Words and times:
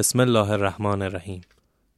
بسم 0.00 0.20
الله 0.20 0.50
الرحمن 0.50 1.02
الرحیم. 1.02 1.40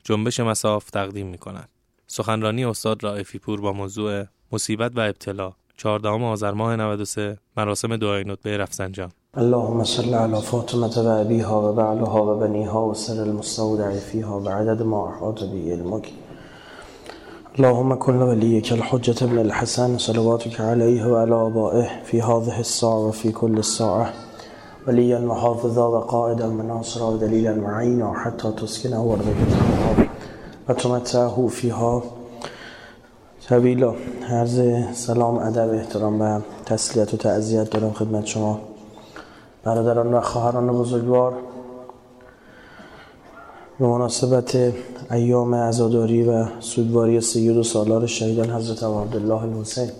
جنبش 0.04 0.40
مساف 0.40 0.90
تقدیم 0.90 1.26
می 1.26 1.38
کند. 1.38 1.68
سخنرانی 2.06 2.64
استاد 2.64 3.04
رائفی 3.04 3.38
پور 3.38 3.60
با 3.60 3.72
موضوع 3.72 4.24
مصیبت 4.52 4.92
و 4.96 5.00
ابتلا 5.00 5.52
14 5.76 6.24
آذر 6.24 6.50
ماه 6.50 6.76
93 6.76 7.38
مراسم 7.56 7.96
دعای 7.96 8.24
ندبه 8.24 8.56
رفسنجان. 8.56 9.10
اللهم 9.36 9.84
صل 9.84 10.14
على 10.14 10.40
فاطمه 10.40 10.98
و 10.98 11.08
ابيها 11.08 11.70
و 11.70 11.72
بعلها 11.72 12.26
و 12.26 12.38
بنيها 12.38 12.88
و 12.88 12.94
سر 12.94 13.22
المستودع 13.22 13.98
فيها 13.98 14.40
و 14.40 14.48
عدد 14.48 14.82
ما 14.82 15.08
احاط 15.08 15.40
به 15.44 15.72
علمك 15.72 16.08
اللهم 17.58 17.94
كن 17.94 18.22
وليك 18.22 18.72
الحجة 18.72 19.24
ابن 19.24 19.38
الحسن 19.38 19.98
صلواتك 19.98 20.60
عليه 20.60 21.06
وعلى 21.06 21.34
آبائه 21.34 22.02
في 22.04 22.22
هذه 22.22 22.60
الساعة 22.60 23.06
وفي 23.06 23.32
كل 23.32 23.58
الساعة. 23.58 24.31
وليا 24.86 25.18
وحافظا 25.18 25.86
وقائدا 25.86 26.46
وناصرا 26.46 27.06
ودليلا 27.06 27.54
معينا 27.54 28.12
حتى 28.14 28.52
تسكنه 28.52 29.12
أرضك 29.12 29.36
وتمتعه 30.68 31.46
فيها. 31.46 32.02
طویلا 33.48 33.94
عرض 34.30 34.84
سلام 34.92 35.38
ادب 35.38 35.74
احترام 35.74 36.20
و 36.20 36.40
تسلیت 36.66 37.14
و 37.14 37.16
تعذیت 37.16 37.70
دارم 37.70 37.92
خدمت 37.92 38.26
شما. 38.26 38.58
برادران 39.64 40.14
و 40.14 40.20
خواهران 40.20 40.66
بزرگوار 40.78 41.34
به 43.80 43.86
مناسبت 43.86 44.72
ایام 45.10 45.54
عزاداری 45.54 46.22
و 46.22 46.46
سودواری 46.60 47.20
سید 47.20 47.56
و 47.56 47.62
سالار 47.62 48.06
شهیدان 48.06 48.50
حضرت 48.50 48.82
عبدالله 48.82 49.42
الحسین 49.42 49.90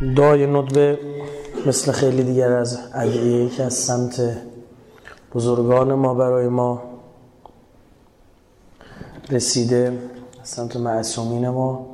دعای 0.00 0.46
ندبه 0.46 0.98
مثل 1.66 1.92
خیلی 1.92 2.22
دیگر 2.22 2.52
از 2.52 2.78
ادعیه 2.94 3.48
که 3.48 3.62
از 3.62 3.74
سمت 3.74 4.36
بزرگان 5.34 5.94
ما 5.94 6.14
برای 6.14 6.48
ما 6.48 6.82
رسیده 9.30 9.98
از 10.42 10.48
سمت 10.48 10.76
معصومین 10.76 11.48
ما 11.48 11.86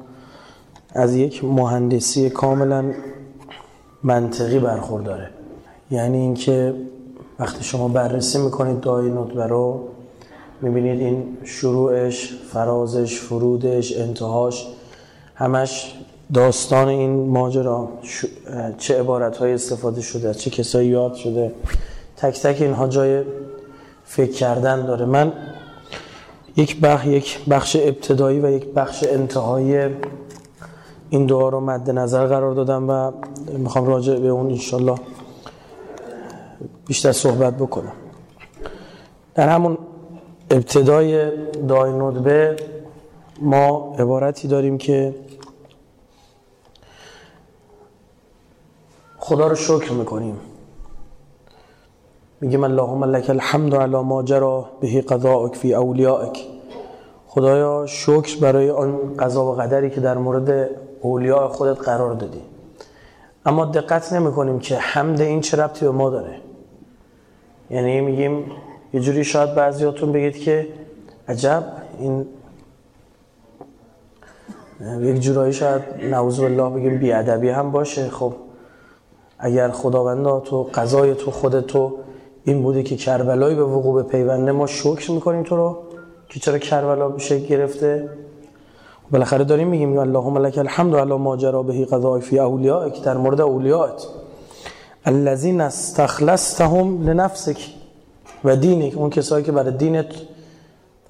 از 0.91 1.15
یک 1.15 1.45
مهندسی 1.45 2.31
کاملا 2.31 2.93
منطقی 4.03 4.59
برخورداره. 4.59 5.31
یعنی 5.91 6.19
اینکه 6.19 6.75
وقتی 7.39 7.65
شما 7.65 7.89
بررسی 7.89 8.39
می‌کنید 8.39 8.81
دعای 8.81 9.11
ندبه 9.11 9.47
رو 9.47 9.89
می‌بینید 10.63 11.01
این 11.01 11.39
شروعش 11.45 12.35
فرازش 12.53 13.21
فرودش 13.21 13.97
انتهاش 13.97 14.67
همش 15.35 15.95
داستان 16.35 16.89
این 16.89 17.29
ماجرا 17.29 17.89
چه 18.79 19.01
عبارت 19.01 19.37
های 19.37 19.53
استفاده 19.55 20.01
شده 20.01 20.35
چه 20.35 20.51
کسایی 20.51 20.89
یاد 20.89 21.15
شده؟ 21.15 21.53
تک 22.17 22.41
تک 22.41 22.63
اینها 22.63 22.89
جای 22.89 23.23
فکر 24.05 24.33
کردن 24.33 24.87
داره. 24.87 25.05
من 25.05 25.33
یک 26.57 26.81
بخش 26.81 27.07
یک 27.07 27.45
بخش 27.49 27.77
ابتدایی 27.77 28.41
و 28.41 28.51
یک 28.51 28.67
بخش 28.67 29.05
انتهایی 29.09 29.89
این 31.11 31.27
دعا 31.27 31.49
رو 31.49 31.61
مد 31.61 31.91
نظر 31.91 32.27
قرار 32.27 32.55
دادم 32.55 32.91
و 32.91 33.13
می‌خوام 33.59 33.87
راجع 33.87 34.19
به 34.19 34.29
اون 34.29 34.51
انشالله 34.51 34.95
بیشتر 36.87 37.13
صحبت 37.13 37.57
بکنم. 37.57 37.93
در 39.35 39.49
همون 39.49 39.79
ابتدای 40.51 41.31
دعای 41.69 41.93
ندبه 41.93 42.57
ما 43.41 43.95
عبارتی 43.99 44.49
داریم 44.49 44.79
که 44.79 45.15
خدا 49.25 49.47
رو 49.47 49.55
شکر 49.55 49.93
می‌کنیم. 49.93 50.37
میگیم 52.41 52.65
اللهم 52.65 53.05
لك 53.05 53.31
الحمد 53.31 53.75
على 53.75 53.97
ما 53.97 54.23
جرى 54.23 54.65
به 54.81 55.01
قضاءك 55.01 55.55
فی 55.55 55.75
اولیائك 55.75 56.39
خدایا 57.27 57.87
شکر 57.87 58.41
برای 58.41 58.71
آن 58.71 59.17
قضا 59.17 59.45
و 59.45 59.55
قدری 59.55 59.91
که 59.91 60.01
در 60.01 60.19
مورد 60.19 60.71
اولیاء 61.01 61.49
خودت 61.49 61.81
قرار 61.81 62.15
دادی. 62.15 62.43
اما 63.47 63.65
دقت 63.65 64.13
نمی 64.13 64.33
کنیم 64.33 64.59
که 64.59 64.77
حمد 64.77 65.21
این 65.21 65.41
چه 65.41 65.57
ربطی 65.57 65.85
به 65.85 65.91
ما 65.91 66.11
داره. 66.11 66.37
یعنی 67.71 68.01
میگیم 68.01 68.45
یه 68.93 69.01
جوری 69.01 69.25
شاید 69.25 69.55
بعضیاتون 69.55 70.13
بگید 70.13 70.37
که 70.37 70.69
عجب 71.29 71.65
این 71.99 72.27
یک 75.01 75.21
جورایی 75.21 75.53
شاید 75.53 75.83
نعوذ 76.11 76.41
بالله 76.41 76.71
بگیم 76.71 76.99
بیادبی 76.99 77.49
هم 77.49 77.71
باشه. 77.71 78.09
خب 78.09 78.35
اگر 79.45 79.71
خداوندا 79.71 80.41
تو 80.41 80.69
قضای 80.75 81.15
تو 81.15 81.31
خود 81.31 81.61
تو 81.61 81.93
این 82.45 82.63
بوده 82.63 82.83
که 82.83 82.97
کربلایی 82.97 83.55
به 83.55 83.65
وقوع 83.65 84.03
پیونده 84.03 84.53
ما 84.53 84.67
شکر 84.67 85.11
می‌کنیم 85.11 85.43
تو 85.43 85.57
رو 85.57 85.79
که 86.29 86.41
چرا 86.41 86.59
کربلا 86.59 87.09
بشه 87.09 87.39
گرفته. 87.39 88.09
بالاخره 89.11 89.45
داریم 89.45 89.69
میگیم 89.69 89.99
اللهم 89.99 90.39
لك 90.39 90.59
الحمد 90.59 90.95
على 90.95 91.15
ما 91.15 91.37
جرى 91.37 91.63
به 91.63 91.85
قضاء 91.85 92.19
فی 92.19 92.39
اولیائک 92.39 93.03
در 93.03 93.17
مورد 93.17 93.41
اولیات. 93.41 94.07
الذين 95.05 95.61
استخلصتهم 95.61 97.09
لنفسك 97.09 97.57
و 98.45 98.57
دینک 98.57 98.97
اون 98.97 99.11
کسایی 99.11 99.45
که 99.45 99.53
برای 99.53 99.73
دینت 99.73 100.07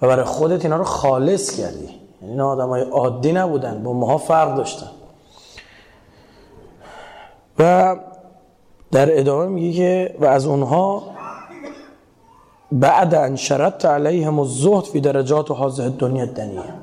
و 0.03 0.07
برای 0.07 0.25
خودت 0.25 0.65
اینا 0.65 0.77
رو 0.77 0.85
خالص 0.85 1.61
کردی. 1.61 1.85
یعنی 1.85 2.33
اینا 2.33 2.49
آدمای 2.49 2.83
عادی 2.83 3.33
نبودن 3.33 3.83
با 3.83 3.93
ماها 3.93 4.19
فرق 4.19 4.57
داشتن. 4.57 4.91
و 7.59 7.97
در 8.93 9.19
ادامه 9.19 9.47
میگه 9.47 9.73
که 9.73 10.17
و 10.21 10.25
از 10.25 10.47
اونها 10.47 11.03
بعد 12.73 13.15
ان 13.15 13.37
شرط 13.37 13.85
علیهم 13.85 14.39
الزهد 14.39 14.85
فی 14.85 15.01
درجات 15.01 15.51
و 15.51 15.55
حاضه 15.55 15.89
دنیا 15.89 16.27
دنیه 16.27 16.75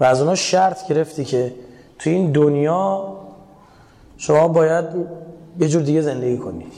و 0.00 0.04
از 0.04 0.20
اونها 0.20 0.34
شرط 0.34 0.88
گرفتی 0.88 1.24
که 1.24 1.54
تو 1.98 2.10
این 2.10 2.32
دنیا 2.32 3.14
شما 4.16 4.48
باید 4.48 4.84
یه 5.60 5.68
جور 5.68 5.82
دیگه 5.82 6.02
زندگی 6.02 6.38
کنید. 6.38 6.72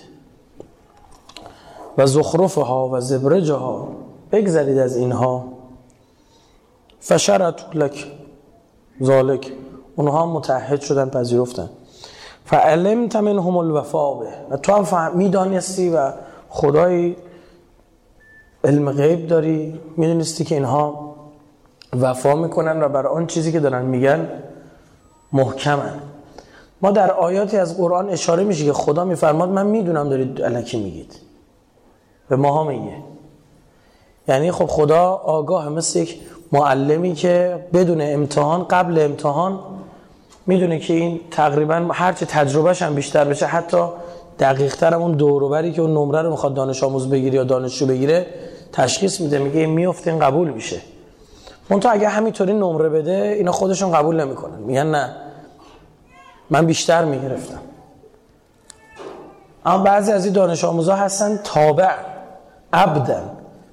و 1.98 2.06
زخرفها 2.06 2.88
و 2.88 3.00
زبرجها 3.00 3.88
بگذرید 4.32 4.78
از 4.78 4.96
اینها. 4.96 5.44
فشرط 7.00 7.60
لک 7.74 8.06
ذالک 9.02 9.52
اونها 9.96 10.26
متحد 10.26 10.80
شدن 10.80 11.08
پذیرفتن. 11.08 11.70
فعلمت 12.46 13.16
منهم 13.16 13.56
الوفا 13.56 14.14
به. 14.14 14.26
و 14.50 14.56
تو 14.56 14.72
هم 14.72 15.16
می‌دانستی 15.16 15.90
و 15.90 16.12
خدای 16.48 17.16
علم 18.64 18.92
غیب 18.92 19.26
داری 19.26 19.80
می‌دونستی 19.96 20.44
که 20.44 20.54
اینها 20.54 21.14
وفا 22.00 22.34
می‌کنن 22.34 22.82
و 22.82 22.88
برای 22.88 23.12
آن 23.12 23.26
چیزی 23.26 23.52
که 23.52 23.60
دارن 23.60 23.84
میگن 23.84 24.28
محکمن. 25.32 25.94
ما 26.82 26.90
در 26.90 27.10
آیاتی 27.10 27.56
از 27.56 27.76
قرآن 27.76 28.08
اشاره 28.08 28.44
میشه 28.44 28.64
که 28.64 28.72
خدا 28.72 29.04
میفرماد 29.04 29.48
من 29.48 29.66
می‌دونم 29.66 30.08
دارید 30.08 30.42
علکی 30.42 30.82
میگید. 30.84 31.20
به 32.28 32.36
ماها 32.36 32.64
میگه 32.64 32.96
یعنی 34.28 34.52
خب 34.52 34.66
خدا 34.66 35.10
آگاه 35.12 35.68
مثل 35.68 35.98
یک 35.98 36.20
معلمی 36.52 37.14
که 37.14 37.66
بدون 37.72 38.00
امتحان 38.00 38.64
قبل 38.64 38.98
امتحان 38.98 39.58
می‌دونه 40.46 40.78
که 40.78 40.94
این 40.94 41.20
تقریبا 41.30 41.88
هرچه 41.92 42.26
تجربهش 42.26 42.82
هم 42.82 42.94
بیشتر 42.94 43.24
بشه 43.24 43.46
حتی 43.46 43.86
دقیق 44.38 44.76
تر 44.76 44.94
اون 44.94 45.12
دوروبری 45.12 45.72
که 45.72 45.82
اون 45.82 45.90
نمره 45.90 46.22
رو 46.22 46.30
می‌خواد 46.30 46.54
دانش 46.54 46.82
آموز 46.82 47.10
بگیره 47.10 47.34
یا 47.34 47.44
دانشجو 47.44 47.86
بگیره 47.86 48.26
تشخیص 48.72 49.20
میده 49.20 49.38
میگه 49.38 49.60
این 49.60 49.70
میفته 49.70 50.10
این 50.10 50.20
قبول 50.20 50.50
میشه. 50.50 50.80
اون 51.70 51.80
تو 51.80 51.88
اگه 51.92 52.08
همینطوری 52.08 52.52
نمره 52.52 52.88
بده 52.88 53.34
اینا 53.38 53.52
خودشون 53.52 53.92
قبول 53.92 54.20
نمی‌کنن. 54.20 54.58
میگن 54.58 54.86
نه. 54.86 55.16
من 56.50 56.66
بیشتر 56.66 57.04
می‌گرفتم. 57.04 57.60
اما 59.66 59.84
بعضی 59.84 60.12
از 60.12 60.24
این 60.24 60.34
دانش 60.34 60.64
آموزا 60.64 60.94
هستن 60.94 61.40
تابع 61.44 61.90
عبدن. 62.72 63.30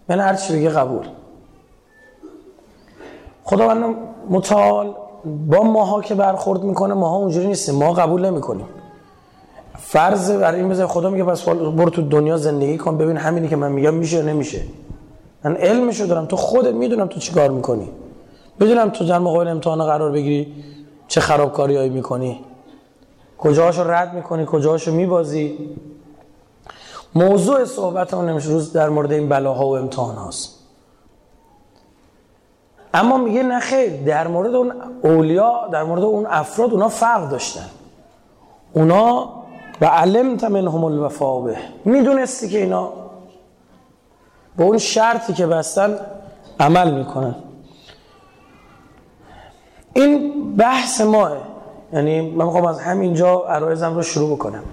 من 0.09 0.19
هر 0.19 0.35
چی 0.35 0.53
بگه 0.53 0.69
قبول. 0.69 1.05
خداوند 3.43 3.95
متعال 4.29 4.95
با 5.25 5.63
ماها 5.63 6.01
که 6.01 6.15
برخورد 6.15 6.63
می‌کنه 6.63 6.93
ماها 6.93 7.15
اونجوری 7.15 7.47
نیستیم. 7.47 7.75
ما 7.75 7.93
قبول 7.93 8.25
نمی‌کنیم. 8.25 8.65
فرض 9.77 10.31
برای 10.31 10.59
این 10.59 10.69
بذار 10.69 10.87
خدا 10.87 11.09
میگه 11.09 11.23
پس 11.23 11.43
برو 11.49 11.89
تو 11.89 12.01
دنیا 12.01 12.37
زندگی 12.37 12.77
کن 12.77 12.97
ببین 12.97 13.17
همینی 13.17 13.47
که 13.47 13.55
من 13.55 13.71
میگم 13.71 13.93
میشه 13.93 14.17
یا 14.17 14.21
نمیشه. 14.21 14.61
من 15.43 15.55
علمشو 15.55 16.05
دارم. 16.05 16.25
تو 16.25 16.35
خودت 16.35 16.73
می‌دونم 16.73 17.07
تو 17.07 17.19
چیکار 17.19 17.49
می‌کنی. 17.49 17.89
می‌دونم 18.59 18.89
تو 18.89 19.05
در 19.05 19.19
مقابل 19.19 19.47
امتحان 19.47 19.85
قرار 19.85 20.11
بگیری 20.11 20.53
چه 21.07 21.21
خرابکاری 21.21 21.75
هایی 21.75 21.89
می‌کنی. 21.89 22.39
کجاهاشو 23.37 23.83
رد 23.83 24.13
می‌کنی 24.13 24.45
کجاهاشو 24.47 24.91
میبازی. 24.91 25.57
موضوع 27.15 27.65
صحبتمون 27.65 28.29
نمیشه 28.29 28.49
روز 28.49 28.73
در 28.73 28.89
مورد 28.89 29.11
این 29.11 29.29
بلاها 29.29 29.67
و 29.67 29.77
امتحان 29.77 30.15
هاست 30.15 30.62
اما 32.93 33.17
میگه 33.17 33.43
نه 33.43 33.59
خیر. 33.59 34.03
در 34.03 34.27
مورد 34.27 34.55
اون 34.55 34.73
اولیا 35.01 35.69
در 35.71 35.83
مورد 35.83 36.03
اون 36.03 36.25
افراد 36.25 36.71
اونا 36.71 36.89
فرق 36.89 37.29
داشتن. 37.29 37.69
اونا 38.73 39.29
و 39.81 39.85
علمت 39.85 40.43
منهم 40.43 40.83
الوفا 40.83 41.39
به. 41.39 41.57
می‌دونستی 41.85 42.49
که 42.49 42.57
اینا 42.57 42.93
به 44.57 44.63
اون 44.63 44.77
شرطی 44.77 45.33
که 45.33 45.47
بستن 45.47 45.99
عمل 46.59 46.93
می‌کنن. 46.93 47.35
این 49.93 50.33
بحث 50.55 51.01
ماه 51.01 51.31
یعنی 51.93 52.21
من 52.21 52.45
می‌خوام 52.45 52.65
از 52.65 52.79
همینجا 52.79 53.45
عرایزم 53.47 53.95
رو 53.95 54.01
شروع 54.03 54.35
بکنم. 54.35 54.63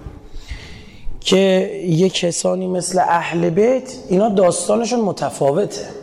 که 1.19 1.37
یه 1.85 2.09
کسانی 2.09 2.67
مثل 2.67 2.99
اهل 2.99 3.49
بیت 3.49 3.93
اینا 4.09 4.29
داستانشون 4.29 4.99
متفاوته. 4.99 6.00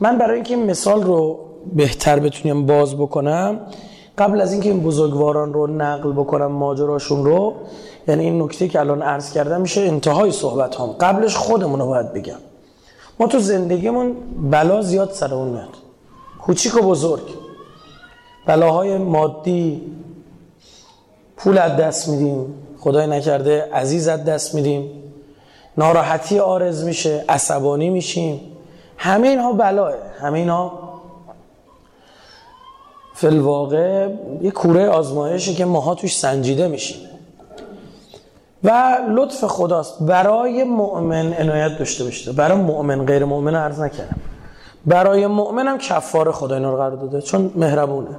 من 0.00 0.18
برای 0.18 0.34
اینکه 0.34 0.54
این 0.54 0.66
مثال 0.66 1.02
رو 1.02 1.38
بهتر 1.74 2.18
بتونیم 2.18 2.66
باز 2.66 2.94
بکنم 2.94 3.60
قبل 4.18 4.40
از 4.40 4.52
اینکه 4.52 4.68
این 4.68 4.80
بزرگواران 4.80 5.52
رو 5.52 5.66
نقل 5.66 6.12
بکنم 6.12 6.46
ماجراشون 6.46 7.24
رو 7.24 7.54
یعنی 8.08 8.24
این 8.24 8.42
نکته 8.42 8.68
که 8.68 8.80
الان 8.80 9.02
عرض 9.02 9.32
کردم 9.32 9.60
میشه 9.60 9.80
انتهای 9.80 10.32
صحبت 10.32 10.76
هم 10.76 10.86
قبلش 10.86 11.36
خودمون 11.36 11.80
رو 11.80 11.86
باید 11.86 12.12
بگم. 12.12 12.38
ما 13.20 13.26
تو 13.26 13.38
زندگیمون 13.38 14.16
بلا 14.50 14.82
زیاد 14.82 15.10
سرمون 15.10 15.48
میاد. 15.48 15.68
کوچیک 16.40 16.74
و 16.74 16.80
بزرگ. 16.80 17.22
بلاهای 18.46 18.98
مادی 18.98 19.82
پول 21.36 21.58
از 21.58 21.76
دست 21.76 22.08
میدیم. 22.08 22.54
خدای 22.78 23.06
نکرده 23.06 23.70
عزیز 23.72 24.08
از 24.08 24.24
دست 24.24 24.54
میدیم. 24.54 24.90
ناراحتی 25.78 26.38
آرز 26.38 26.84
میشه. 26.84 27.24
عصبانی 27.28 27.90
میشیم. 27.90 28.40
همه 28.98 29.28
اینها 29.28 29.52
بلاه 29.52 29.92
همه 30.20 30.38
اینها 30.38 30.86
فلواقع 33.14 34.08
یه 34.42 34.50
کوره 34.50 34.88
آزمایشه 34.88 35.54
که 35.54 35.64
ماها 35.64 35.94
توش 35.94 36.16
سنجیده 36.16 36.68
میشیم. 36.68 37.08
و 38.64 38.98
لطف 39.08 39.44
خداست 39.44 40.02
برای 40.02 40.64
مؤمن 40.64 41.32
عنایت 41.32 41.78
داشته 41.78 42.04
باشه 42.04 42.32
برای 42.32 42.58
مؤمن 42.58 43.06
غیر 43.06 43.24
مؤمن 43.24 43.54
عرض 43.54 43.80
نکردم. 43.80 44.16
برای 44.86 45.26
مؤمن 45.26 45.66
هم 45.68 45.78
کفار 45.78 46.32
خدا 46.32 46.54
اینا 46.54 46.70
رو 46.70 46.76
قرار 46.76 46.96
داده 46.96 47.20
چون 47.20 47.50
مهربونه. 47.54 48.16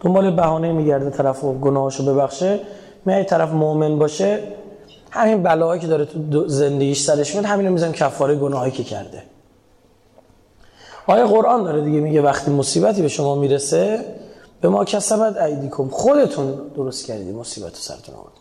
دنبال 0.00 0.30
بهانه 0.30 0.72
میگرده 0.72 1.10
طرف 1.10 1.44
و 1.44 1.52
گناهاشو 1.52 2.14
ببخشه. 2.14 2.60
میای 3.04 3.24
طرف 3.24 3.52
مؤمن 3.52 3.98
باشه 3.98 4.38
همین 5.10 5.42
بلاهایی 5.42 5.80
که 5.80 5.86
داره 5.86 6.04
تو 6.04 6.48
زندگیش 6.48 7.02
سرش 7.02 7.34
میاد 7.34 7.44
همین 7.44 7.66
رو 7.66 7.72
میزن 7.72 7.92
کفاره 7.92 8.34
گناهایی 8.34 8.72
که 8.72 8.84
کرده. 8.84 9.22
آیه 11.08 11.24
قرآن 11.24 11.62
داره 11.62 11.80
دیگه 11.80 12.00
میگه 12.00 12.22
وقتی 12.22 12.50
مصیبتی 12.50 13.02
به 13.02 13.08
شما 13.08 13.34
می‌رسه 13.34 14.04
به 14.60 14.68
ما 14.68 14.84
کسبت 14.84 15.36
ایدیکم. 15.36 15.88
خودتون 15.88 16.54
درست 16.76 17.06
کردید 17.06 17.34
مصیبت 17.34 17.76
سرتون 17.76 18.14
آمد 18.14 18.32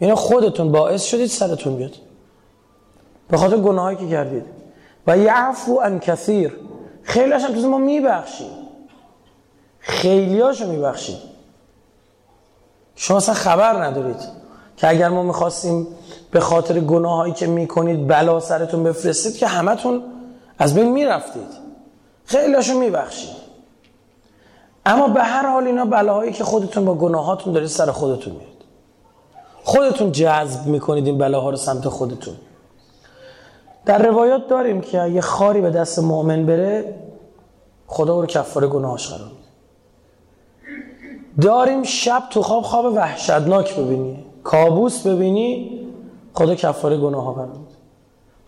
یعنی 0.00 0.14
خودتون 0.14 0.72
باعث 0.72 1.04
شدید 1.04 1.26
سرتون 1.26 1.76
بیاد. 1.76 1.92
به 3.28 3.36
خاطر 3.36 3.56
گناهایی 3.56 3.96
که 3.96 4.08
کردید. 4.08 4.44
و 5.06 5.18
یعفو 5.18 5.80
ان 5.84 5.98
کثیر. 6.00 6.52
خیلی 7.02 7.32
هم 7.32 7.54
تو 7.54 7.68
ما 7.68 7.78
میبخشیم 7.78 8.50
خیلی 9.78 10.40
هاشو 10.40 10.66
میبخشیم 10.66 11.18
شما 12.96 13.16
اصلا 13.16 13.34
خبر 13.34 13.84
ندارید 13.84 14.20
که 14.76 14.88
اگر 14.88 15.08
ما 15.08 15.22
می‌خواستیم 15.22 15.86
به 16.30 16.40
خاطر 16.40 16.80
گناهایی 16.80 17.32
که 17.32 17.46
می‌کنید 17.46 18.06
بلا 18.06 18.40
سرتون 18.40 18.82
بفرستید 18.84 19.36
که 19.36 19.46
همتون 19.46 20.02
از 20.58 20.74
بین 20.74 20.92
می‌رفتید. 20.92 21.65
خیلی 22.26 22.54
هاشو 22.54 22.78
میبخشید 22.78 23.36
اما 24.86 25.08
به 25.08 25.22
هر 25.22 25.46
حال 25.46 25.66
اینا 25.66 25.84
بلاهایی 25.84 26.32
که 26.32 26.44
خودتون 26.44 26.84
با 26.84 26.94
گناهاتون 26.94 27.52
دارید 27.52 27.68
سر 27.68 27.90
خودتون 27.90 28.32
میاد. 28.32 28.64
خودتون 29.64 30.12
جذب 30.12 30.66
می‌کنید 30.66 31.06
این 31.06 31.18
بلاها 31.18 31.50
رو 31.50 31.56
سمت 31.56 31.88
خودتون. 31.88 32.34
در 33.84 34.06
روایات 34.06 34.48
داریم 34.48 34.80
که 34.80 35.06
یه 35.06 35.20
خاری 35.20 35.60
به 35.60 35.70
دست 35.70 35.98
مؤمن 35.98 36.46
بره 36.46 36.94
خدا 37.86 38.20
رو 38.20 38.26
کفاره 38.26 38.66
گناهاش 38.66 39.08
قرار 39.08 39.30
داریم 41.40 41.82
شب 41.82 42.22
تو 42.30 42.42
خواب 42.42 42.62
خواب 42.62 42.94
وحشتناک 42.94 43.76
ببینی. 43.76 44.24
کابوس 44.44 45.06
ببینی 45.06 45.80
خدا 46.34 46.54
کفاره 46.54 46.96
گناه 46.96 47.24
ها 47.24 47.48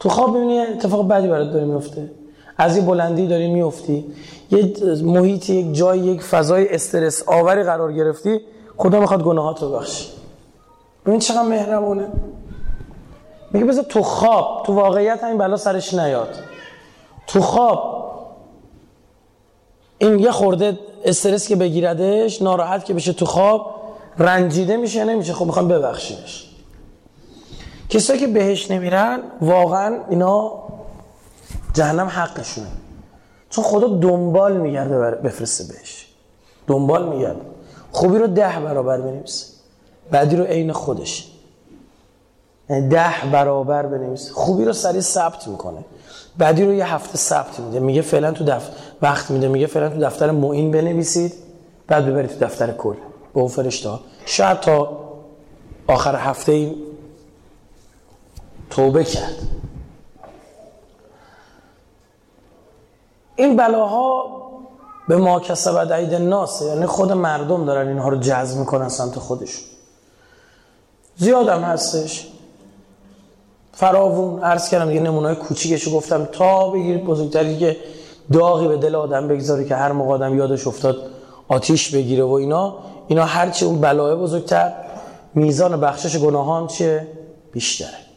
تو 0.01 0.09
خواب 0.09 0.37
ببینی 0.37 0.59
اتفاق 0.59 1.09
بدی 1.09 1.29
برات 1.29 1.53
داره 1.53 1.65
میفته 1.65 2.11
از 2.59 2.77
این 2.77 2.87
بلندی 2.87 3.27
داری 3.27 3.49
میفتی. 3.53 4.05
یه 4.51 4.73
محیط 5.03 5.51
یک 5.51 5.75
جای 5.75 5.99
یک 5.99 6.23
فضای 6.23 6.75
استرس 6.75 7.23
آوری 7.27 7.63
قرار 7.63 7.93
گرفتی. 7.93 8.41
خدا 8.77 9.01
می‌خواد 9.01 9.23
گناهات 9.23 9.63
رو 9.63 9.73
بخشی 9.73 10.09
ببین 11.07 11.19
چقدر 11.19 11.43
مهربونه. 11.43 12.09
میگه 13.53 13.67
بذار 13.67 13.85
تو 13.85 14.03
خواب 14.03 14.63
تو 14.67 14.75
واقعیت 14.75 15.25
همین 15.25 15.39
بلا 15.39 15.57
سرش 15.57 15.95
نیاد. 15.95 16.29
تو 17.27 17.41
خواب. 17.41 17.99
این 19.99 20.19
یه 20.19 20.31
خورده 20.31 20.79
استرس 21.05 21.49
که 21.49 21.57
بگیردش 21.57 22.43
ناراحت 22.43 22.85
که 22.85 22.95
بشه 22.95 23.13
تو 23.13 23.27
خواب 23.27 23.75
رنجیده 24.19 24.77
میشه 24.77 25.05
نمیشه. 25.05 25.33
خب 25.33 25.47
می‌خوام 25.47 25.69
ببخشیش 25.69 26.45
کسایی 27.89 28.21
که 28.21 28.27
بهش 28.27 28.71
نمیرن 28.71 29.21
واقعا 29.41 29.99
اینا 30.11 30.68
جهنم 31.79 32.07
حقشونه. 32.07 32.67
چون 33.51 33.65
خدا 33.65 33.89
دنبال 33.89 34.57
میگرده 34.57 34.99
بفرسته 34.99 35.65
بهش. 35.65 36.07
دنبال 36.67 37.09
میگرده. 37.09 37.41
خوبی 37.93 38.19
رو 38.19 38.27
ده 38.27 38.61
برابر 38.61 39.01
بنویسه 39.01 39.47
بعدی 40.11 40.37
رو 40.37 40.45
عین 40.45 40.73
خودش. 40.73 41.31
یعنی 42.71 42.89
ده 42.89 43.15
برابر 43.33 43.87
بنویسه 43.87 44.33
خوبی 44.33 44.65
رو 44.65 44.73
سریع 44.73 45.01
ثبت 45.01 45.49
می‌کنه. 45.49 45.85
بعدی 46.39 46.65
رو 46.65 46.73
یه 46.73 46.95
هفته 46.95 47.19
ثبت 47.19 47.61
میده. 47.61 47.81
میگه 47.81 48.03
فعلا 48.03 48.33
تو 48.33 48.45
دفتر 48.45 48.73
وقت 49.03 49.31
میده. 49.31 49.49
میگه 49.49 49.67
فعلا 49.67 49.89
تو 49.89 50.01
دفتر 50.01 50.31
معین 50.31 50.71
بنویسید. 50.71 51.35
بعد 51.87 52.07
ببرید 52.07 52.31
تو 52.31 52.47
دفتر 52.47 52.73
کل. 52.73 52.95
به 53.35 53.41
اون 53.41 53.49
فرشته 53.49 53.91
شاید 54.27 54.61
تا 54.61 54.99
آخر 55.87 56.17
هفته 56.17 56.53
این 56.53 56.75
توبه 58.71 59.05
کرد. 59.05 59.35
این 63.39 63.57
بلاها 63.57 64.25
به 65.09 65.17
ما 65.17 65.41
کسبت 65.41 65.93
عید 65.93 66.15
ناسه 66.15 66.65
یعنی 66.65 66.87
خود 66.87 67.13
مردم 67.13 67.65
دارن 67.65 67.89
اینها 67.89 68.09
رو 68.09 68.17
جذب 68.17 68.59
می‌کنن 68.59 68.89
سمت 68.89 69.19
خودشون 69.19 69.65
زیادم 71.17 71.63
هستش. 71.63 72.27
فراوون 73.73 74.43
عرض 74.43 74.69
کردم 74.69 74.91
یه 74.91 75.01
نمونای 75.01 75.35
کوچیکشو 75.35 75.91
گفتم 75.91 76.25
تا 76.25 76.71
بگیرید 76.71 77.05
بزرگتری 77.05 77.59
که 77.59 77.77
داغی 78.33 78.69
به 78.69 78.77
دل 78.77 78.95
آدم 78.95 79.29
بگذاری 79.29 79.65
که 79.65 79.77
هر 79.77 79.93
موقع 79.93 80.15
آدم 80.15 80.39
یادش 80.39 80.67
افتاد 80.67 80.97
آتیش 81.49 81.95
بگیره 81.95 82.25
و 82.25 82.33
اینا. 82.33 82.75
اینا 83.09 83.25
هرچی 83.25 83.65
اون 83.65 83.81
بلای 83.81 84.17
بزرگتر 84.17 84.73
میزان 85.35 85.81
بخشش 85.81 86.19
گناهان 86.19 86.67
چیه؟ 86.67 87.07
بیشتره. 87.53 88.08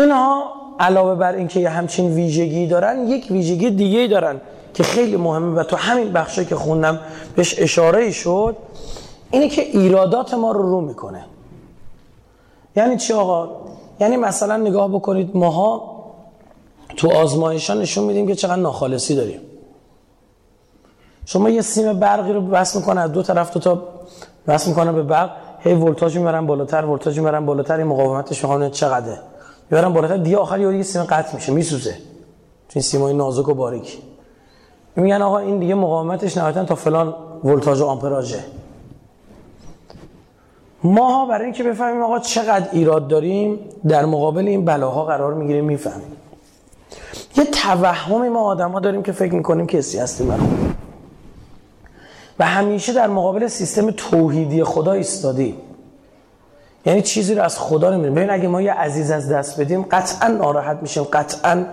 اینها 0.00 0.44
علاوه 0.80 1.14
بر 1.14 1.34
اینکه 1.34 1.60
یه 1.60 1.68
همچین 1.68 2.14
ویژگی 2.14 2.66
دارن 2.66 3.08
یک 3.08 3.26
ویژگی 3.30 3.70
دیگه 3.70 4.06
دارن 4.06 4.40
که 4.74 4.82
خیلی 4.82 5.16
مهمه 5.16 5.60
و 5.60 5.62
تو 5.62 5.76
همین 5.76 6.12
بخشی 6.12 6.44
که 6.44 6.56
خوندم 6.56 7.00
بهش 7.36 7.54
اشاره 7.58 8.10
شد 8.10 8.56
اینه 9.30 9.48
که 9.48 9.62
ایرادات 9.62 10.34
ما 10.34 10.52
رو 10.52 10.62
رو 10.62 10.80
می‌کنه. 10.80 11.24
یعنی 12.76 12.96
چی 12.96 13.12
آقا؟ 13.12 13.48
یعنی 14.00 14.16
مثلا 14.16 14.56
نگاه 14.56 14.88
بکنید 14.88 15.36
ماها 15.36 15.96
تو 16.96 17.12
آزمایشا 17.12 17.74
نشون 17.74 18.04
میدیم 18.04 18.26
که 18.26 18.34
چقدر 18.34 18.56
ناخالصی 18.56 19.14
داریم. 19.14 19.40
شما 21.26 21.50
یه 21.50 21.62
سیم 21.62 21.92
برقی 21.92 22.32
رو 22.32 22.40
بس 22.40 22.76
می‌کنه 22.76 23.00
از 23.00 23.12
دو 23.12 23.22
طرف 23.22 23.50
تو 23.50 23.60
تا 23.60 23.82
بس 24.46 24.68
می‌کنه 24.68 24.92
به 24.92 25.02
برق 25.02 25.30
هی 25.60 25.74
ولتاژ 25.74 26.16
می‌برن 26.16 26.46
بالاتر 26.46 26.84
ولتاژ 26.84 27.18
می‌برن 27.18 27.46
بالاتر 27.46 27.76
این 27.76 27.86
مقاومتش 27.86 28.44
چقدره. 28.70 29.20
می‌برن 29.70 29.92
بالاتر. 29.92 30.16
دیگه 30.16 30.36
آخر 30.36 30.60
یه 30.60 30.82
سیم 30.82 31.02
قطع 31.02 31.34
میشه 31.34 31.52
میسوزه. 31.52 31.96
این 32.74 32.82
سیمای 32.82 33.14
نازک 33.14 33.48
و 33.48 33.54
باریک. 33.54 33.98
میگن 34.96 35.22
آقا 35.22 35.38
این 35.38 35.58
دیگه 35.58 35.74
مقاومتش 35.74 36.36
نهایتا 36.36 36.64
تا 36.64 36.74
فلان 36.74 37.14
ولتاژ 37.44 37.80
و 37.80 37.84
آمپراژه. 37.84 38.44
ماها 40.84 41.26
برای 41.26 41.44
اینکه 41.44 41.62
بفهمیم 41.62 42.02
آقا 42.02 42.18
چقدر 42.18 42.68
ایراد 42.72 43.08
داریم 43.08 43.58
در 43.88 44.04
مقابل 44.04 44.48
این 44.48 44.64
بلاها 44.64 45.04
قرار 45.04 45.34
می‌گیریم 45.34 45.64
می‌فهمیم. 45.64 46.12
یه 47.36 47.44
توهمی 47.44 48.28
ما 48.28 48.40
آدم 48.40 48.70
ها 48.70 48.80
داریم 48.80 49.02
که 49.02 49.12
فکر 49.12 49.34
می‌کنیم 49.34 49.66
کسی 49.66 49.98
هستیم 49.98 50.28
برای 50.28 50.46
و 52.38 52.46
همیشه 52.46 52.92
در 52.92 53.06
مقابل 53.06 53.46
سیستم 53.46 53.90
توحیدی 53.90 54.64
خدا 54.64 54.92
ایستادیم. 54.92 55.54
یعنی 56.86 57.02
چیزی 57.02 57.34
رو 57.34 57.42
از 57.42 57.58
خدا 57.58 57.90
نمیدیم 57.90 58.14
ببین 58.14 58.30
اگه 58.30 58.48
ما 58.48 58.62
یه 58.62 58.72
عزیز 58.72 59.10
از 59.10 59.32
دست 59.32 59.60
بدیم 59.60 59.82
قطعا 59.82 60.28
ناراحت 60.28 60.78
میشیم 60.82 61.02
قطعا 61.02 61.64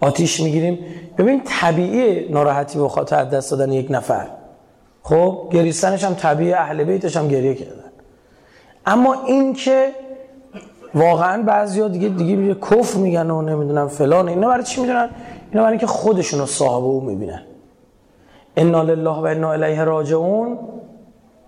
آتیش 0.00 0.40
می‌گیریم. 0.40 0.78
ببین 1.18 1.42
طبیعی 1.44 2.28
ناراحتی 2.32 2.78
به 2.78 2.88
خاطر 2.88 3.24
دست 3.24 3.50
دادن 3.50 3.72
یک 3.72 3.86
نفر. 3.90 4.26
خب 5.02 5.48
گریستنش 5.52 6.04
هم 6.04 6.14
طبیعی 6.14 6.52
اهل 6.52 6.84
بیتش 6.84 7.16
هم 7.16 7.28
گریه 7.28 7.54
کردن. 7.54 7.92
اما 8.86 9.14
این 9.26 9.52
که 9.52 9.90
واقعا 10.94 11.42
بعضیا 11.42 11.88
دیگه 11.88 12.08
دیگه 12.08 12.36
میگه 12.36 12.54
کفر 12.54 12.98
میگن 12.98 13.30
و 13.30 13.42
نمی‌دونم 13.42 13.88
فلان 13.88 14.28
اینا 14.28 14.48
برای 14.48 14.64
چی 14.64 14.80
می‌دونن؟ 14.80 15.10
اینا 15.50 15.62
برای 15.62 15.72
اینکه 15.72 15.86
خودشون 15.86 16.40
رو 16.40 16.46
صاحب 16.46 16.84
او 16.84 17.00
می‌بینن. 17.00 17.42
انا 18.56 18.82
لله 18.82 19.10
و 19.10 19.24
انا 19.24 19.52
الیه 19.52 19.84
راجعون 19.84 20.58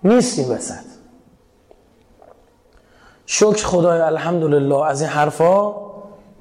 نیستیم 0.03 0.51
وسط. 0.51 0.90
شکر 3.33 3.65
خدای 3.65 4.01
الحمدلله 4.01 4.85
از 4.85 5.01
این 5.01 5.09
حرفا 5.09 5.73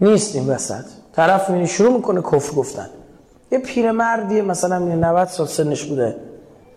نیستیم 0.01 0.51
وسط. 0.51 0.85
طرف 1.13 1.51
می‌بینی 1.51 1.69
شروع 1.69 1.93
می‌کنه 1.93 2.23
کفر 2.23 2.55
گفتن. 2.55 2.87
یه 3.53 3.59
پیرمردیه 3.59 4.43
مثلا 4.43 4.79
90 4.79 5.29
سال 5.29 5.47
سنش 5.47 5.85
بوده. 5.85 6.17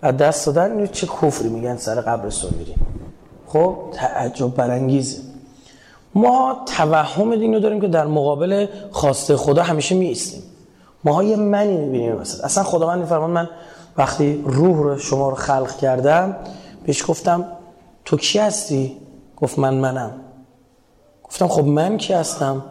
از 0.01 0.17
دست 0.17 0.45
دادن 0.45 0.87
چه 0.87 1.07
کفری 1.07 1.49
میگن 1.49 1.77
سر 1.77 2.01
قبرستون 2.01 2.51
میریم. 2.57 2.75
خب 3.47 3.77
تعجب 3.93 4.55
برانگیزه. 4.55 5.21
ما 6.15 6.63
توهم 6.65 7.35
دینو 7.35 7.59
داریم 7.59 7.81
که 7.81 7.87
در 7.87 8.05
مقابل 8.05 8.67
خواسته 8.91 9.37
خدا 9.37 9.63
همیشه 9.63 9.95
میستیم 9.95 10.43
ما 11.03 11.23
یه 11.23 11.35
منی 11.35 11.77
می‌بینیم 11.77 12.15
مثلا. 12.15 12.45
اصلا 12.45 12.63
خدا 12.63 12.87
من 12.87 12.99
میفرمان 12.99 13.29
من 13.29 13.49
وقتی 13.97 14.43
روح 14.45 14.77
رو 14.77 14.97
شما 14.97 15.29
رو 15.29 15.35
خلق 15.35 15.77
کردم 15.77 16.35
بهش 16.85 17.03
گفتم 17.07 17.45
تو 18.05 18.17
کی 18.17 18.39
هستی؟ 18.39 18.97
گفت 19.43 19.59
من 19.59 19.73
منم. 19.73 20.11
گفتم 21.23 21.47
خب 21.47 21.65
من 21.65 21.97
کی 21.97 22.13
هستم؟ 22.13 22.63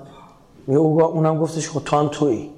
اونم 0.66 1.38
گفتش 1.38 1.70
خب 1.70 1.84
تو 1.84 1.96
هم 1.96 2.08
تویی. 2.08 2.50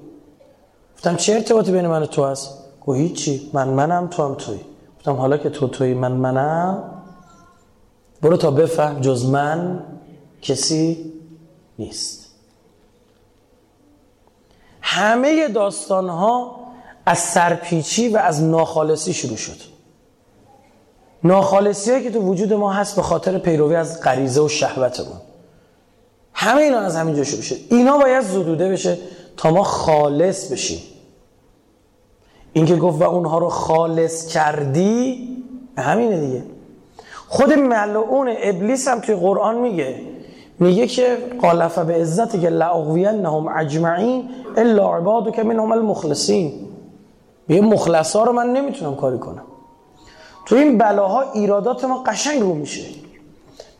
گفتم 0.95 1.15
چه 1.15 1.33
ارتباطی 1.33 1.71
بین 1.71 1.87
من 1.87 2.03
و 2.03 2.05
تو 2.05 2.25
هست؟ 2.25 2.57
گفت 2.85 2.99
هیچی. 2.99 3.49
من 3.53 3.67
منم 3.67 4.07
تو 4.07 4.23
هم 4.23 4.35
تویی. 4.35 4.59
گفتم 4.97 5.13
حالا 5.13 5.37
که 5.37 5.49
تو 5.49 5.67
تویی 5.67 5.93
من 5.93 6.11
منم. 6.11 6.83
برو 8.21 8.37
تا 8.37 8.51
بفهم 8.51 9.01
جز 9.01 9.25
من 9.25 9.83
کسی 10.41 11.13
نیست. 11.79 12.31
همه 14.81 15.47
داستان 15.47 16.09
ها 16.09 16.59
از 17.05 17.19
سرپیچی 17.19 18.09
و 18.09 18.17
از 18.17 18.43
ناخالصی 18.43 19.13
شروع 19.13 19.37
شد. 19.37 19.74
ناخالصی 21.25 22.03
که 22.03 22.11
تو 22.11 22.19
وجود 22.19 22.53
ما 22.53 22.71
هست 22.71 22.95
به 22.95 23.01
خاطر 23.01 23.37
پیروی 23.37 23.75
از 23.75 24.01
غریزه 24.01 24.41
و 24.41 24.47
شهوتمون. 24.47 25.17
همه 26.33 26.61
اینا 26.61 26.79
از 26.79 26.95
همینجا 26.95 27.23
شروع 27.23 27.41
شد 27.41 27.55
اینا 27.69 27.97
باید 27.97 28.23
زدوده 28.23 28.69
بشه 28.69 28.97
تا 29.37 29.51
ما 29.51 29.63
خالص 29.63 30.51
بشیم. 30.51 30.79
این 32.53 32.65
که 32.65 32.75
گفت 32.75 33.01
و 33.01 33.03
اونها 33.03 33.37
رو 33.37 33.49
خالص 33.49 34.27
کردی 34.27 35.27
همینه 35.77 36.19
دیگه. 36.19 36.43
خود 37.27 37.53
ملعون 37.53 38.35
ابلیس 38.43 38.87
هم 38.87 38.99
توی 38.99 39.15
قرآن 39.15 39.57
میگه 39.57 40.01
میگه 40.59 40.87
که 40.87 41.17
قالفه 41.41 41.83
به 41.83 41.93
عزتی 41.93 42.39
که 42.39 42.49
نهم 42.49 43.47
اجمعین 43.47 44.29
الا 44.57 44.97
عبادو 44.97 45.31
که 45.31 45.43
منهم 45.43 45.71
المخلصین. 45.71 46.53
میگه 47.47 47.61
مخلصا 47.61 48.23
رو 48.23 48.31
من 48.31 48.53
نمی‌تونم 48.53 48.95
کاری 48.95 49.17
کنم. 49.17 49.43
تو 50.45 50.55
این 50.55 50.77
بلاها 50.77 51.31
ایرادات 51.31 51.85
ما 51.85 52.03
قشنگ 52.03 52.41
رو 52.41 52.53
میشه. 52.53 52.85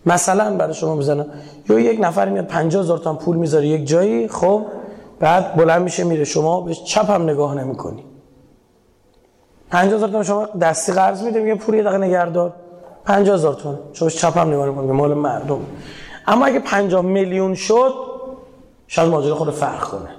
مثلا 0.06 0.58
برای 0.58 0.74
شما 0.74 0.96
بزنم. 0.96 1.26
یا 1.70 1.80
یک 1.80 2.00
نفر 2.02 2.30
میاد 2.30 2.48
50 2.48 2.82
هزار 2.84 2.98
تا 2.98 3.14
پول 3.14 3.38
می‌ذاره 3.38 3.68
یک 3.68 3.88
جایی 3.88 4.28
خب 4.28 4.66
بعد 5.20 5.56
بلند 5.56 5.82
میشه 5.82 6.04
میره. 6.04 6.24
شما 6.24 6.62
به 6.62 6.74
چپ 6.74 7.10
هم 7.10 7.24
نگاه 7.24 7.56
نمی‌کنی. 7.56 8.04
50 9.72 9.96
هزار 9.96 10.10
تا 10.10 10.24
شما 10.24 10.46
دستی 10.46 10.92
قرض 10.92 11.24
میده 11.24 11.40
میگه 11.40 11.56
پول 11.56 11.76
یه 11.76 11.84
دقیقه 11.84 11.98
نگهدار. 11.98 12.54
50 13.06 13.36
هزار 13.36 13.54
تومن 13.54 13.78
شما 13.94 14.10
چپ 14.10 14.38
هم 14.38 14.48
نگاه 14.48 14.66
نمی‌کنی 14.66 14.92
مال 14.92 15.14
مردم. 15.14 15.60
اما 16.28 16.46
اگه 16.46 16.60
50 16.60 17.02
میلیون 17.02 17.56
شد 17.56 17.94
شاید 18.88 19.10
ماجرا 19.10 19.36
خود 19.36 19.52
فرق 19.52 19.84
کنه. 19.84 20.10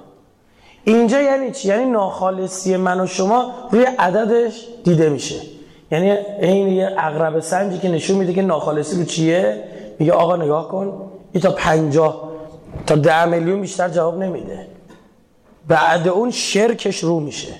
اینجا 0.83 1.21
یعنی 1.21 1.51
چی؟ 1.51 1.67
یعنی 1.67 1.85
ناخالصی 1.85 2.77
من 2.77 2.99
و 2.99 3.05
شما 3.05 3.51
روی 3.71 3.83
عددش 3.99 4.67
دیده 4.83 5.09
میشه. 5.09 5.56
یعنی 5.91 6.11
این 6.41 6.67
یه 6.67 6.95
اقرب 6.97 7.39
سنجی 7.39 7.77
که 7.77 7.89
نشون 7.89 8.17
میده 8.17 8.33
که 8.33 8.41
ناخالصی 8.41 8.97
رو 8.97 9.03
چیه؟ 9.03 9.63
میگه 9.99 10.11
آقا 10.11 10.35
نگاه 10.35 10.67
کن 10.67 11.11
این 11.31 11.43
تا 11.43 11.51
50 11.51 12.31
تا 12.87 12.95
10 12.95 13.25
میلیون 13.25 13.61
بیشتر 13.61 13.89
جواب 13.89 14.17
نمیده. 14.17 14.67
بعد 15.67 16.07
اون 16.07 16.31
شرکش 16.31 17.03
رو 17.03 17.19
میشه. 17.19 17.53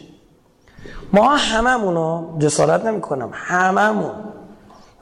ما 1.14 1.36
هممونو 1.36 2.40
جسارت 2.40 2.86
نمی 2.86 3.02
کنم 3.02 3.30
هممون 3.34 4.12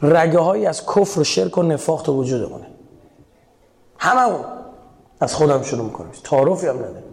رگه 0.02 0.40
هایی 0.40 0.66
از 0.66 0.86
کفر 0.86 1.20
و 1.20 1.24
شرک 1.24 1.58
و 1.58 1.64
نفاق 1.64 2.02
تو 2.02 2.14
وجودمونه. 2.14 2.68
هممون 3.98 4.46
از 5.20 5.36
خودم 5.36 5.64
شروع 5.64 5.86
می‌کنیم 5.86 6.12
تعارفی 6.24 6.68
هم 6.68 6.76
نداره 6.76 7.04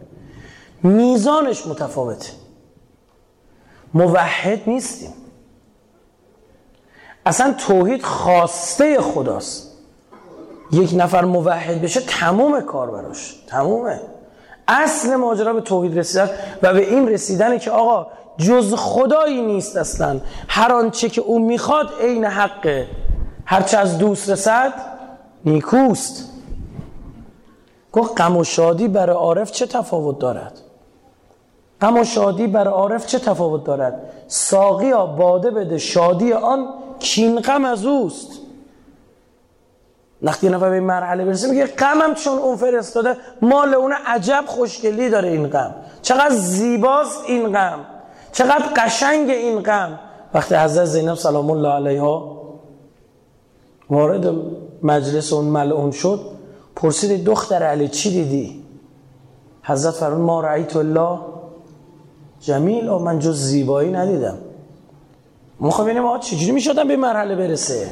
میزانش 0.83 1.67
متفاوته. 1.67 2.29
موحد 3.95 4.61
نیستیم. 4.67 5.11
اصلا 7.27 7.55
توحید 7.59 8.03
خواسته 8.03 9.01
خداست. 9.01 9.73
یک 10.73 10.95
نفر 10.97 11.25
موحد 11.25 11.83
بشه 11.83 12.01
تموم 12.01 12.61
کار 12.61 12.91
براش. 12.91 13.37
تمومه. 13.47 14.01
اصل 14.69 15.17
ماجرا 15.17 15.53
به 15.53 15.61
توحید 15.61 15.99
رسیدن 15.99 16.31
و 16.63 16.73
به 16.73 16.91
این 16.91 17.09
رسیدنه 17.09 17.59
که 17.59 17.71
آقا 17.71 18.07
جز 18.39 18.75
خدایی 18.75 19.43
نیست 19.43 19.77
اصلا. 19.77 20.21
هر 20.49 20.73
آنچه 20.73 21.09
که 21.09 21.21
او 21.21 21.39
می‌خواد 21.39 21.87
عین 22.01 22.25
حقه. 22.25 22.87
هرچه 23.45 23.79
از 23.79 23.99
دوست 23.99 24.31
رسد 24.31 24.73
نیکوست. 25.45 26.29
گفت 27.93 28.21
غم 28.21 28.37
و 28.37 28.45
شادی 28.45 28.89
برای 28.89 29.17
عارف 29.17 29.53
چه 29.53 29.67
تفاوت 29.67 30.19
دارد؟ 30.19 30.59
غم 31.81 31.99
و 31.99 32.05
شادی 32.05 32.47
برای 32.47 32.75
عارف 32.75 33.07
چه 33.07 33.19
تفاوت 33.19 33.65
دارد؟ 33.65 34.01
ساقی 34.29 34.93
باده 34.93 35.51
بده 35.51 35.79
شادی 35.79 36.33
آن 36.33 36.69
کین 37.03 37.41
غم 37.41 37.65
از 37.65 37.87
اوست. 37.87 38.29
وقتی 40.23 40.49
نفر 40.49 40.69
به 40.69 40.75
این 40.75 40.85
مرحله 40.85 41.25
برسه 41.25 41.51
میگه 41.51 41.67
غمم 41.67 42.15
چون 42.15 42.39
اون 42.39 42.57
فرستاده 42.57 43.17
مال 43.43 43.75
اون 43.75 43.93
عجب 44.07 44.45
خوشگلی 44.47 45.11
داره 45.11 45.29
این 45.29 45.49
غم. 45.49 45.75
چقدر 46.03 46.35
زیباست 46.35 47.25
این 47.27 47.53
غم. 47.53 47.79
چقدر 48.33 48.65
قشنگ 48.77 49.31
این 49.31 49.61
غم. 49.61 49.99
وقتی 50.35 50.55
حضرت 50.55 50.85
زینب 50.85 51.15
سلام 51.15 51.51
الله 51.51 51.69
علیها 51.69 52.43
وارد 53.91 54.35
مجلس 54.83 55.33
اون 55.33 55.45
ملعون 55.45 55.91
شد 55.91 56.21
پرسید 56.77 57.25
دختر 57.25 57.63
علی 57.63 57.89
چی 57.89 58.11
دیدی؟ 58.11 58.65
حضرت 59.63 59.95
فرمود 59.95 60.21
ما 60.21 60.41
رأیت 60.41 60.77
الله 60.77 61.19
جمیل 62.41 62.89
و 62.89 62.99
من 62.99 63.19
جز 63.19 63.37
زیبایی 63.37 63.93
ندیدم. 63.93 64.39
خب 65.71 65.83
ببینیم 65.83 66.05
آقا 66.05 66.19
چجوری 66.19 66.53
می‌شدم 66.53 66.89
به 66.89 66.97
مرحله 66.97 67.37
برسه؟ 67.37 67.91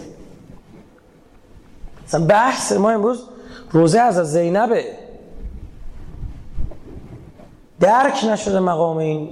مثلا 2.06 2.26
بحث 2.26 2.72
ما 2.72 2.90
امروز 2.90 3.22
روزه 3.70 4.00
از 4.00 4.32
زینبه. 4.32 4.84
درک 7.80 8.24
نشده 8.24 8.60
مقام 8.60 8.96
این 8.96 9.30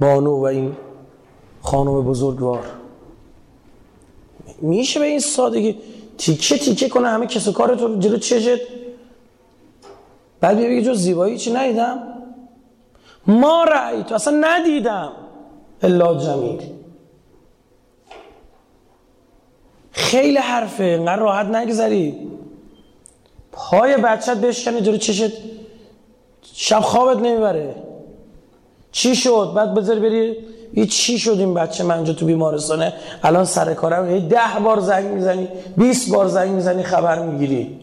بانو 0.00 0.36
و 0.36 0.42
این 0.42 0.76
خانم 1.62 2.02
بزرگوار. 2.02 2.64
میشه 4.58 5.00
به 5.00 5.06
این 5.06 5.20
سادگی 5.20 5.78
تیکه 6.18 6.58
تیکه 6.58 6.88
کنه 6.88 7.08
همه 7.08 7.26
کس 7.26 7.48
و 7.48 7.52
کار 7.52 7.74
تو 7.74 7.98
جلو 7.98 8.18
چشت؟ 8.18 8.60
بعد 10.40 10.56
بگه 10.56 10.82
جز 10.82 10.98
زیبایی 10.98 11.38
چی 11.38 11.52
ندیدم؟ 11.52 11.98
ما 13.26 13.64
رأی 13.64 14.02
تو 14.02 14.14
اصلا 14.14 14.40
ندیدم. 14.40 15.12
الا 15.82 16.14
جمیل. 16.14 16.81
خیلی 19.92 20.38
حرفه 20.38 20.84
اینقدر 20.84 21.22
راحت 21.22 21.46
نگذری. 21.46 22.14
پای 23.52 23.96
بچت 23.96 24.36
بشکنه 24.36 24.80
جلو 24.80 24.96
چشت. 24.96 25.32
شب 26.54 26.80
خوابت 26.80 27.16
نمی‌بره. 27.16 27.74
چی 28.92 29.16
شد؟ 29.16 29.52
بعد 29.56 29.74
بذاری 29.74 30.00
بری. 30.00 30.36
یه 30.74 30.86
چی 30.86 31.18
شد 31.18 31.36
این 31.38 31.54
بچه 31.54 31.84
من 31.84 32.04
تو 32.04 32.26
بیمارستانه؟ 32.26 32.92
الان 33.22 33.44
سر 33.44 33.74
کارم. 33.74 34.10
یه 34.10 34.20
ده 34.20 34.60
بار 34.64 34.80
زنگ 34.80 35.06
می‌زنی 35.06 35.48
20 35.76 36.14
بار 36.14 36.28
زنگ 36.28 36.50
می‌زنی 36.50 36.82
خبر 36.82 37.26
می‌گیری. 37.26 37.78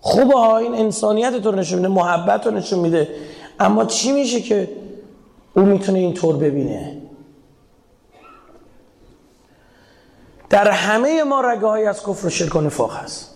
خوبه 0.00 0.34
ها 0.34 0.58
این 0.58 0.74
انسانیت 0.74 1.36
تو 1.36 1.52
نشون 1.52 1.78
میده 1.78 1.88
محبت 1.88 2.46
رو 2.46 2.52
نشون 2.52 2.78
میده. 2.78 3.08
اما 3.60 3.84
چی 3.84 4.12
میشه 4.12 4.40
که 4.40 4.68
او 5.56 5.62
می‌تونه 5.62 5.98
اینطور 5.98 6.36
ببینه؟ 6.36 6.96
در 10.52 10.70
همه 10.70 11.24
ما 11.24 11.40
رگه 11.40 11.66
های 11.66 11.86
از 11.86 12.02
کفر 12.02 12.26
و 12.26 12.30
شرک 12.30 12.56
و 12.56 12.60
نفاق 12.60 12.96
هست. 12.96 13.34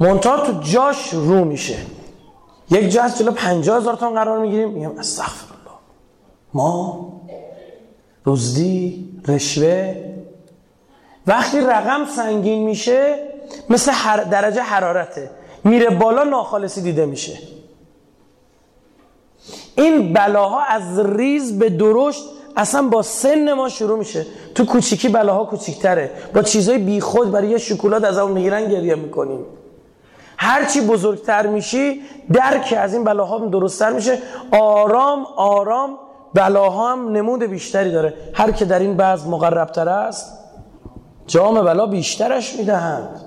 منتها 0.00 0.46
تو 0.46 0.60
جاش 0.60 1.08
رو 1.12 1.44
میشه. 1.44 1.76
یک 2.70 2.88
جا 2.90 3.02
از 3.02 3.18
جلو 3.18 3.30
پنجاه 3.30 3.76
هزار 3.78 3.94
تان 3.94 4.14
قرار 4.14 4.38
می‌گیریم. 4.38 4.68
میگم 4.68 4.98
استغفر 4.98 5.54
الله 5.54 5.78
ما 6.54 7.12
رزدی 8.26 9.08
رشوه. 9.28 9.96
وقتی 11.26 11.60
رقم 11.60 12.04
سنگین 12.16 12.64
میشه 12.64 13.16
مثل 13.70 13.92
درجه 14.30 14.62
حرارته. 14.62 15.30
میره 15.64 15.90
بالا 15.90 16.24
ناخالصی 16.24 16.82
دیده 16.82 17.06
میشه. 17.06 17.38
این 19.76 20.12
بلاها 20.12 20.62
از 20.62 21.00
ریز 21.00 21.58
به 21.58 21.70
درشت 21.70 22.24
اصلا 22.56 22.82
با 22.82 23.02
سن 23.02 23.52
ما 23.52 23.68
شروع 23.68 23.98
میشه. 23.98 24.26
تو 24.54 24.64
کوچیکی 24.64 25.08
بلاها 25.08 25.44
کوچیکتره. 25.44 26.10
با 26.34 26.42
چیزای 26.42 26.78
بیخود 26.78 27.30
برای 27.30 27.48
یه 27.48 27.58
شکلات 27.58 28.04
از 28.04 28.18
اون 28.18 28.32
می‌گیرن 28.32 28.68
گریه 28.68 28.94
می‌کنیم. 28.94 29.40
هرچی 30.36 30.80
بزرگتر 30.80 31.46
میشی 31.46 32.00
درک 32.32 32.74
از 32.78 32.94
این 32.94 33.04
بلاها 33.04 33.38
درستتر 33.38 33.92
میشه. 33.92 34.18
آرام 34.52 35.26
آرام 35.36 35.98
بلاها 36.34 36.92
هم 36.92 37.08
نمود 37.08 37.42
بیشتری 37.42 37.92
داره. 37.92 38.14
هر 38.34 38.50
که 38.50 38.64
در 38.64 38.78
این 38.78 38.96
بعض 38.96 39.26
مقربتر 39.26 39.88
است 39.88 40.38
جام 41.26 41.64
بلا 41.64 41.86
بیشترش 41.86 42.56
می‌دهند. 42.56 43.20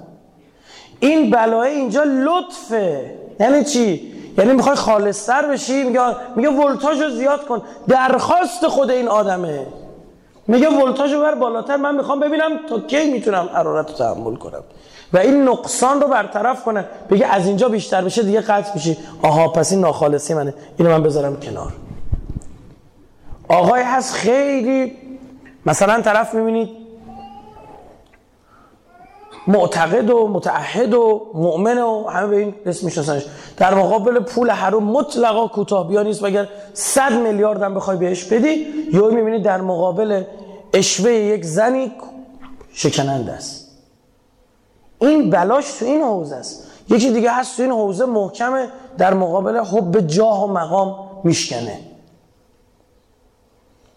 این 1.00 1.30
بلای 1.30 1.72
اینجا 1.72 2.04
لطفه. 2.04 3.12
یعنی 3.40 3.64
چی؟ 3.64 4.14
یعنی 4.38 4.54
می‌خوای 4.54 4.76
خالصتر 4.76 5.48
بشی 5.48 5.84
میگه 5.84 6.02
میگه 6.36 6.50
ولتاژ 6.50 7.02
رو 7.02 7.10
زیاد 7.10 7.46
کن. 7.46 7.62
درخواست 7.88 8.68
خود 8.68 8.92
این 8.92 9.08
آدمه. 9.08 9.66
میگه 10.48 10.70
ولتاژ 10.70 11.14
رو 11.14 11.22
بر 11.22 11.36
بالاتر 11.36 11.76
من 11.76 11.96
می‌خوام 11.96 12.20
ببینم 12.20 12.60
تا 12.70 12.80
کی 12.80 13.12
می‌تونم 13.12 13.50
حرارت 13.54 13.90
رو 13.90 13.96
تحمل 13.96 14.36
کنم. 14.36 14.64
و 15.14 15.18
این 15.18 15.44
نقصان 15.44 16.02
رو 16.02 16.08
برطرف 16.08 16.64
کنه. 16.64 16.86
بگه 17.10 17.28
از 17.28 17.48
اینجا 17.48 17.70
بیشتر 17.70 18.02
بشه 18.02 18.24
دیگه 18.24 18.42
قطع 18.42 18.74
میشی. 18.76 18.98
آها 19.22 19.48
پس 19.48 19.72
این 19.72 19.82
ناخالصی 19.82 20.34
منه. 20.34 20.54
اینو 20.78 20.92
من 20.92 21.04
بذارم 21.04 21.40
کنار. 21.40 21.74
آقای 23.48 23.82
هست 23.82 24.14
خیلی 24.14 24.94
مثلا 25.66 26.02
طرف 26.02 26.34
می‌بینید 26.34 26.87
معتقد 29.48 30.10
و 30.10 30.28
متعهد 30.28 30.94
و 30.94 31.32
مؤمن 31.34 31.78
و 31.78 32.08
همه 32.08 32.28
به 32.28 32.38
این 32.38 32.56
اسم 32.66 32.86
میشناسنش. 32.86 33.26
در 33.58 33.74
مقابل 33.74 34.20
پول 34.20 34.50
حروم 34.50 34.84
مطلقا 34.84 35.48
کوتاه 35.48 35.88
بیا 35.88 36.04
نیست. 36.04 36.24
اگر 36.24 36.48
100 36.74 37.14
میلیارد 37.14 37.62
هم 37.62 37.76
بخوای 37.76 37.98
بهش 37.98 38.24
بدی 38.24 38.66
یا 38.94 39.08
می‌بینی 39.08 39.42
در 39.42 39.62
مقابل 39.62 40.24
اشوه 40.74 41.12
یک 41.12 41.46
زنی 41.46 41.92
شکننده 42.74 43.32
است. 43.32 43.68
این 45.02 45.30
بلاش 45.30 45.74
تو 45.74 45.86
این 45.86 46.02
حوزه 46.02 46.36
است. 46.36 46.68
یکی 46.90 47.12
دیگه 47.12 47.32
هست 47.32 47.58
تو 47.58 47.64
این 47.64 47.72
حوزه 47.72 48.06
محکمه 48.06 48.68
در 48.98 49.14
مقابل 49.14 49.58
حب 49.58 50.00
جاه 50.00 50.44
و 50.44 50.48
مقام 50.48 50.96
میشکنه. 51.24 51.80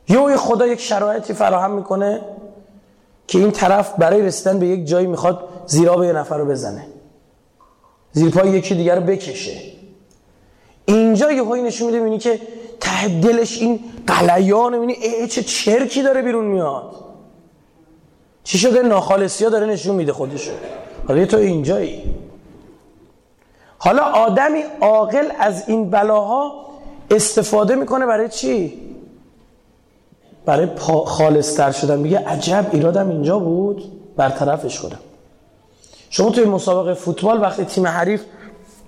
یا 0.09 0.37
خدا 0.37 0.67
یک 0.67 0.81
شرایطی 0.81 1.35
فراهم 1.35 1.71
می‌کنه. 1.71 2.21
که 3.31 3.39
این 3.39 3.51
طرف 3.51 3.95
برای 3.99 4.23
رسیدن 4.23 4.59
به 4.59 4.67
یک 4.67 4.87
جایی 4.87 5.07
می‌خواد 5.07 5.49
زیرا 5.67 5.97
به 5.97 6.07
یه 6.07 6.13
نفر 6.13 6.39
رو 6.39 6.47
بزنه. 6.47 6.87
زیر 8.13 8.31
پای 8.31 8.49
یکی 8.49 8.75
دیگر 8.75 8.95
رو 8.95 9.01
بکشه. 9.01 9.61
اینجا 10.85 11.33
یه 11.33 11.45
هایی 11.45 11.63
نشون 11.63 11.99
میده 11.99 12.19
که 12.19 12.41
ته 12.81 13.21
دلش 13.21 13.59
این 13.59 13.81
قلیان 14.07 14.79
می‌بینی 14.79 15.29
چه 15.29 15.43
چرکی 15.43 16.03
داره 16.03 16.23
بیرون 16.23 16.45
میاد. 16.45 16.93
چی 18.45 18.59
شده؟ 18.59 18.83
ناخالصی 18.83 19.45
ها 19.45 19.51
داره 19.51 19.67
نشون 19.67 19.95
میده 19.95 20.13
خودشو. 20.13 20.53
حالا 21.09 21.27
تو 21.27 21.37
اینجایی. 21.37 22.03
حالا 23.79 24.03
آدمی 24.03 24.63
عاقل 24.81 25.29
از 25.39 25.69
این 25.69 25.91
بلاها 25.91 26.67
استفاده 27.11 27.75
می‌کنه 27.75 28.07
برای 28.07 28.29
چی؟ 28.29 28.90
برای 30.47 30.67
خالصتر 31.07 31.71
شدن. 31.73 31.99
میگه 31.99 32.19
عجب 32.19 32.67
ایرادم 32.73 33.11
اینجا 33.11 33.39
بود. 33.39 33.85
برطرفش 34.17 34.81
کنم. 34.81 34.99
شما 36.11 36.31
توی 36.31 36.45
مسابقه 36.45 36.95
فوتبال 36.95 37.41
وقتی 37.41 37.65
تیم 37.65 37.87
حریف 37.87 38.23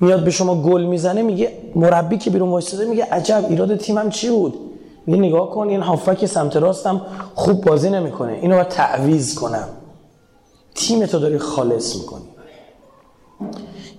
میاد 0.01 0.25
به 0.25 0.31
شما 0.31 0.63
گل 0.63 0.83
می‌زنه 0.83 1.23
میگه 1.23 1.53
مربی 1.75 2.19
که 2.19 2.31
بیرون 2.31 2.49
وایساده 2.49 2.85
میگه 2.85 3.05
عجب 3.05 3.45
ایراد 3.49 3.77
تیمم 3.77 4.11
چی 4.11 4.31
بود؟ 4.31 4.55
میگه 5.07 5.19
نگاه 5.19 5.51
کن 5.51 5.69
این 5.69 5.81
هافک 5.81 6.27
سمت 6.27 6.57
راستم 6.57 7.01
خوب 7.35 7.65
بازی 7.65 7.91
نمی‌کنه. 7.91 8.33
اینو 8.33 8.55
باید 8.55 8.69
تعویض 8.69 9.35
کنم. 9.35 9.69
تیم 10.75 11.07
تو 11.07 11.19
داری 11.19 11.39
خالص 11.39 11.97
می‌کنی. 11.97 12.25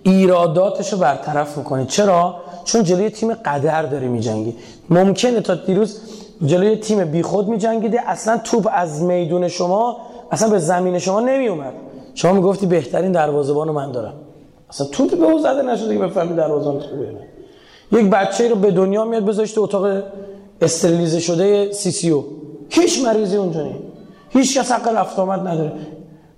ایراداتش 0.04 0.93
رو 0.93 0.99
برطرف 0.99 1.58
می‌کنی. 1.58 1.86
چرا؟ 1.86 2.36
چون 2.63 2.84
جلوی 2.84 3.10
تیم 3.10 3.34
قدر 3.34 3.84
داری 3.84 4.08
میجنگی. 4.08 4.56
ممکنه 4.89 5.41
تا 5.41 5.56
دیروز 5.56 5.99
جلوی 6.46 6.76
تیم 6.76 7.06
بیخود 7.06 7.48
می 7.48 7.58
جنگیده 7.58 8.10
اصلا 8.10 8.38
توپ 8.38 8.69
از 8.72 9.02
میدون 9.02 9.48
شما 9.48 9.98
اصلا 10.32 10.50
به 10.50 10.60
زمین 10.60 11.00
شما 11.00 11.19
نمی 11.19 11.48
اومد 11.48 11.74
شما 12.13 12.34
می‌گفتی 12.34 12.65
بهترین 12.65 13.12
دروازه‌بان 13.12 13.72
من 13.72 13.91
دارم. 13.91 14.13
اصلا 14.69 14.88
توپ 14.88 15.19
به 15.19 15.26
او 15.26 15.39
زده 15.39 15.62
نشده 15.62 15.98
که 15.98 16.04
بفهمی 16.04 16.36
دروازه‌بان 16.36 16.80
خوبه 16.80 17.15
یک 17.91 18.10
بچه 18.10 18.50
رو 18.50 18.56
به 18.56 18.72
دنیا 18.72 19.06
میاد 19.06 19.26
بذارش 19.26 19.52
تو 19.52 19.62
اتاق 19.62 20.04
استرلیزه 20.62 21.19
شده 21.19 21.72
سی 21.72 21.91
سی 21.91 22.10
او 22.10 22.26
هیچ 22.69 23.06
مریضی 23.06 23.38
اونجا 23.38 23.63
نیست. 23.63 23.80
هیچ 24.30 24.58
کس 24.58 24.72
حق 24.72 24.88
رفت 24.88 25.19
آمد 25.19 25.48
نداره. 25.48 25.72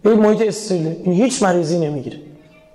یک 0.06 0.18
محیط 0.18 0.42
استریله 0.42 0.98
هیچ 1.06 1.44
مریضی 1.44 1.80
نمی‌گیره. 1.80 2.18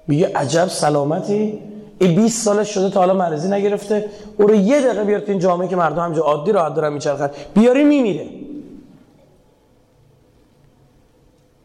میگه 0.06 0.30
عجب 0.34 0.68
سلامتی. 0.68 1.58
این 2.00 2.14
20 2.16 2.44
سالش 2.44 2.74
شده 2.74 2.90
تا 2.90 3.00
حالا 3.00 3.14
مریضی 3.14 3.48
نگرفته. 3.48 4.04
او 4.36 4.46
رو 4.46 4.54
یه 4.54 4.80
دقیقه 4.80 5.04
بیار 5.04 5.22
این 5.26 5.38
جامعه 5.38 5.68
که 5.68 5.76
مردم 5.76 6.02
همجا 6.02 6.22
عادی 6.22 6.52
راحت 6.52 6.74
دارن 6.74 6.92
میچرخن. 6.92 7.30
بیاری 7.54 7.84
میمیره. 7.84 8.26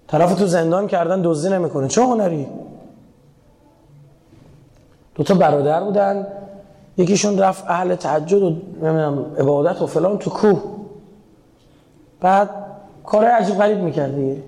طرف 0.07 0.35
تو 0.35 0.45
زندان 0.45 0.87
کردن 0.87 1.21
دزدی 1.21 1.53
نمی‌کنه. 1.53 1.87
چه 1.87 2.01
هنری؟ 2.01 2.47
دو 5.15 5.23
تا 5.23 5.33
برادر 5.33 5.83
بودن. 5.83 6.27
یکیشون 6.97 7.39
رفت 7.39 7.63
اهل 7.67 7.95
تهجد 7.95 8.43
و 8.43 8.49
نمی‌دونم 8.49 9.25
عبادت 9.39 9.81
و 9.81 9.87
فلان 9.87 10.17
تو 10.17 10.29
کوه. 10.29 10.63
بعد 12.21 12.49
کار 13.05 13.25
عجیب 13.25 13.55
غریب 13.55 13.79
می‌کرد 13.79 14.15
دیگه. 14.15 14.43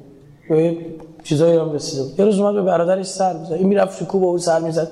چیزایی 1.24 1.58
هم 1.58 1.72
رسیده 1.72 2.20
یه 2.20 2.26
روز 2.26 2.40
اومد 2.40 2.54
به 2.54 2.62
برادرش 2.62 3.06
سر 3.06 3.34
بزد 3.34 3.54
این 3.54 3.68
می‌رفت 3.68 4.00
تو 4.00 4.06
کوه 4.06 4.22
با 4.22 4.28
او 4.28 4.38
سر 4.38 4.60
می‌زد. 4.60 4.88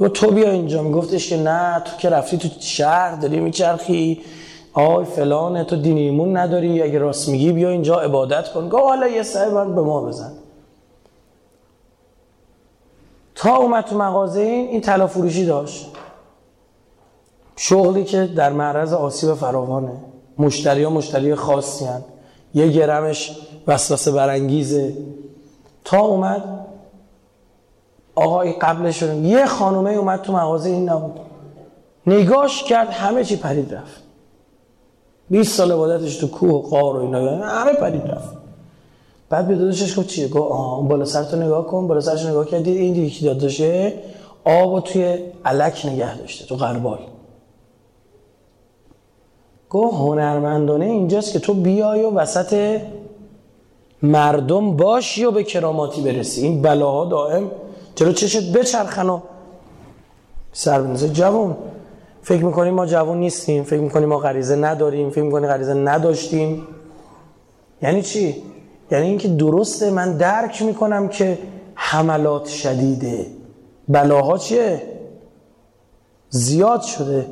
و 0.00 0.08
تو 0.08 0.30
بیا 0.30 0.50
اینجا. 0.50 0.82
میگفتش 0.82 1.28
که 1.28 1.36
نه 1.36 1.82
تو 1.84 1.96
که 1.96 2.10
رفتی 2.10 2.38
تو 2.38 2.48
شهر 2.60 3.16
داری 3.16 3.40
میچرخی. 3.40 4.20
آی 4.72 5.04
فلانه 5.04 5.64
تو 5.64 5.76
دین 5.76 5.96
ایمون 5.96 6.36
نداری. 6.36 6.82
اگه 6.82 6.98
راست 6.98 7.28
میگی 7.28 7.52
بیا 7.52 7.68
اینجا 7.68 8.00
عبادت 8.00 8.52
کن. 8.52 8.68
گفت 8.68 8.82
حالا 8.82 9.08
یه 9.08 9.22
سعی 9.22 9.50
به 9.50 9.64
ما 9.64 10.02
بزن. 10.02 10.32
تا 13.34 13.56
اومد 13.56 13.84
تو 13.84 13.98
مغازه 13.98 14.40
این 14.40 14.68
این 14.68 14.80
طلا 14.80 15.06
فروشی 15.06 15.46
داشت. 15.46 15.86
شغلی 17.56 18.04
که 18.04 18.26
در 18.26 18.52
معرض 18.52 18.92
آسیب 18.92 19.34
فراوانه. 19.34 19.92
مشتری 20.38 20.82
ها 20.82 20.90
مشتری 20.90 21.34
خاصی 21.34 21.84
هن. 21.84 22.02
یه 22.54 22.68
گرمش 22.68 23.38
وسوسه 23.66 24.12
برانگیزه. 24.12 24.96
تا 25.84 26.00
اومد 26.00 26.61
آقای 28.14 28.52
قبلش 28.52 29.00
شدیم 29.00 29.24
یه 29.24 29.46
خانومه 29.46 29.90
اومد 29.90 30.22
تو 30.22 30.32
مغازه 30.32 30.70
این 30.70 30.88
نبود. 30.88 31.20
نگاش 32.06 32.62
کرد 32.62 32.88
همه 32.88 33.24
چی 33.24 33.36
پرید 33.36 33.74
رفت. 33.74 34.02
20 35.30 35.56
سال 35.56 35.72
عبادتش 35.72 36.16
تو 36.16 36.28
کوه 36.28 36.50
و 36.50 36.58
قار 36.58 36.96
و 36.96 37.00
اینا. 37.00 37.46
همه 37.46 37.72
پرید 37.72 38.06
رفت. 38.06 38.36
بعد 39.30 39.48
به 39.48 39.54
داداشش 39.54 39.98
گفت 39.98 40.08
چیه؟ 40.08 40.28
گفت 40.28 40.52
آه 40.52 40.88
بالا 40.88 41.04
سرتو 41.04 41.36
نگاه 41.36 41.66
کن. 41.66 41.86
بالا 41.86 42.00
سرش 42.00 42.26
نگاه 42.26 42.46
کرد. 42.46 42.62
دید 42.62 42.76
این 42.76 42.92
دیگه 42.92 43.24
داداشه 43.24 43.92
آب 44.44 44.84
توی 44.84 45.18
علک 45.44 45.86
نگه 45.86 46.18
داشته 46.18 46.46
تو 46.46 46.56
قربال 46.56 46.98
گفت 49.70 49.94
هنرمندانه 49.94 50.84
اینجاست 50.84 51.32
که 51.32 51.38
تو 51.38 51.54
بیای 51.54 52.02
و 52.02 52.10
وسط 52.10 52.80
مردم 54.02 54.76
باشی 54.76 55.24
و 55.24 55.30
به 55.30 55.44
کراماتی 55.44 56.02
برسی. 56.02 56.42
این 56.42 56.62
بلاها 56.62 57.04
دائم 57.04 57.50
چرا 57.94 58.12
چشت 58.12 58.52
بچرخن 58.52 59.08
و 59.08 59.20
سر 60.52 60.82
بنزه 60.82 61.08
جوان 61.08 61.56
فکر 62.22 62.44
می‌کنیم 62.44 62.74
ما 62.74 62.86
جوان 62.86 63.18
نیستیم. 63.18 63.64
فکر 63.64 63.80
می‌کنیم 63.80 64.08
ما 64.08 64.18
غریزه 64.18 64.56
نداریم. 64.56 65.10
فکر 65.10 65.22
می‌کنیم 65.22 65.48
غریزه 65.48 65.74
نداشتیم. 65.74 66.66
یعنی 67.82 68.02
چی؟ 68.02 68.42
یعنی 68.90 69.06
اینکه 69.06 69.28
درسته 69.28 69.90
من 69.90 70.16
درک 70.16 70.62
می‌کنم 70.62 71.08
که 71.08 71.38
حملات 71.74 72.46
شدیده. 72.46 73.26
بلاها 73.88 74.38
چیه؟ 74.38 74.82
زیاد 76.30 76.82
شده. 76.82 77.26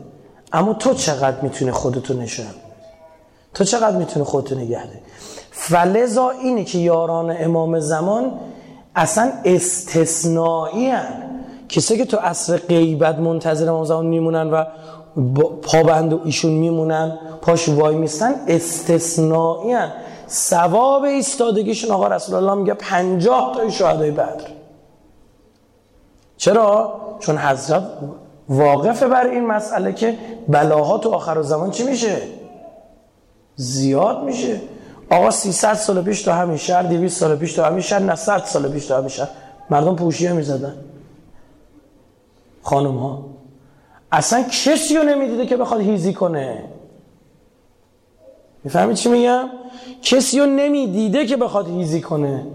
اما 0.52 0.74
تو 0.74 0.94
چقدر 0.94 1.40
می‌تونه 1.40 1.72
خودتو 1.72 2.14
نشون 2.14 2.46
تو 3.54 3.64
چقدر 3.64 3.96
می‌تونه 3.96 4.24
خودتو 4.24 4.54
نگهده 4.54 5.00
فلزا 5.50 6.30
اینه 6.30 6.64
که 6.64 6.78
یاران 6.78 7.36
امام 7.38 7.80
زمان 7.80 8.32
اصلا 8.96 9.32
استثنایی. 9.44 10.92
کسی 11.68 11.96
که 11.96 12.04
تو 12.04 12.16
عصر 12.16 12.56
غیبت 12.56 13.18
منتظر 13.18 13.68
امام 13.68 13.84
زمان 13.84 14.06
میمونن 14.06 14.50
و 14.50 14.64
پابند 15.62 16.20
ایشون 16.24 16.52
میمونن 16.52 17.18
پاش 17.42 17.68
وای 17.68 17.96
میستن 17.96 18.34
استثنایی. 18.48 19.76
ثواب 20.30 21.02
ایستادگیشون 21.02 21.90
آقا 21.90 22.08
رسول 22.08 22.34
الله 22.34 22.54
میگه 22.54 22.74
پنجاه 22.74 23.54
تا 23.56 23.70
شهدای 23.70 24.10
بدر 24.10 24.46
چرا؟ 26.36 27.00
چون 27.18 27.38
حضرت 27.38 27.82
واقفه 28.48 29.08
بر 29.08 29.26
این 29.26 29.46
مسئله 29.46 29.92
که 29.92 30.18
بلاها 30.48 30.98
تو 30.98 31.10
آخر 31.10 31.42
زمان 31.42 31.70
چی 31.70 31.84
میشه؟ 31.84 32.16
زیاد 33.56 34.22
میشه 34.22 34.60
آقا 35.10 35.30
300 35.30 35.74
سال 35.74 36.02
پیش 36.02 36.22
تو 36.22 36.30
همین 36.30 36.56
شهر 36.56 36.82
200 36.82 37.20
سال 37.20 37.36
پیش 37.36 37.52
تو 37.52 37.62
همین 37.62 37.80
شهر 37.80 38.02
نه 38.02 38.14
100 38.14 38.44
سال 38.44 38.68
پیش 38.68 38.86
تو 38.86 38.94
همین 38.94 39.08
شهر. 39.08 39.28
مردم 39.70 39.96
پوشیه 39.96 40.32
می‌زدن. 40.32 40.74
خانم 42.62 42.96
ها 42.96 43.24
اصلا 44.12 44.42
کسی 44.42 44.96
رو 44.96 45.02
نمی‌دیده 45.02 45.46
که 45.46 45.56
بخواد 45.56 45.80
هیزی 45.80 46.12
کنه. 46.12 46.64
می‌فهمید 48.64 48.96
چی 48.96 49.08
میگم؟ 49.08 49.44
کسی 50.02 50.40
رو 50.40 50.46
نمی‌دیده 50.46 51.26
که 51.26 51.36
بخواد 51.36 51.68
هیزی 51.68 52.00
کنه. 52.00 52.46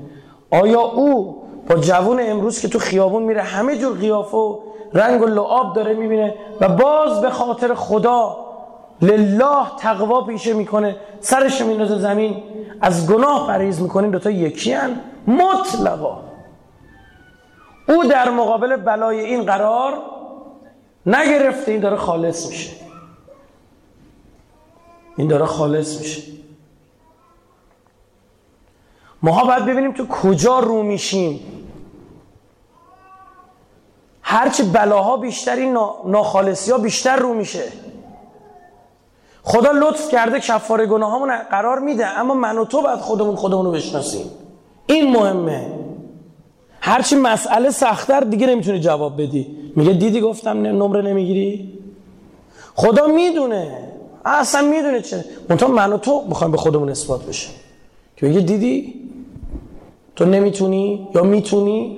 آیا 0.51 0.81
او 0.81 1.41
با 1.69 1.75
جوون 1.75 2.19
امروز 2.19 2.59
که 2.59 2.67
تو 2.67 2.79
خیابون 2.79 3.23
میره 3.23 3.41
همه 3.41 3.77
جور 3.77 3.97
قیافه 3.97 4.37
و 4.37 4.59
رنگ 4.93 5.21
و 5.21 5.25
لعاب 5.25 5.75
داره 5.75 5.93
می‌بینه 5.93 6.35
و 6.61 6.69
باز 6.69 7.21
به 7.21 7.29
خاطر 7.29 7.73
خدا 7.73 8.44
لله 9.01 9.65
تقوا 9.79 10.21
پیشه 10.21 10.53
می‌کنه 10.53 10.95
سرش 11.19 11.61
میندازه 11.61 11.99
زمین 11.99 12.43
از 12.81 13.11
گناه 13.11 13.47
پریز 13.47 13.81
می‌کنه 13.81 14.09
دوتا 14.09 14.29
یکی 14.29 14.73
هن. 14.73 14.99
مطلقا. 15.27 16.21
او 17.87 18.03
در 18.03 18.29
مقابل 18.29 18.75
بلای 18.75 19.19
این 19.19 19.43
قرار 19.45 19.93
نگرفته 21.05 21.71
این 21.71 21.81
داره 21.81 21.95
خالص 21.95 22.47
میشه. 22.47 22.71
این 25.17 25.27
داره 25.27 25.45
خالص 25.45 25.99
میشه. 25.99 26.21
ماها 29.21 29.45
باید 29.45 29.65
ببینیم 29.65 29.91
تو 29.91 30.07
کجا 30.07 30.59
رو 30.59 30.83
میشیم. 30.83 31.39
هرچی 34.21 34.63
بلاها 34.63 35.17
بیشتری 35.17 35.69
ناخالصی 36.05 36.71
ها 36.71 36.77
بیشتر 36.77 37.15
رو 37.15 37.33
میشه. 37.33 37.63
خدا 39.47 39.71
لطف 39.71 40.11
کرده 40.11 40.39
کفاره 40.39 40.85
گناهامون 40.85 41.37
قرار 41.37 41.79
میده 41.79 42.07
اما 42.07 42.33
من 42.33 42.57
و 42.57 42.65
تو 42.65 42.81
باید 42.81 42.99
خودمون 42.99 43.35
خودمون 43.35 43.65
رو 43.65 43.71
بشناسیم. 43.71 44.25
این 44.85 45.11
مهمه. 45.11 45.67
هرچی 46.81 47.15
مسئله 47.15 47.69
سختتر 47.69 48.19
دیگه 48.19 48.47
نمی‌تونی 48.47 48.79
جواب 48.79 49.21
بدی. 49.21 49.57
میگه 49.75 49.93
دیدی 49.93 50.21
گفتم 50.21 50.57
نمره 50.61 51.01
نمی‌گیری؟ 51.01 51.79
خدا 52.75 53.07
می‌دونه. 53.07 53.89
اصلا 54.25 54.61
می‌دونه 54.61 55.01
چه. 55.01 55.25
منتها 55.49 55.67
من 55.67 55.93
و 55.93 55.97
تو 55.97 56.23
می‌خوایم 56.27 56.51
به 56.51 56.57
خودمون 56.57 56.89
اثبات 56.89 57.25
بشه 57.25 57.49
که 58.15 58.25
بگه 58.25 58.39
دیدی؟ 58.39 59.01
تو 60.15 60.25
نمی‌تونی 60.25 61.07
یا 61.15 61.23
می‌تونی؟ 61.23 61.97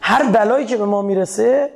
هر 0.00 0.30
بلایی 0.30 0.66
که 0.66 0.76
به 0.76 0.84
ما 0.84 1.02
می‌رسه 1.02 1.70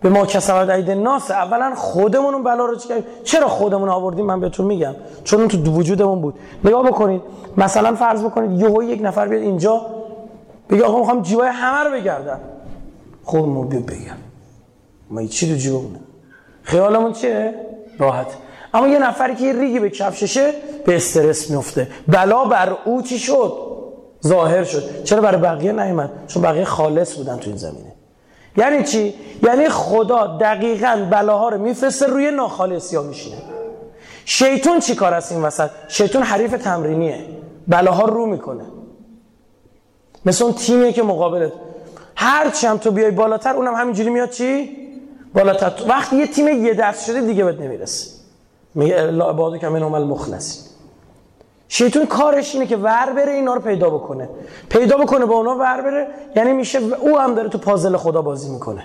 به 0.00 0.08
ما 0.08 0.26
کسبت 0.26 0.70
عید 0.70 0.90
ناس 0.90 1.30
اولا 1.30 1.74
خودمون 1.74 2.34
اون 2.34 2.42
بلا 2.42 2.66
رو 2.66 2.76
چیکار 2.76 3.02
چرا 3.24 3.48
خودمون 3.48 3.88
آوردیم؟ 3.88 4.26
من 4.26 4.40
بهتون 4.40 4.66
میگم. 4.66 4.94
چون 5.24 5.40
اون 5.40 5.48
تو 5.48 5.58
وجودمون 5.58 6.20
بود. 6.20 6.34
نگاه 6.64 6.86
بکنید. 6.86 7.22
مثلا 7.56 7.94
فرض 7.94 8.24
بکنید 8.24 8.60
یهو 8.60 8.82
یک 8.82 9.00
نفر 9.02 9.28
بیاد 9.28 9.42
اینجا 9.42 9.86
بگه 10.70 10.84
آقا 10.84 10.98
می‌خوام 10.98 11.22
جیبای 11.22 11.48
همه 11.48 11.90
رو 11.90 12.00
بگردم. 12.00 12.40
ما 13.32 13.62
بیا 13.62 13.80
بگم. 13.80 14.16
ما 15.10 15.26
چی 15.26 15.48
تو 15.48 15.54
جیبمونه 15.54 16.00
خیالمون 16.62 17.12
چیه؟ 17.12 17.54
راحت. 17.98 18.26
اما 18.74 18.88
یه 18.88 18.98
نفری 18.98 19.34
که 19.34 19.44
یه 19.44 19.52
ریگی 19.52 19.80
به 19.80 19.90
کفششه 19.90 20.52
به 20.86 20.96
استرس 20.96 21.50
میفته 21.50 21.88
بلا 22.08 22.44
بر 22.44 22.76
او 22.84 23.02
چی 23.02 23.18
شد؟ 23.18 23.52
ظاهر 24.26 24.64
شد. 24.64 25.04
چرا 25.04 25.20
برای 25.20 25.40
بقیه 25.40 25.72
نیومد؟ 25.72 26.10
چون 26.26 26.42
بقیه 26.42 26.64
خالص 26.64 27.16
بودن 27.16 27.36
تو 27.36 27.50
این 27.50 27.56
زمینه 27.56 27.85
یعنی 28.56 28.84
چی؟ 28.84 29.14
یعنی 29.42 29.68
خدا 29.68 30.26
دقیقا 30.26 31.08
بلاها 31.10 31.48
رو 31.48 31.58
میفرسته 31.58 32.06
روی 32.06 32.30
ناخالصی 32.30 32.96
ها 32.96 33.02
میشینه. 33.02 33.36
شیطون 34.24 34.80
چی 34.80 34.94
کار 34.94 35.14
است 35.14 35.32
این 35.32 35.42
وسط؟ 35.42 35.70
شیطون 35.88 36.22
حریف 36.22 36.50
تمرینیه. 36.50 37.24
بلاها 37.68 38.04
رو 38.04 38.26
می‌کنه. 38.26 38.64
مثل 40.26 40.44
اون 40.44 40.52
تیمیه 40.54 40.92
که 40.92 41.02
مقابلت. 41.02 41.52
هر 42.16 42.52
هم 42.62 42.76
تو 42.76 42.90
بیای 42.90 43.10
بالاتر 43.10 43.54
اونم 43.54 43.74
همینجوری 43.74 44.10
میاد 44.10 44.30
چی؟ 44.30 44.78
بالاتر. 45.34 45.72
وقتی 45.88 46.16
یه 46.16 46.26
تیم 46.26 46.64
یه 46.64 46.74
دست 46.74 47.06
شده 47.06 47.20
دیگه 47.20 47.44
بهت 47.44 47.60
نمی‌رسه. 47.60 48.10
میگه 48.74 49.02
لا 49.02 49.30
عبادو 49.30 49.58
که 49.58 49.68
من 49.68 49.82
المخلصی 49.82 50.65
شیطون 51.68 52.06
کارش 52.06 52.54
اینه 52.54 52.66
که 52.66 52.76
ور 52.76 53.12
بره 53.12 53.32
اینا 53.32 53.54
رو 53.54 53.60
پیدا 53.60 53.90
بکنه. 53.90 54.28
پیدا 54.68 54.96
بکنه 54.96 55.26
با 55.26 55.34
اونا 55.34 55.56
ور 55.56 55.80
بره 55.80 56.08
یعنی 56.36 56.52
میشه 56.52 56.78
او 56.78 57.18
هم 57.18 57.34
داره 57.34 57.48
تو 57.48 57.58
پازل 57.58 57.96
خدا 57.96 58.22
بازی 58.22 58.50
می‌کنه. 58.50 58.84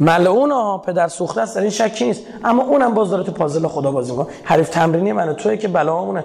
ملعون 0.00 0.50
ها 0.50 0.78
پدر 0.78 1.08
سوخته 1.08 1.40
است 1.40 1.56
در 1.56 1.60
این 1.60 1.70
شکی 1.70 2.04
نیست. 2.04 2.22
اما 2.44 2.62
اونم 2.62 2.94
باز 2.94 3.10
داره 3.10 3.24
تو 3.24 3.32
پازل 3.32 3.66
خدا 3.66 3.90
بازی 3.90 4.12
می‌کنه. 4.12 4.26
حریف 4.44 4.68
تمرینی 4.68 5.12
منه 5.12 5.34
توی 5.34 5.58
که 5.58 5.68
بلاهامونه 5.68 6.24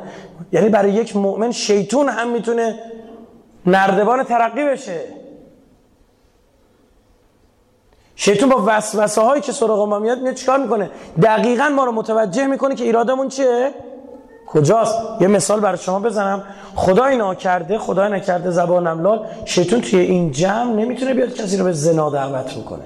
یعنی 0.52 0.70
برای 0.70 0.92
یک 0.92 1.16
مؤمن 1.16 1.52
شیطون 1.52 2.10
هم 2.10 2.30
می‌تونه 2.30 2.80
نردبان 3.66 4.24
ترقی 4.24 4.66
بشه. 4.66 5.00
شیطون 8.16 8.50
با 8.50 8.64
وسوسه 8.66 9.22
هایی 9.22 9.42
که 9.42 9.52
سراغ 9.52 9.88
ما 9.88 10.00
میاد 10.00 10.22
میاد 10.22 10.36
چیکار 10.36 10.60
می‌کنه؟ 10.60 10.90
دقیقا 11.22 11.70
ما 11.70 11.86
رو 11.86 11.92
متوجه 11.92 12.48
می‌کنه 12.48 12.76
که 12.76 12.84
ایرادمون 12.84 13.28
چیه؟ 13.28 13.74
کجاست؟ 14.54 14.98
یه 15.22 15.28
مثال 15.28 15.60
برای 15.60 15.78
شما 15.78 16.00
بزنم. 16.00 16.44
خدای 16.76 17.18
ناکرده 17.18 17.78
خدای 17.78 18.12
نکرده 18.12 18.52
زبانم 18.52 19.02
لال 19.02 19.26
شیطون 19.46 19.82
توی 19.82 20.00
این 20.00 20.32
جمع 20.32 20.74
نمی‌تونه 20.74 21.14
بیاد 21.14 21.34
کسی 21.34 21.58
رو 21.58 21.66
به 21.66 21.72
زنا 21.72 22.10
دعوت 22.10 22.58
می‌کنه 22.58 22.84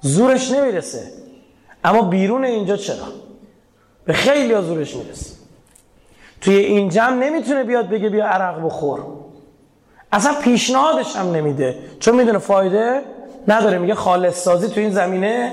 زورش 0.00 0.50
نمی‌رسه. 0.50 1.02
اما 1.84 2.02
بیرون 2.02 2.44
اینجا 2.44 2.76
چرا؟ 2.76 2.96
به 4.04 4.12
خیلی 4.12 4.52
ها 4.52 4.62
زورش 4.62 4.96
می‌رسه. 4.96 5.36
توی 6.40 6.56
این 6.56 6.88
جمع 6.88 7.16
نمی‌تونه 7.16 7.64
بیاد 7.64 7.88
بگه 7.88 8.08
بیا 8.08 8.26
عرق 8.26 8.64
بخور. 8.64 9.00
اصلا 10.12 10.34
پیشنهادش 10.42 11.16
هم 11.16 11.32
نمیده. 11.32 11.78
چون 12.00 12.14
می‌دونه 12.14 12.38
فایده 12.38 13.00
نداره. 13.48 13.78
میگه 13.78 13.94
خالص 13.94 14.44
سازی 14.44 14.68
تو 14.68 14.80
این 14.80 14.90
زمینه 14.90 15.52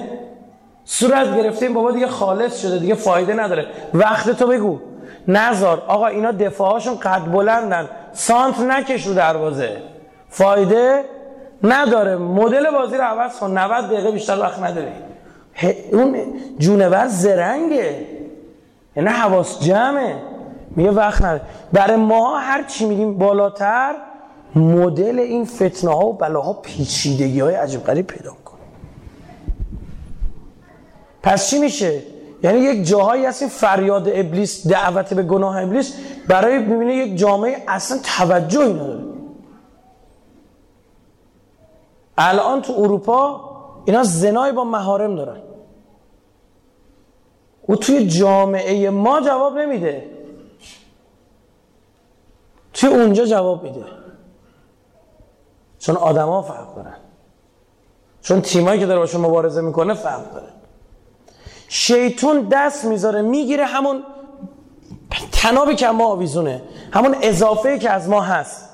صورت 0.86 1.36
گرفته. 1.38 1.66
این 1.66 1.76
بابا 1.76 1.92
دیگه 1.92 2.08
خالص 2.08 2.62
شده. 2.62 2.78
دیگه 2.78 2.96
فایده 2.96 3.34
نداره. 3.34 3.66
وقت 3.94 4.30
تو 4.30 4.48
بگو. 4.48 4.80
نزار. 5.28 5.84
آقا 5.88 6.08
اینا 6.08 6.32
دفاعشون 6.32 6.96
قد 6.96 7.32
بلندن. 7.32 7.90
سانت 8.14 8.60
نکش 8.60 9.08
رو 9.08 9.14
دروازه. 9.14 9.78
فایده 10.30 11.04
نداره. 11.64 12.16
مدل 12.16 12.72
بازی 12.72 12.98
رو 12.98 13.04
عوض 13.04 13.40
کن. 13.40 13.58
90 13.58 13.86
دقیقه 13.86 14.12
بیشتر 14.12 14.40
وقت 14.40 14.60
نداری. 14.60 14.88
اون 15.92 16.16
جونور 16.60 17.08
زرنگه. 17.08 18.06
یعنی 18.96 19.10
حواس 19.10 19.60
جمعه. 19.60 20.16
میگه 20.76 20.92
وقت 20.92 21.22
نداره. 21.22 21.42
برای 21.74 21.96
ما 21.96 22.40
هر 22.40 22.64
چی 22.64 22.86
میریم 22.86 23.18
بالاتر 23.18 23.96
مدل 24.56 25.20
این 25.20 25.46
فتنه 25.46 25.92
ها 25.92 26.06
و 26.06 26.14
بلاها 26.14 26.54
پیچیدگی 26.54 27.40
های 27.40 27.56
عجیب 27.56 27.84
غریب 27.84 28.08
پیدا 28.08 28.32
کن 28.46 28.58
پس 31.24 31.50
چی 31.50 31.60
میشه؟ 31.60 32.02
یعنی 32.44 32.60
یک 32.60 32.88
جاهایی 32.88 33.26
هست 33.26 33.42
این 33.42 33.52
فریاد 33.52 34.10
ابلیس 34.10 34.68
دعوت 34.68 35.14
به 35.14 35.24
گناه 35.24 35.64
ابلیس 35.64 35.98
برای 36.28 36.60
ببینه 36.60 36.96
یک 36.96 37.18
جامعه 37.18 37.64
اصلا 37.68 38.00
توجهی 38.04 38.74
نداره. 38.74 39.04
الان 42.18 42.62
تو 42.62 42.74
اروپا 42.78 43.50
اینا 43.86 44.04
زنای 44.04 44.52
با 44.52 44.64
مهارم 44.64 45.16
دارن. 45.16 45.42
او 47.62 47.76
توی 47.76 48.08
جامعه 48.08 48.90
ما 48.90 49.22
جواب 49.22 49.58
نمیده. 49.58 50.10
توی 52.74 52.90
اونجا 52.90 53.26
جواب 53.26 53.64
میده. 53.64 53.86
چون 55.80 55.98
آدما 55.98 56.42
فرق 56.42 56.76
دارن. 56.76 56.98
چون 58.22 58.42
تیمایی 58.42 58.80
که 58.80 58.86
داره 58.86 59.00
باشون 59.00 59.22
مبارزه 59.22 59.62
می‌کنه 59.62 59.94
فرق 59.94 60.34
داره. 60.34 60.63
شیطون 61.76 62.42
دست 62.52 62.86
می‌ذاره 62.86 63.22
می‌گیره 63.22 63.66
همون 63.66 64.04
تنابی 65.32 65.76
که 65.76 65.88
ما 65.88 66.06
آویزونه 66.06 66.62
همون 66.92 67.16
اضافه 67.22 67.80
که 67.80 67.90
از 67.90 68.10
ما 68.10 68.22
هست. 68.22 68.70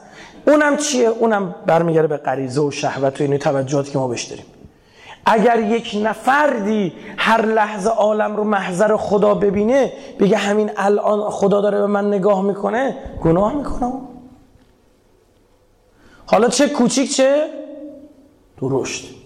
اونم 0.48 0.78
چیه؟ 0.78 1.08
اونم 1.08 1.56
برمیگره 1.66 2.08
به 2.08 2.18
غریزه 2.18 2.62
و 2.62 2.72
شهوت 2.72 3.22
و 3.22 3.24
این 3.24 3.38
توجهاتی 3.38 3.92
که 3.92 3.98
ما 3.98 4.08
بهش 4.08 4.34
اگر 5.26 5.60
یک 5.60 5.98
نفردی 6.04 6.94
هر 7.18 7.46
لحظه 7.46 7.90
عالم 7.90 8.36
رو 8.36 8.44
محضر 8.44 8.98
خدا 8.98 9.34
ببینه 9.34 9.94
بگه 10.20 10.38
همین 10.38 10.72
الان 10.78 11.30
خدا 11.30 11.62
داره 11.62 11.78
به 11.78 11.88
من 11.88 12.08
نگاه 12.08 12.42
می‌کنه 12.42 12.96
گناه 13.24 13.54
می‌کنه 13.56 13.94
حالا 16.26 16.50
چه 16.50 16.70
کوچیک 16.70 17.16
چه 17.16 17.44
درشت. 18.62 19.19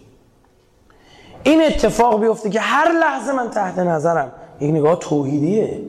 این 1.44 1.62
اتفاق 1.62 2.22
بیفته 2.22 2.50
که 2.50 2.60
هر 2.60 2.92
لحظه 2.92 3.34
من 3.34 3.50
تحت 3.50 3.80
نظرم. 3.80 4.32
یک 4.62 4.72
نگاه 4.72 5.00
توحیدیه. 5.00 5.82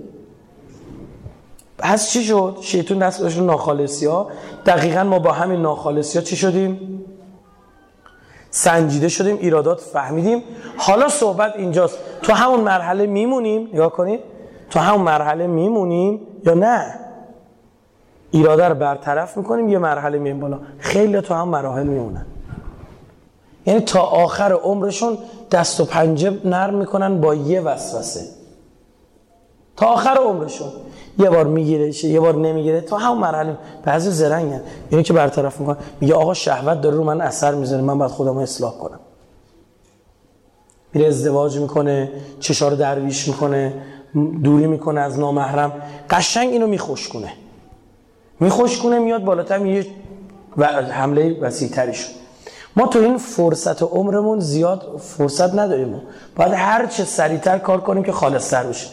پس 1.78 2.10
چی 2.10 2.22
شد؟ 2.22 2.56
شیطون 2.60 2.98
دست 2.98 3.18
گذاشت 3.18 3.38
ناخالصی 3.38 4.06
ها 4.06 4.28
دقیقا 4.66 5.04
ما 5.04 5.18
با 5.18 5.32
همین 5.32 5.62
ناخالصی 5.62 6.18
ها 6.18 6.24
چی 6.24 6.36
شدیم؟ 6.36 7.04
سنجیده 8.50 9.08
شدیم 9.08 9.36
ایرادات 9.36 9.80
فهمیدیم. 9.80 10.42
حالا 10.76 11.08
صحبت 11.08 11.52
اینجاست. 11.56 11.98
تو 12.22 12.32
همون 12.32 12.60
مرحله 12.60 13.06
میمونیم؟ 13.06 13.68
نگاه 13.72 13.92
کنید. 13.92 14.20
تو 14.70 14.80
همون 14.80 15.00
مرحله 15.00 15.46
میمونیم 15.46 16.20
یا 16.46 16.54
نه؟ 16.54 16.94
ایراده 18.30 18.68
رو 18.68 18.74
برطرف 18.74 19.36
می‌کنیم 19.36 19.68
یه 19.68 19.78
مرحله 19.78 20.18
مییم 20.18 20.40
بالا. 20.40 20.58
خیلی 20.78 21.20
تو 21.20 21.34
هم 21.34 21.48
مراحل 21.48 21.86
میمونن. 21.86 22.26
یعنی 23.66 23.80
تا 23.80 24.00
آخر 24.00 24.52
عمرشون 24.52 25.18
دست 25.50 25.80
و 25.80 25.84
پنجه 25.84 26.40
نرم 26.44 26.74
می‌کنن 26.74 27.20
با 27.20 27.34
یه 27.34 27.60
وسوسه. 27.60 28.20
تا 29.76 29.86
آخر 29.86 30.16
عمرشون. 30.16 30.68
یه 31.18 31.30
بار 31.30 31.46
می‌گیره 31.46 32.04
یه 32.04 32.20
بار 32.20 32.34
نمی‌گیره. 32.34 32.80
تا 32.80 32.98
همون 32.98 33.18
مرحله. 33.18 33.56
بعضی 33.84 34.10
زرنگن. 34.10 34.60
یعنی 34.90 35.04
که 35.04 35.12
برطرف 35.12 35.60
می‌کنن. 35.60 35.76
میگه 36.00 36.14
آقا 36.14 36.34
شهوت 36.34 36.80
داره 36.80 36.96
رو 36.96 37.04
من 37.04 37.20
اثر 37.20 37.54
می‌ذاره. 37.54 37.82
من 37.82 37.98
باید 37.98 38.10
خودم 38.10 38.36
اصلاح 38.36 38.72
کنم. 38.72 39.00
میره 40.94 41.08
ازدواج 41.08 41.58
می‌کنه 41.58 42.12
چشار 42.40 42.74
درویش 42.74 43.28
می‌کنه 43.28 43.74
دوری 44.42 44.66
می‌کنه 44.66 45.00
از 45.00 45.18
نامحرم. 45.18 45.72
قشنگ 46.10 46.50
اینو 46.50 46.66
میخوش 46.66 47.08
کنه 47.08 47.32
میخوش 48.40 48.78
کنه 48.78 48.98
میاد 48.98 49.24
بالاتر 49.24 49.66
یه 49.66 49.86
حمله 50.90 51.40
وسیع 51.40 51.68
تری 51.68 51.94
شد. 51.94 52.23
ما 52.76 52.86
تو 52.86 52.98
این 52.98 53.18
فرصت 53.18 53.82
عمرمون 53.82 54.40
زیاد 54.40 54.96
فرصت 54.98 55.54
نداریم. 55.54 56.02
باید 56.36 56.52
هر 56.52 56.86
چه 56.86 57.04
سریعتر 57.04 57.58
کار 57.58 57.80
کنیم 57.80 58.02
که 58.02 58.12
خالص 58.12 58.50
تر 58.50 58.66
بشه 58.66 58.88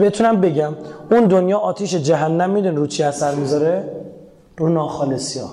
بتونم 0.00 0.40
بگم 0.40 0.74
اون 1.10 1.24
دنیا 1.24 1.58
آتیش 1.58 1.94
جهنم 1.94 2.50
میدون 2.50 2.76
رو 2.76 2.86
چی 2.86 3.02
اثر 3.02 3.34
می‌ذاره؟ 3.34 3.84
رو 4.56 4.68
ناخالصی 4.68 5.38
ها 5.38 5.50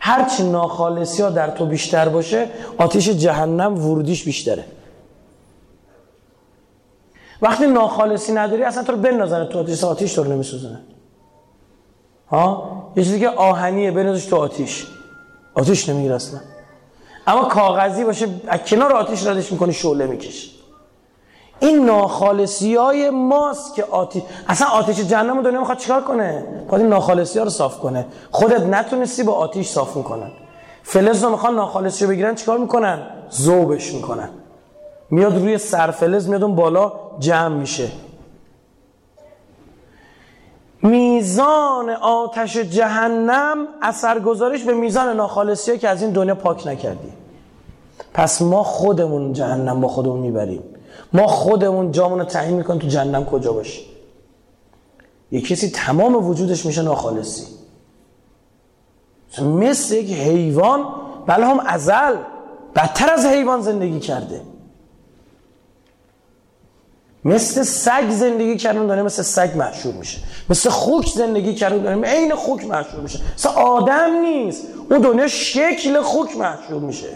هرچی 0.00 0.50
ناخالصی 0.50 1.22
ها 1.22 1.30
در 1.30 1.50
تو 1.50 1.66
بیشتر 1.66 2.08
باشه 2.08 2.46
آتیش 2.78 3.08
جهنم 3.08 3.86
ورودیش 3.86 4.24
بیشتره. 4.24 4.64
وقتی 7.42 7.66
ناخالصی 7.66 8.32
نداری 8.32 8.62
اصلا 8.62 8.82
تو 8.82 8.92
رو 8.92 8.98
بنازنه 8.98 9.44
تو 9.44 9.58
آتیش 9.58 9.84
آتیش 9.84 10.14
تو 10.14 10.24
رو 10.24 10.32
نمیسوزنه 10.32 10.80
ها؟ 12.28 12.70
یه 12.96 13.04
چیزی 13.04 13.20
که 13.20 13.28
آهنیه 13.28 13.90
بنازش 13.90 14.26
تو 14.26 14.36
آتیش. 14.36 14.86
آتیش 15.58 15.88
نمی‌گیره 15.88 16.14
اصلا. 16.14 16.40
اما 17.26 17.44
کاغذی 17.44 18.04
باشه 18.04 18.28
از 18.48 18.60
کنار 18.60 18.92
آتیش 18.92 19.26
ردش 19.26 19.52
می‌کنی 19.52 19.72
شعله 19.72 20.06
می‌کشه 20.06 20.48
این 21.60 21.84
ناخالصی 21.84 22.74
های 22.74 23.10
ماست 23.10 23.74
که 23.74 23.84
آتیش 23.84 24.22
اصلا 24.48 24.68
آتیش 24.68 25.00
جهنم 25.00 25.42
دنیا 25.42 25.58
می‌خواد 25.58 25.78
چیکار 25.78 26.00
کنه؟ 26.00 26.44
باید 26.68 26.82
این 26.82 26.90
ناخالصی 26.90 27.38
ها 27.38 27.44
رو 27.44 27.50
صاف 27.50 27.78
کنه. 27.78 28.06
خودت 28.30 28.60
نتونستی 28.60 29.22
با 29.22 29.32
آتیش 29.32 29.68
صاف 29.68 29.96
می‌کنن. 29.96 30.30
فلز 30.82 31.24
رو 31.24 31.30
می‌خوان 31.30 31.54
ناخالصی 31.54 32.04
رو 32.04 32.10
بگیرن 32.10 32.34
چیکار 32.34 32.58
می‌کنن؟ 32.58 33.06
زوبش 33.30 33.92
می‌کنن. 33.92 34.28
میاد 35.10 35.36
روی 35.36 35.58
سرفلز 35.58 36.28
میاد 36.28 36.42
اون 36.42 36.54
بالا 36.54 36.92
جمع 37.18 37.56
میشه. 37.56 37.88
میزان 40.90 41.90
آتش 41.90 42.56
جهنم 42.56 43.66
اثرگذاریش 43.82 44.62
به 44.62 44.74
میزان 44.74 45.16
ناخالصی 45.16 45.78
که 45.78 45.88
از 45.88 46.02
این 46.02 46.10
دنیا 46.10 46.34
پاک 46.34 46.66
نکردیم 46.66 47.12
پس 48.14 48.42
ما 48.42 48.62
خودمون 48.62 49.32
جهنم 49.32 49.80
با 49.80 49.88
خودمون 49.88 50.20
می‌بریم. 50.20 50.62
ما 51.12 51.26
خودمون 51.26 51.92
جامون 51.92 52.18
رو 52.18 52.24
تعیین 52.24 52.56
می‌کنیم 52.56 52.80
تو 52.80 52.86
جهنم 52.86 53.24
کجا 53.24 53.52
باشیم. 53.52 53.84
یه 55.32 55.40
کسی 55.40 55.70
تمام 55.70 56.28
وجودش 56.28 56.66
میشه 56.66 56.82
ناخالصی. 56.82 57.46
مثل 59.42 59.94
یک 59.94 60.12
حیوان 60.12 60.84
بله 61.26 61.46
هم 61.46 61.60
ازل. 61.66 62.16
بدتر 62.76 63.10
از 63.10 63.26
حیوان 63.26 63.60
زندگی 63.60 64.00
کرده. 64.00 64.40
مثل 67.24 67.62
سگ 67.62 68.10
زندگی 68.10 68.56
کردن 68.56 68.86
داره 68.86 69.02
مثل 69.02 69.22
سگ 69.22 69.50
محشور 69.56 69.94
میشه. 69.94 70.18
مثل 70.50 70.70
خوک 70.70 71.06
زندگی 71.06 71.54
کردن 71.54 71.82
داره 71.82 72.00
عین 72.02 72.34
خوک 72.34 72.64
محشور 72.64 73.00
میشه. 73.00 73.20
مثل 73.34 73.48
آدم 73.48 74.20
نیست 74.20 74.66
اون 74.90 74.98
دنیا 75.00 75.26
شکل 75.26 76.00
خوک 76.00 76.36
محشور 76.36 76.80
میشه. 76.80 77.08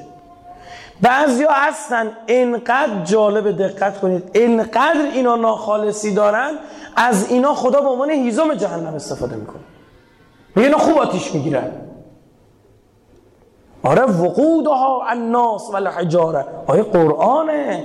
بعضی 1.01 1.45
ها 1.45 1.53
هستن 1.55 2.11
انقدر 2.29 3.05
جالب 3.05 3.57
دقت 3.63 4.01
کنید 4.01 4.31
انقدر 4.35 5.11
اینا 5.15 5.37
ناخالصی 5.37 6.15
دارن 6.15 6.51
از 6.97 7.31
اینا 7.31 7.55
خدا 7.55 7.81
به 7.81 7.89
عنوان 7.89 8.11
هیزم 8.11 8.55
جهنم 8.55 8.95
استفاده 8.95 9.37
می‌کنه. 9.37 9.63
میگه 10.57 10.69
اینا 10.69 10.79
خوب 10.79 10.99
آتیش 10.99 11.35
می‌گیرن. 11.35 11.71
آره 13.83 14.03
وقودها 14.03 15.07
الناس 15.07 15.71
و 15.73 15.77
الحجاره 15.77 16.45
آیه 16.67 16.83
قرآنه. 16.83 17.85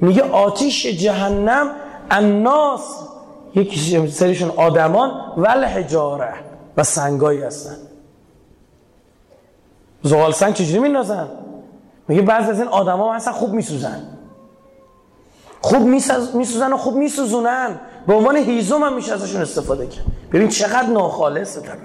میگه 0.00 0.22
آتیش 0.22 0.86
جهنم 0.86 1.70
الناس. 2.10 2.80
یک 3.54 3.78
سریشون 4.10 4.50
آدمان 4.56 5.10
و 5.36 5.46
الحجاره 5.48 6.34
و 6.76 6.82
سنگایی 6.82 7.42
هستن. 7.42 7.76
زغال 10.02 10.32
سنگ 10.32 10.54
چجوری 10.54 10.78
میندازن؟ 10.78 11.28
میگه 12.08 12.22
بعضی 12.22 12.50
از 12.50 12.60
این 12.60 12.68
آدما 12.68 13.14
اصلا 13.14 13.32
خوب 13.32 13.52
میسوزن. 13.52 14.02
خوب 15.60 15.82
میسوزن 16.34 16.72
و 16.72 16.76
خوب 16.76 16.96
میسوزونن. 16.96 17.80
به 18.06 18.14
عنوان 18.14 18.36
هیزم 18.36 18.82
هم 18.82 18.94
میشه 18.94 19.12
ازشون 19.12 19.42
استفاده 19.42 19.86
کرد. 19.86 20.04
ببین 20.32 20.48
چقدر 20.48 20.86
ناخالصه 20.86 21.60
طرف. 21.60 21.78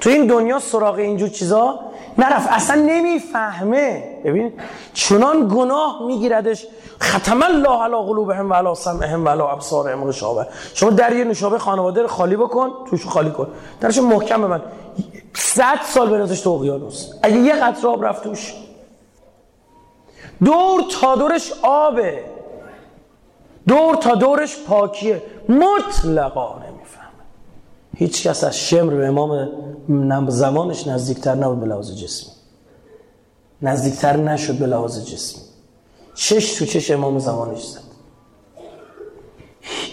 تو 0.00 0.10
این 0.10 0.26
دنیا 0.26 0.58
سراغ 0.58 0.94
اینجور 0.94 1.28
چیزا 1.28 1.80
نرفت 2.18 2.48
اصلا 2.50 2.82
نمی‌فهمه. 2.82 4.20
ببین 4.24 4.52
چنان 4.94 5.48
گناه 5.54 6.02
میگیردش. 6.06 6.66
ختم 7.02 7.42
الله 7.42 7.82
علی 7.82 7.96
قلوبهم 7.96 8.50
و 8.50 8.54
علی 8.54 8.74
سمعهم 8.74 9.24
و 9.24 9.28
علی 9.28 9.42
ابصارهم 9.42 10.04
غشاوه. 10.04 10.46
شما 10.74 10.90
در 10.90 11.12
یه 11.12 11.24
نشابه 11.24 11.58
خانواده 11.58 12.02
رو 12.02 12.08
خالی 12.08 12.36
بکن 12.36 12.70
توش 12.90 13.06
خالی 13.06 13.30
کن. 13.30 13.48
درش 13.80 13.98
محکم 13.98 14.40
من 14.40 14.62
صد 15.34 15.78
سال 15.84 16.10
بنازش 16.10 16.40
تو 16.40 16.50
اقیانوس. 16.50 17.12
اگه 17.22 17.36
یه 17.36 17.54
قطره 17.54 17.90
آب 17.90 18.04
رفت 18.04 18.22
توش. 18.22 18.54
دور 20.44 20.82
تا 21.00 21.16
دورش 21.16 21.52
آبه. 21.62 22.24
دور 23.68 23.94
تا 23.94 24.14
دورش 24.14 24.56
پاکیه. 24.68 25.22
مطلقا 25.48 26.54
نمی‌فهمه 26.54 26.69
هیچ 28.00 28.26
کس 28.26 28.44
از 28.44 28.58
شمر 28.58 28.94
به 28.94 29.06
امام 29.06 30.30
زمانش 30.30 30.86
نزدیکتر 30.86 31.34
نبود 31.34 31.60
به 31.60 31.66
لحاظ 31.66 31.96
جسمی 31.96 32.32
نزدیکتر 33.62 34.16
نشد 34.16 34.58
به 34.58 34.66
لحاظ 34.66 35.04
جسمی 35.04 35.42
چش 36.14 36.54
تو 36.54 36.66
چش 36.66 36.90
امام 36.90 37.18
زمانش 37.18 37.62
زد. 37.62 37.80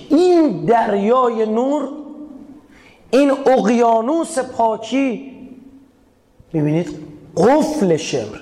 این 0.09 0.65
دریای 0.65 1.45
نور 1.45 1.89
این 3.11 3.31
اقیانوس 3.31 4.39
پاکی 4.39 5.31
می‌بینید؟ 6.53 6.89
قفل 7.37 7.97
شمر. 7.97 8.37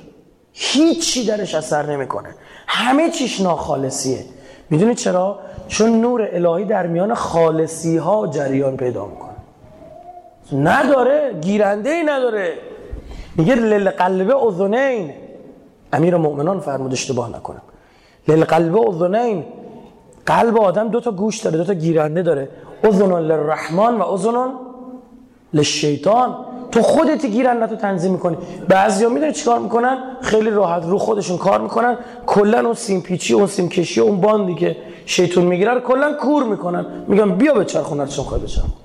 هیچی 0.54 1.26
درش 1.26 1.56
اثر 1.56 1.86
نمی‌کنه. 1.86 2.30
همه 2.68 3.10
چیش 3.10 3.42
ناخالصیه. 3.42 4.26
می‌دونید 4.70 4.98
چرا؟ 4.98 5.40
چون 5.68 6.02
نور 6.02 6.30
الهی 6.32 6.66
در 6.66 6.88
میان 6.88 7.14
خالصی 7.14 7.98
ها 7.98 8.28
جریان 8.28 8.78
پیدا 8.78 9.06
می‌کنه. 9.06 9.25
نداره 10.54 11.34
گیرنده 11.42 11.90
ای 11.90 12.04
نداره. 12.04 12.54
میگه 13.36 13.56
للقلب 13.56 14.38
اذنین. 14.38 15.12
امیر 15.94 16.16
مؤمنان 16.18 16.60
فرمود 16.60 16.92
اشتباه 16.94 17.30
نکنم. 17.38 17.62
للقلب 18.28 18.78
اذنین. 18.78 19.44
قلب 20.26 20.58
آدم 20.58 20.88
دو 20.88 21.00
تا 21.00 21.12
گوش 21.12 21.40
داره 21.40 21.58
دو 21.58 21.64
تا 21.64 21.74
گیرنده 21.74 22.22
داره. 22.22 22.50
اذن 22.84 23.20
للرحمن 23.20 23.98
و 23.98 24.02
اذن 24.02 24.54
للشیطان. 25.54 26.36
تو 26.72 26.82
خودت 26.82 27.26
گیرنده 27.26 27.68
تو 27.68 27.76
تنظیم 27.76 28.12
می‌کنی. 28.12 28.38
بعضیا 28.70 29.10
می‌دونی 29.10 29.34
چیکار 29.34 29.60
می‌کنن؟ 29.60 29.98
خیلی 30.22 30.50
راحت 30.50 30.84
رو 30.86 30.98
خودشون 30.98 31.38
کار 31.38 31.62
می‌کنن. 31.62 31.98
کلا 32.26 32.60
اون 32.60 32.74
سیم 32.74 33.02
پیچی 33.02 33.34
اون 33.34 33.48
سیم 33.48 33.70
کشی 33.70 34.02
اون 34.02 34.22
باندی 34.22 34.56
که 34.56 34.78
شیطون 35.06 35.46
می‌گیره 35.46 35.74
رو 35.74 35.80
کلا 35.80 36.14
کور 36.14 36.44
می‌کنن. 36.44 36.86
میگن 37.08 37.32
بیا 37.32 37.54
به 37.54 37.66
چرخونه 37.66 38.08
چون 38.08 38.26
بچرخون 38.26 38.85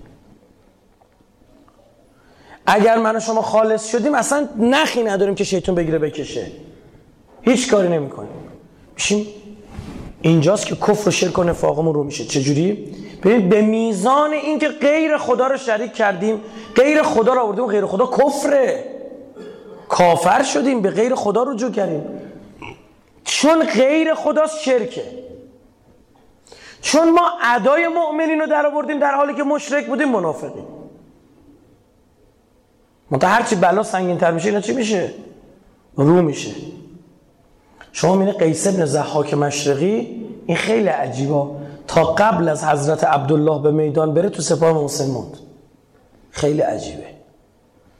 اگر 2.73 2.99
من 2.99 3.17
و 3.17 3.21
شما 3.21 3.43
خالص 3.43 3.91
شدیم 3.91 4.15
اصلا 4.15 4.49
نخی 4.59 5.03
نداریم 5.03 5.35
که 5.35 5.45
شیطون 5.45 5.75
بگیره 5.75 5.99
بکشه. 5.99 6.47
هیچ 7.43 7.71
کاری 7.71 7.89
نمی‌کنیم. 7.89 8.31
میشیم 8.95 9.27
اینجاست 10.23 10.67
که 10.67 10.77
کفر 10.77 11.09
و 11.09 11.11
شرک 11.11 11.39
و 11.39 11.43
نفاقمون 11.43 11.95
رو 11.95 12.05
میشه. 12.05 12.25
چجوری؟ 12.25 12.95
ببینید 13.23 13.49
به 13.49 13.63
میزان 13.63 14.33
اینکه 14.33 14.69
غیر 14.69 15.19
خدا 15.19 15.47
رو 15.47 15.57
شریک 15.57 15.93
کردیم 15.93 16.41
غیر 16.75 17.03
خدا 17.03 17.35
رو 17.35 17.41
آوردیم 17.41 17.67
غیر 17.67 17.87
خدا 17.87 18.07
کفره. 18.07 18.85
کافر 19.89 20.43
شدیم 20.43 20.81
به 20.83 20.91
غیر 20.91 21.15
خدا 21.15 21.43
رجوع 21.43 21.71
کردیم. 21.71 22.05
چون 23.25 23.65
غیر 23.65 24.15
خدا 24.15 24.47
شرکه. 24.47 25.05
چون 26.81 27.11
ما 27.11 27.31
ادای 27.55 27.89
مؤمنین 27.89 28.41
رو 28.41 28.47
در 28.47 28.67
آوردیم 28.67 28.99
در 28.99 29.15
حالی 29.15 29.35
که 29.35 29.43
مشرک 29.43 29.87
بودیم 29.87 30.09
منافقیم. 30.09 30.80
منتها 33.11 33.31
هرچی 33.31 33.57
بلا 33.57 33.83
سنگین 33.83 34.19
تر 34.19 34.31
میشه 34.31 34.49
اینا 34.49 34.61
چی 34.61 34.73
میشه؟ 34.73 35.11
رو 35.97 36.23
میشه. 36.23 36.51
شما 37.93 38.15
می‌بینی 38.15 38.39
قیس 38.39 38.67
ابن 38.67 38.85
زحاک 38.85 39.35
مشرقی 39.35 40.27
این 40.47 40.57
خیلی 40.57 40.89
عجیبه. 40.89 41.43
تا 41.87 42.05
قبل 42.05 42.49
از 42.49 42.65
حضرت 42.65 43.05
عبدالله 43.05 43.63
به 43.63 43.71
میدان 43.71 44.15
بره 44.15 44.29
تو 44.29 44.43
سپاه 44.43 44.85
مسلم 44.85 45.11
موند. 45.11 45.37
خیلی 46.31 46.61
عجیبه. 46.61 47.05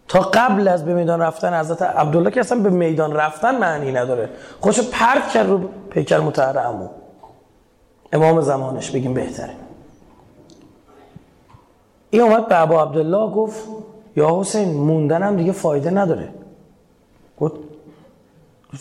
تا 0.09 0.21
قبل 0.21 0.69
از 0.69 0.85
به 0.85 0.95
میدان 0.95 1.21
رفتن 1.21 1.61
حضرت 1.61 1.83
عبدالله 1.83 2.31
که 2.31 2.41
اصلا 2.41 2.59
به 2.59 2.71
میدان 2.71 3.13
رفتن 3.13 3.59
معنی 3.59 3.93
نداره. 3.93 4.29
خودشو 4.61 4.83
پرت 4.93 5.29
کرد 5.29 5.49
رو 5.49 5.69
پیکر 5.91 6.21
متحرمو 6.21 6.89
امام 8.13 8.41
زمانش 8.41 8.91
بگیم 8.91 9.15
بهتره. 9.15 9.51
این 12.11 12.23
اومد 12.23 12.49
به 12.49 12.61
ابا 12.61 12.83
عبدالله 12.83 13.31
گفت 13.35 13.65
یا 14.17 14.41
حسین 14.41 14.73
موندنم 14.73 15.37
دیگه 15.37 15.53
فایده 15.53 15.91
نداره 15.91 16.29
گفت 17.39 17.55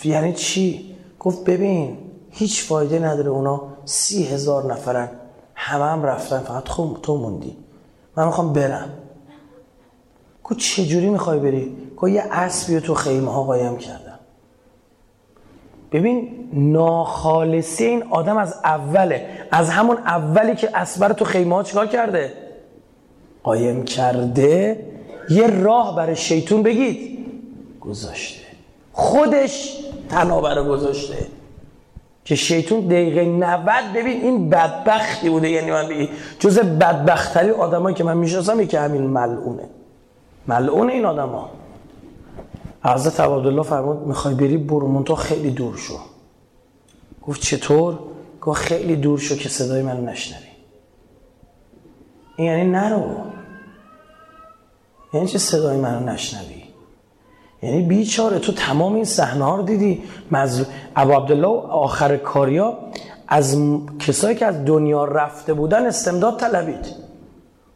یعنی 0.04 0.34
چی؟ 0.34 0.96
گفت 1.20 1.44
ببین 1.44 1.98
هیچ 2.32 2.64
فایده 2.64 3.00
نداره 3.00 3.30
اونا 3.30 3.62
سی 3.86 4.24
هزار 4.24 4.74
نفرن 4.74 5.10
همه 5.56 5.86
هم 5.86 6.04
رفتن 6.04 6.40
فقط 6.40 6.68
خود 6.68 7.00
تو 7.04 7.18
موندی 7.18 7.58
من 8.18 8.26
می‌خوام 8.26 8.54
برم 8.54 8.90
گفت 10.44 10.60
چجوری 10.60 11.10
می‌خوای 11.10 11.40
بری؟ 11.40 11.78
گفت 11.98 12.14
یه 12.14 12.24
اسبی 12.32 12.80
تو 12.80 12.94
خیمه 12.94 13.32
ها 13.32 13.44
قایم 13.44 13.78
کردم 13.78 14.20
ببین 15.92 16.50
ناخالصی 16.54 17.86
این 17.86 18.04
آدم 18.10 18.38
از 18.38 18.56
اوله 18.64 19.30
از 19.52 19.70
همون 19.70 19.98
اولی 19.98 20.56
که 20.56 20.78
اسبر 20.78 21.14
تو 21.14 21.26
خیمه 21.26 21.56
ها 21.56 21.64
چیکار 21.64 21.88
کرده؟ 21.88 22.34
قایم 23.44 23.84
کرده 23.86 24.86
یه 25.30 25.48
راه 25.48 25.96
برای 25.96 26.16
شیطون 26.16 26.64
بگید. 26.64 27.20
گذاشته. 27.82 28.42
خودش 28.94 29.78
تنابره 30.10 30.64
گذاشته. 30.64 31.28
که 32.26 32.36
شیطون 32.36 32.80
دقیقه 32.80 33.26
90 33.26 33.94
ببین 33.96 34.22
این 34.22 34.50
بدبختی 34.50 35.30
بوده. 35.30 35.50
یعنی 35.50 35.72
من 35.72 35.88
بگی 35.88 36.10
جز 36.40 36.60
بدبختری 36.60 37.50
آدمایی 37.50 37.96
که 37.96 38.04
من 38.04 38.18
می‌شناسم 38.18 38.66
که 38.66 38.80
همین 38.80 39.02
ملعونه. 39.02 39.70
ملعون 40.48 40.90
این 40.90 41.06
آدما. 41.06 41.50
حضرت 42.84 43.20
عبدالله 43.20 43.64
فرمود 43.64 44.08
می‌خوای 44.08 44.36
بری 44.36 44.58
برو 44.58 45.04
تو 45.04 45.16
خیلی 45.16 45.52
دور 45.52 45.78
شو. 45.78 46.00
گفت 47.28 47.42
چطور؟ 47.42 48.00
گفت 48.42 48.62
خیلی 48.62 48.96
دور 48.96 49.20
شو 49.20 49.36
که 49.36 49.50
صدای 49.50 49.82
منو 49.82 50.02
نشنوی. 50.02 50.44
این 52.38 52.48
یعنی 52.48 52.72
نرو. 52.72 53.10
یعنی 55.14 55.28
چه 55.28 55.38
صدای 55.38 55.78
منو 55.78 56.00
نشنوی؟ 56.00 56.64
یعنی 57.62 57.82
بیچاره 57.82 58.40
تو 58.40 58.52
تمام 58.52 58.96
این 58.96 59.06
صحنه 59.06 59.46
ها 59.46 59.56
رو 59.56 59.64
دیدی؟ 59.64 60.04
مز... 60.32 60.66
ابو 60.96 61.14
عبدالله 61.14 61.48
آخر 61.70 62.18
کاریا 62.18 62.78
از 63.28 63.58
کسایی 64.00 64.36
که 64.36 64.46
از 64.46 64.66
دنیا 64.66 65.06
رفته 65.06 65.54
بودن 65.54 65.86
استمداد 65.86 66.40
طلبید. 66.40 66.86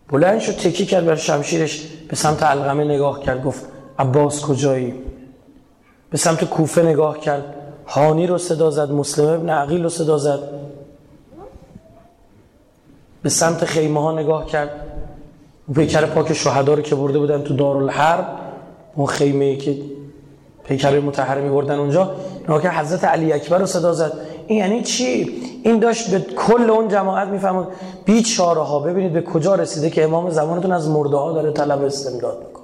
بلند 0.10 0.40
شد 0.40 0.56
تکی 0.56 0.86
کرد 0.86 1.06
بر 1.06 1.16
شمشیرش 1.16 1.88
به 2.10 2.16
سمت 2.16 2.44
القمه 2.44 2.84
نگاه 2.84 3.20
کرد 3.20 3.44
گفت 3.44 3.66
عباس 4.00 4.42
کجایی؟ 4.42 4.94
به 6.10 6.18
سمت 6.18 6.44
کوفه 6.44 6.84
نگاه 6.84 7.20
کرد. 7.20 7.56
هانی 7.88 8.28
رو 8.28 8.38
صدا 8.38 8.70
زد 8.70 8.92
مسلم 8.92 9.28
ابن 9.28 9.50
عقیل 9.50 9.84
رو 9.84 9.90
صدا 9.90 10.18
زد. 10.18 10.40
به 13.24 13.30
سمت 13.30 13.66
خیمه 13.66 14.02
ها 14.02 14.12
نگاه 14.12 14.46
کرد. 14.46 14.93
پیکر 15.76 16.06
پاک 16.06 16.34
شهدا 16.34 16.74
رو 16.74 16.82
که 16.82 16.96
برده 16.96 17.20
بودن 17.20 17.42
تو 17.42 17.56
دارالحرب 17.56 18.40
اون 18.96 19.08
خیمه 19.08 19.56
که 19.56 19.82
پیکر 20.64 21.00
متحرمی 21.00 21.50
بردن 21.50 21.80
اونجا 21.80 22.16
ناکر 22.50 22.70
حضرت 22.70 23.04
علی 23.04 23.34
اکبر 23.34 23.58
رو 23.58 23.66
صدا 23.66 23.94
زد. 23.94 24.14
این 24.48 24.60
یعنی 24.60 24.84
چی؟ 24.84 25.42
این 25.64 25.80
داشت 25.80 26.12
به 26.12 26.20
کل 26.20 26.70
اون 26.70 26.88
جماعت 26.88 27.28
می‌فهمد 27.28 27.68
بیچاره 28.06 28.62
ها 28.62 28.80
ببینید 28.80 29.14
به 29.14 29.22
کجا 29.22 29.56
رسیده 29.56 29.90
که 29.90 30.04
امام 30.04 30.30
زمانتون 30.30 30.72
از 30.72 30.90
مرده 30.90 31.18
ها 31.18 31.32
داره 31.32 31.52
طلب 31.52 31.84
استمداد 31.84 32.46
می‌کنه. 32.48 32.64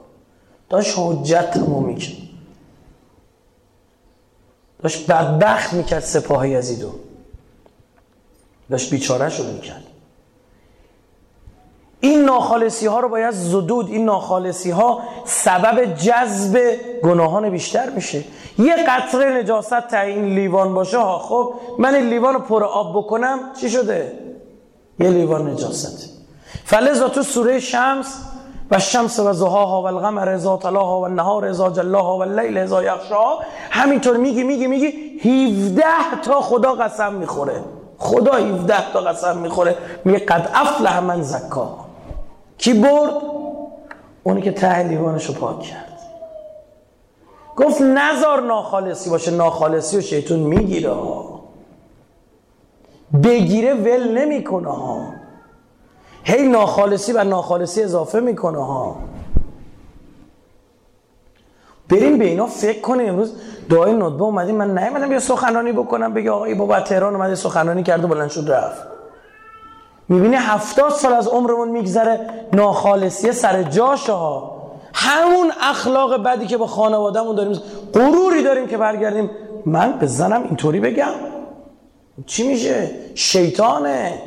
داشت 0.70 0.94
حجت 0.98 1.52
تموم 1.52 1.86
می‌کرد. 1.86 2.18
داشت 4.84 5.12
بدبخت 5.12 5.74
می‌کرد 5.74 6.04
سپاه 6.04 6.50
یزیدو 6.50 6.92
داشت 8.70 8.92
بیچاره 8.92 9.30
شد 9.30 9.46
می‌کرد. 9.46 9.84
این 12.02 12.26
ناخالصی 12.26 12.88
ها 12.88 13.00
رو 13.00 13.10
باید 13.10 13.32
زدود. 13.32 13.88
این 13.90 14.06
ناخالصی 14.06 14.72
ها 14.72 15.00
سبب 15.26 15.86
جذب 15.86 16.76
گناهان 17.04 17.50
بیشتر 17.50 17.90
میشه. 17.90 18.24
یه 18.60 18.76
قطره 18.76 19.42
نجاست 19.42 19.88
تا 19.88 20.00
این 20.00 20.26
لیوان 20.26 20.74
باشه 20.74 20.98
ها 20.98 21.20
خب 21.20 21.54
من 21.78 21.96
این 21.96 22.10
لیوان 22.10 22.34
رو 22.34 22.40
پر 22.40 22.64
آب 22.64 22.98
بکنم 22.98 23.40
چی 23.62 23.70
شده؟ 23.70 24.12
یه 25.00 25.10
لیوان 25.10 25.50
نجاست. 25.50 26.10
فلزا 26.66 27.10
تو 27.10 27.24
سوره 27.24 27.60
شمس 27.60 28.22
و 28.72 28.80
شمس 28.80 29.20
و 29.20 29.34
زهاها 29.34 29.82
و 29.82 29.86
القمر 29.86 30.30
ازا 30.30 30.58
طلاها 30.58 31.00
و 31.00 31.04
النهار 31.04 31.46
ازا 31.46 31.70
جلاها 31.70 32.18
و 32.18 32.22
اللیل 32.22 32.58
ازا 32.58 32.84
یخشاها 32.84 33.40
همینطور 33.70 34.18
میگی 34.18 34.44
میگی 34.44 34.68
میگی 34.68 35.20
17 35.24 35.84
تا 36.24 36.42
خدا 36.42 36.74
قسم 36.74 37.14
می‌خوره. 37.14 37.64
خدا 37.98 38.34
17 38.34 38.92
تا 38.94 39.02
قسم 39.02 39.38
می‌خوره. 39.38 39.78
میگه 40.06 40.20
قد 40.20 40.50
افلح 40.54 41.00
من 41.00 41.22
زکا 41.22 41.89
کی 42.60 42.74
برد؟ 42.74 43.14
اونی 44.24 44.42
که 44.42 44.52
ته 44.52 44.84
لیوانش 44.84 45.26
رو 45.26 45.34
پاک 45.34 45.60
کرد. 45.60 46.00
گفت 47.56 47.82
نزار 47.82 48.42
ناخالصی 48.42 49.10
باشه 49.10 49.32
ناخالصی 49.32 49.98
و 49.98 50.02
شیطون 50.02 50.40
می‌گیره 50.40 50.94
بگیره 53.24 53.74
ول 53.74 54.18
نمی‌کنه 54.18 54.70
ها. 54.70 55.14
هی 56.24 56.48
ناخالصی 56.48 57.12
و 57.12 57.24
ناخالصی 57.24 57.84
اضافه 57.84 58.20
می‌کنه 58.20 58.66
ها. 58.66 58.96
بریم 61.90 62.18
به 62.18 62.26
اینا 62.26 62.48
فکر 62.48 62.82
کنیم. 62.82 63.10
امروز 63.10 63.34
دعای 63.70 63.94
ندبه 63.94 64.24
اومدیم. 64.24 64.56
من 64.56 64.78
نیومدم 64.78 65.12
یه 65.12 65.20
سخنرانی 65.20 65.72
بکنم 65.72 66.14
بگه 66.14 66.32
آقا 66.32 66.54
بابا 66.54 66.80
تهران 66.80 67.16
اومده 67.16 67.36
سخنرانی 67.36 67.84
کرده 67.84 68.08
بلند 68.08 68.30
شد 68.30 68.52
رفت. 68.52 68.99
می‌بینی 70.10 70.36
هفتاد 70.36 70.92
سال 70.92 71.14
از 71.14 71.28
عمرمون 71.28 71.70
میگذره 71.70 72.30
ناخالصی 72.54 73.32
سر 73.32 73.64
جاشه 73.64 74.12
ها 74.12 74.60
همون 74.94 75.52
اخلاق 75.62 76.24
بدی 76.24 76.48
که 76.48 76.58
با 76.58 76.68
خانوادهمون 76.68 77.36
داریم. 77.36 77.62
غروری 77.94 78.44
داریم 78.44 78.68
که 78.68 78.78
برگردیم. 78.78 79.30
من 79.66 79.92
به 80.00 80.08
زنم 80.08 80.44
اینطوری 80.44 80.80
بگم. 80.80 81.14
چی 82.26 82.48
میشه؟ 82.48 82.92
شیطانه. 83.16 84.22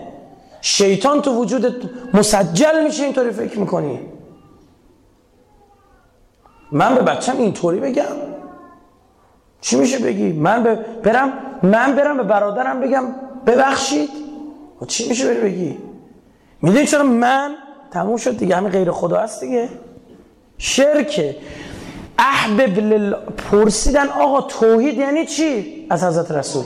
شیطان 0.61 1.23
تو 1.23 1.35
وجودت 1.35 1.73
مسجل 2.15 2.85
میشه 2.85 3.05
اینطوری 3.05 3.31
فکر 3.31 3.59
می‌کنی. 3.59 4.01
من 6.73 6.95
به 6.95 7.03
بچم 7.03 7.37
اینطوری 7.39 7.81
بگم. 7.81 8.17
چی 9.61 9.77
میشه 9.77 9.99
بگی؟ 9.99 10.33
من 10.33 10.79
برم 11.03 11.33
من 11.63 11.95
برم 11.97 12.17
به 12.17 12.23
برادرم 12.23 12.81
بگم 12.81 13.05
ببخشید. 13.47 14.22
و 14.83 14.85
چی 14.85 15.09
میشه 15.09 15.27
بری 15.27 15.41
بگی؟ 15.41 15.79
می‌دونی 16.63 16.87
چرا 16.87 17.03
من 17.03 17.55
تموم 17.91 18.17
شد 18.17 18.37
دیگه؟ 18.37 18.57
همین 18.57 18.71
غیر 18.71 18.91
خدا 18.91 19.21
هست 19.21 19.41
دیگه. 19.41 19.69
شرکه. 20.59 21.37
احبب 22.19 22.79
لله 22.79 23.17
پرسیدن 23.51 24.09
آقا 24.09 24.41
توحید 24.41 24.99
یعنی 24.99 25.27
چی؟ 25.27 25.87
از 25.91 26.05
حضرت 26.05 26.31
رسول. 26.31 26.65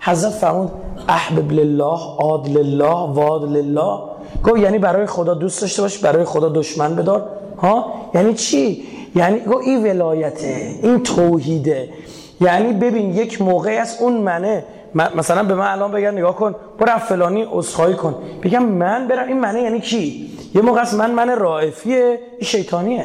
حضرت 0.00 0.32
فرمود 0.32 0.70
احبب 1.08 1.52
لله 1.52 1.98
عاد 2.18 2.48
لله 2.48 3.12
واد 3.12 3.56
لله. 3.56 3.98
گفت 4.44 4.58
یعنی 4.58 4.78
برای 4.78 5.06
خدا 5.06 5.34
دوست 5.34 5.60
داشته 5.60 5.82
باش 5.82 5.98
برای 5.98 6.24
خدا 6.24 6.48
دشمن 6.48 6.96
بدار. 6.96 7.28
ها؟ 7.58 7.92
یعنی 8.14 8.34
چی؟ 8.34 8.84
یعنی 9.14 9.40
گفت 9.40 9.66
این 9.66 9.84
ولایته 9.84 10.78
این 10.82 11.02
توحیده. 11.02 11.88
یعنی 12.40 12.72
ببین 12.72 13.14
یک 13.14 13.42
موقعی 13.42 13.76
از 13.76 13.96
اون 14.00 14.12
منه. 14.12 14.64
مثلا 14.94 15.42
به 15.42 15.54
من 15.54 15.66
الان 15.66 15.92
بگن 15.92 16.10
نگاه 16.10 16.36
کن 16.36 16.54
برو 16.78 16.98
فلانی 16.98 17.46
عذرخواهی 17.50 17.94
کن. 17.94 18.14
بگم 18.42 18.62
من 18.62 19.08
برم 19.08 19.28
این 19.28 19.40
منه 19.40 19.62
یعنی 19.62 19.80
کی؟ 19.80 20.30
یه 20.54 20.62
موقع 20.62 20.80
است 20.80 20.94
من 20.94 21.10
من 21.10 21.38
رائفیه 21.38 22.18
این 22.32 22.42
شیطانیه. 22.42 23.04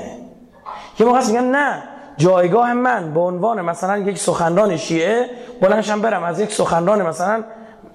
یه 0.99 1.05
موقع 1.05 1.17
است 1.17 1.29
میگم 1.31 1.55
نه 1.55 1.83
جایگاه 2.17 2.73
من 2.73 3.13
به 3.13 3.19
عنوان 3.19 3.61
مثلا 3.61 3.97
یک 3.97 4.17
سخنران 4.17 4.77
شیعه 4.77 5.25
بلنشم 5.61 6.01
برم 6.01 6.23
از 6.23 6.39
یک 6.39 6.51
سخنران 6.51 7.01
مثلا 7.01 7.43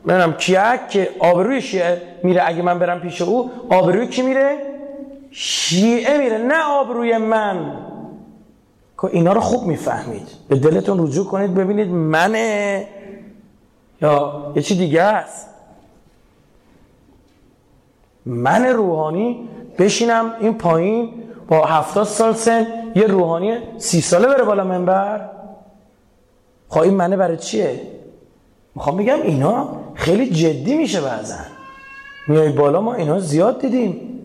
برم 0.06 0.32
کیک 0.32 0.88
که 0.88 1.08
آبروی 1.18 1.62
شیعه 1.62 2.02
میره 2.22 2.42
اگه 2.46 2.62
من 2.62 2.78
برم 2.78 3.00
پیش 3.00 3.22
او 3.22 3.50
آبروی 3.70 4.06
کی 4.06 4.22
میره؟ 4.22 4.56
شیعه 5.30 6.18
میره 6.18 6.38
نه 6.38 6.64
آبروی 6.64 7.18
من. 7.18 7.72
که 9.00 9.04
اینا 9.04 9.32
رو 9.32 9.40
خوب 9.40 9.66
می‌فهمید. 9.66 10.28
به 10.48 10.56
دلتون 10.56 11.06
رجوع 11.06 11.26
کنید 11.26 11.54
ببینید 11.54 11.88
منه. 11.88 12.86
یا 14.02 14.52
یه 14.56 14.62
چی 14.62 14.76
دیگه 14.76 15.02
است؟ 15.02 15.48
من 18.26 18.66
روحانی 18.66 19.48
بشینم 19.78 20.32
این 20.40 20.54
پایین 20.54 21.12
با 21.48 21.64
هفتاد 21.64 22.06
سال 22.06 22.34
سن 22.34 22.66
یه 22.94 23.06
روحانی 23.06 23.58
سی 23.78 24.00
ساله 24.00 24.28
بره 24.28 24.44
بالا 24.44 24.64
منبر. 24.64 25.30
خب 26.68 26.80
این 26.80 26.94
منه 26.94 27.16
برای 27.16 27.36
چیه؟ 27.36 27.82
می‌خوام 28.74 28.96
بگم 28.96 29.22
اینا 29.22 29.68
خیلی 29.94 30.30
جدی 30.30 30.76
میشه 30.76 31.00
بعضا. 31.00 31.34
میای 32.28 32.52
بالا 32.52 32.80
ما 32.80 32.94
اینا 32.94 33.20
زیاد 33.20 33.60
دیدیم. 33.60 34.24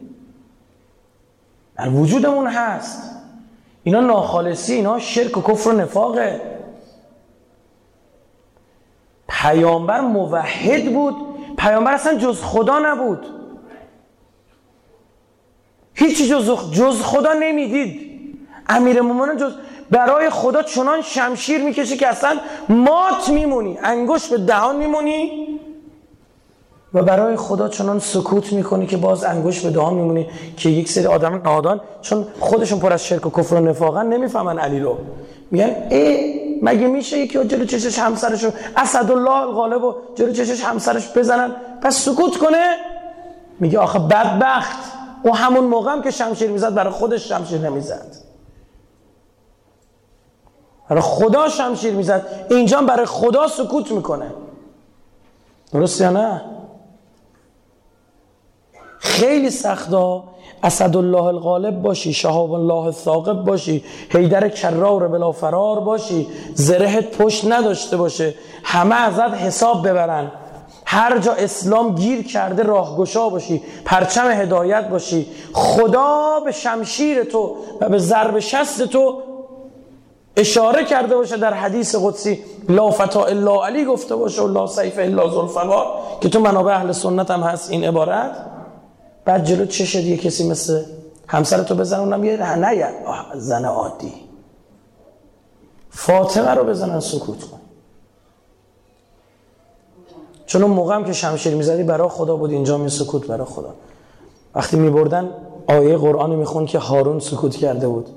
در 1.78 1.90
وجودمون 1.90 2.48
هست. 2.48 3.12
اینا 3.84 4.00
ناخالصی 4.00 4.74
اینا 4.74 5.00
شرک 5.00 5.38
و 5.38 5.52
کفر 5.52 5.70
و 5.70 5.74
نفاقه. 5.74 6.53
پیامبر 9.28 10.02
موحد 10.02 10.94
بود. 10.94 11.16
پیامبر 11.58 11.94
اصلا 11.94 12.16
جز 12.16 12.42
خدا 12.42 12.80
نبود. 12.80 13.26
هیچی 15.94 16.28
جز, 16.28 16.72
جز 16.72 17.02
خدا 17.02 17.34
نمی‌دید. 17.34 18.14
امیر 18.70 19.02
مومنان 19.02 19.38
جز 19.38 19.54
برای 19.92 20.30
خدا 20.30 20.64
چنان 20.64 21.02
شمشیر 21.02 21.64
می‌کشی 21.64 21.98
که 21.98 22.08
اصلا 22.08 22.40
مات 22.70 23.30
میمونی. 23.30 23.78
انگوش 23.84 24.28
به 24.28 24.38
دهان 24.38 24.76
میمونی. 24.76 25.53
و 26.94 27.04
برای 27.04 27.36
خدا 27.36 27.68
چنان 27.68 28.00
سکوت 28.00 28.54
می‌کنی 28.54 28.88
که 28.88 28.98
باز 28.98 29.24
انگوش 29.24 29.62
به 29.62 29.70
دهان 29.70 29.94
میمونی 29.94 30.28
که 30.58 30.70
یک 30.70 30.90
سری 30.90 31.06
آدم 31.06 31.42
نادان 31.46 31.82
چون 32.02 32.28
خودشون 32.40 32.80
پر 32.80 32.94
از 32.94 33.06
شرک 33.06 33.26
و 33.26 33.42
کفر 33.42 33.56
و 33.56 33.60
نفاقن 33.60 34.06
نمی‌فهمن 34.06 34.60
علی 34.60 34.80
رو. 34.80 34.98
میگن 35.52 35.76
ای 35.90 36.60
مگه 36.62 36.88
میشه 36.88 37.18
یکی 37.18 37.44
جلو 37.44 37.66
چشش 37.66 38.00
همسرش 38.00 38.44
رو 38.44 38.52
اسدالله 38.78 39.32
الغالب 39.32 39.84
و 39.84 39.96
جلو 40.16 40.34
چشش 40.34 40.64
همسرش 40.64 41.18
بزنن؟ 41.18 41.52
پس 41.82 41.96
سکوت 41.98 42.38
کنه. 42.38 42.76
میگه 43.60 43.80
آخه 43.80 44.00
بدبخت. 44.00 44.78
او 45.24 45.36
همون 45.36 45.64
موقع 45.64 45.92
هم 45.92 46.02
که 46.02 46.12
شمشیر 46.12 46.50
می‌زد 46.50 46.74
برای 46.74 46.94
خودش 46.94 47.30
شمشیر 47.30 47.62
نمی‌زد. 47.62 48.16
برای 50.90 51.02
خدا 51.02 51.50
شمشیر 51.50 51.94
می‌زد. 51.94 52.46
اینجا 52.50 52.82
برای 52.82 53.06
خدا 53.06 53.48
سکوت 53.48 53.92
می‌کنه. 53.92 54.32
درست 55.72 56.02
یا 56.02 56.10
نه؟ 56.10 56.42
خیلی 59.04 59.50
سختا. 59.50 60.24
اسدالله 60.64 61.24
الغالب 61.24 61.82
باشی 61.82 62.14
شهاب 62.14 62.52
الله 62.52 62.86
الثاقب 62.86 63.46
باشی 63.46 63.84
حیدر 64.10 64.50
کرار 64.50 65.08
بلا 65.08 65.32
فرار 65.32 65.80
باشی. 65.80 66.28
زرهت 66.54 67.18
پشت 67.18 67.46
نداشته 67.52 67.98
باشه. 67.98 68.36
همه 68.64 68.96
ازت 68.96 69.34
حساب 69.34 69.88
ببرن. 69.88 70.32
هر 70.86 71.18
جا 71.18 71.34
اسلام 71.34 71.96
گیر 71.96 72.28
کرده 72.28 72.64
راهگشا 72.64 73.30
باشی 73.30 73.62
پرچم 73.86 74.32
هدایت 74.32 74.90
باشی. 74.90 75.28
خدا 75.54 76.40
به 76.46 76.52
شمشیر 76.52 77.24
تو 77.24 77.56
و 77.82 77.90
به 77.90 77.98
ضرب 77.98 78.40
شست 78.40 78.84
تو 78.84 79.22
اشاره 80.38 80.84
کرده 80.86 81.16
باشه 81.16 81.38
در 81.38 81.54
حدیث 81.54 81.96
قدسی. 81.96 82.40
لا 82.70 82.92
فتا 82.92 83.26
الا 83.26 83.66
علی 83.66 83.86
گفته 83.86 84.16
باشه 84.16 84.42
و 84.42 84.48
لا 84.48 84.68
سیف 84.68 85.00
الا 85.00 85.30
زلفقار 85.30 85.88
که 86.22 86.30
تو 86.30 86.40
منابع 86.40 86.74
اهل 86.74 86.92
سنت 86.92 87.32
هم 87.32 87.42
هست. 87.42 87.72
این 87.72 87.84
عبارت 87.84 88.53
بعد 89.26 89.46
جلو 89.46 89.66
چه 89.66 89.86
شد 89.86 90.04
یه 90.04 90.18
کسی 90.18 90.50
مثل 90.50 90.84
همسر 91.28 91.64
تو 91.64 91.76
بزن 91.76 92.00
اونم 92.00 92.24
یه 92.24 92.56
نه 92.56 92.94
زن 93.36 93.66
عادی. 93.66 94.14
فاطمه 95.90 96.52
رو 96.52 96.64
بزنن 96.64 97.00
سکوت 97.00 97.44
کن. 97.44 97.60
چون 100.46 100.64
اون 100.64 100.72
موقع 100.72 101.04
که 101.04 101.14
شمشیر 101.14 101.56
می‌زدی 101.56 101.84
برای 101.84 102.10
خدا 102.10 102.36
بود 102.36 102.52
اینجا 102.52 102.78
می 102.78 102.90
سکوت 102.90 103.28
برای 103.28 103.46
خدا. 103.46 103.74
وقتی 104.56 104.78
می 104.78 104.90
بردن 104.90 105.30
آیه 105.68 105.98
قرآن 105.98 106.36
میخون 106.36 106.66
که 106.66 106.80
هارون 106.80 107.20
سکوت 107.20 107.56
کرده 107.56 107.88
بود. 107.88 108.10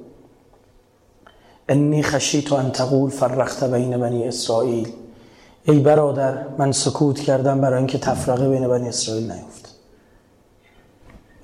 انی 1.68 2.02
خشیت 2.02 2.52
ان 2.52 2.70
تقول 2.70 3.10
فرقت 3.10 3.64
بین 3.64 3.98
بنی 3.98 4.28
اسرائیل. 4.28 4.92
ای 5.64 5.78
برادر 5.78 6.38
من 6.58 6.72
سکوت 6.72 7.20
کردم 7.20 7.60
برای 7.60 7.78
اینکه 7.78 7.98
تفرقه 7.98 8.48
بین 8.48 8.68
بنی 8.68 8.88
اسرائیل 8.88 9.32
نیفت 9.32 9.65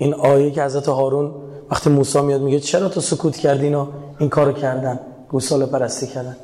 این 0.03 0.15
آیه 0.15 0.51
که 0.51 0.63
حضرت 0.63 0.89
هارون 0.89 1.35
وقتی 1.71 1.91
موسی 1.91 2.21
میاد 2.21 2.41
میگه 2.41 2.61
چرا 2.61 2.89
تو 2.89 3.01
سکوت 3.01 3.37
کردی 3.37 3.65
اینا؟ 3.65 3.89
این 4.19 4.29
کارو 4.29 4.53
کردن 4.53 5.01
گوساله 5.29 5.67
پرستی 5.67 6.07
کردن. 6.07 6.37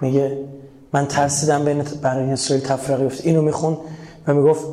میگه 0.00 0.38
من 0.92 1.06
ترسیدم 1.06 1.64
بین 1.64 1.84
بنی 2.02 2.32
اسرائیل 2.32 2.66
تفرقه 2.66 3.02
بیفته. 3.02 3.28
اینو 3.28 3.42
میخون 3.42 3.78
و 4.26 4.34
می‌گفت 4.34 4.66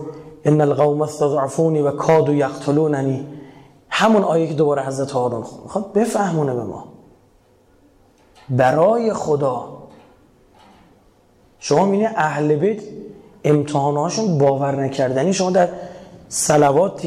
ان 0.45 0.61
القوم 0.61 1.01
استضعفونی 1.01 1.81
و 1.81 1.91
کادوا 1.91 2.33
یقتلوننی. 2.33 3.27
همون 3.89 4.23
آیه 4.23 4.47
که 4.47 4.53
دوباره 4.53 4.85
حضرت 4.85 5.11
هارون 5.11 5.43
خون. 5.43 5.59
می‌خواد 5.63 5.93
بفهمونه 5.93 6.53
به 6.53 6.63
ما. 6.63 6.85
برای 8.49 9.13
خدا. 9.13 9.65
شما 11.59 11.85
می‌بینید 11.85 12.11
اهل 12.15 12.55
بیت 12.55 12.81
امتحانهاشون 13.43 14.37
باور 14.37 14.83
نکردنی. 14.83 15.33
شما 15.33 15.51
در 15.51 15.69
صلوات 16.29 17.01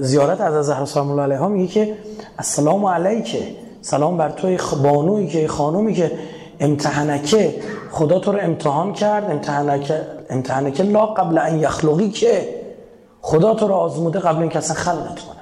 زیارت 0.00 0.40
از 0.40 0.66
زهرا 0.66 0.84
سلام 0.84 1.10
الله 1.10 1.22
علیها 1.22 1.48
میگه 1.48 1.66
که 1.66 1.96
السلام 2.38 2.86
علیکه 2.86 3.56
سلام 3.82 4.16
بر 4.16 4.30
توی 4.30 4.58
بانویی 4.82 5.28
که 5.28 5.48
خانومی 5.48 5.94
که 5.94 6.18
امتحانکه 6.60 7.54
خدا 7.90 8.18
تو 8.18 8.32
رو 8.32 8.38
امتحان 8.42 8.92
کرد 8.92 9.30
امتحانکه 9.30 10.06
امتحانکه 10.30 10.82
لا 10.82 11.06
قبل 11.06 11.38
ان 11.38 11.58
یخلقی 11.58 12.10
که 12.10 12.54
خدا 13.20 13.54
تو 13.54 13.68
رو 13.68 13.74
آزموده 13.74 14.18
قبل 14.18 14.40
اینکه 14.40 14.58
اصلا 14.58 14.76
خلقت 14.76 15.20
کنه. 15.20 15.38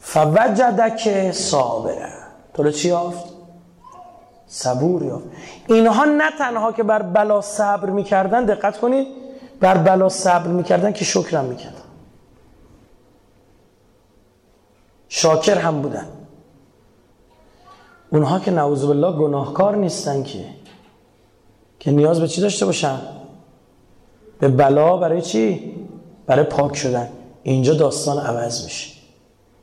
فوجدک 0.00 1.32
صابره 1.32 2.08
تو 2.54 2.62
رو 2.62 2.70
چی 2.70 2.88
یافت؟ 2.88 3.24
صبور 4.46 5.02
یافت. 5.02 5.24
اینها 5.66 6.04
نه 6.04 6.30
تنها 6.38 6.72
که 6.72 6.82
بر 6.82 7.02
بلا 7.02 7.40
صبر 7.40 7.90
می‌کردن 7.90 8.44
دقت 8.44 8.78
کنید 8.78 9.19
بر 9.60 9.78
بلا 9.78 10.08
صبر 10.08 10.46
می‌کردن 10.46 10.92
که 10.92 11.04
شکرم 11.04 11.44
می‌کردن. 11.44 11.82
شاکر 15.08 15.58
هم 15.58 15.82
بودن. 15.82 16.08
اونها 18.10 18.38
که 18.38 18.50
نعوذ 18.50 18.84
بالله 18.84 19.12
گناهکار 19.12 19.76
نیستن 19.76 20.22
که 20.22 20.44
که 21.78 21.90
نیاز 21.90 22.20
به 22.20 22.28
چی 22.28 22.40
داشته 22.40 22.66
باشن؟ 22.66 23.00
به 24.38 24.48
بلا 24.48 24.96
برای 24.96 25.22
چی؟ 25.22 25.76
برای 26.26 26.44
پاک 26.44 26.76
شدن. 26.76 27.08
اینجا 27.42 27.74
داستان 27.74 28.18
عوض 28.18 28.64
میشه. 28.64 28.90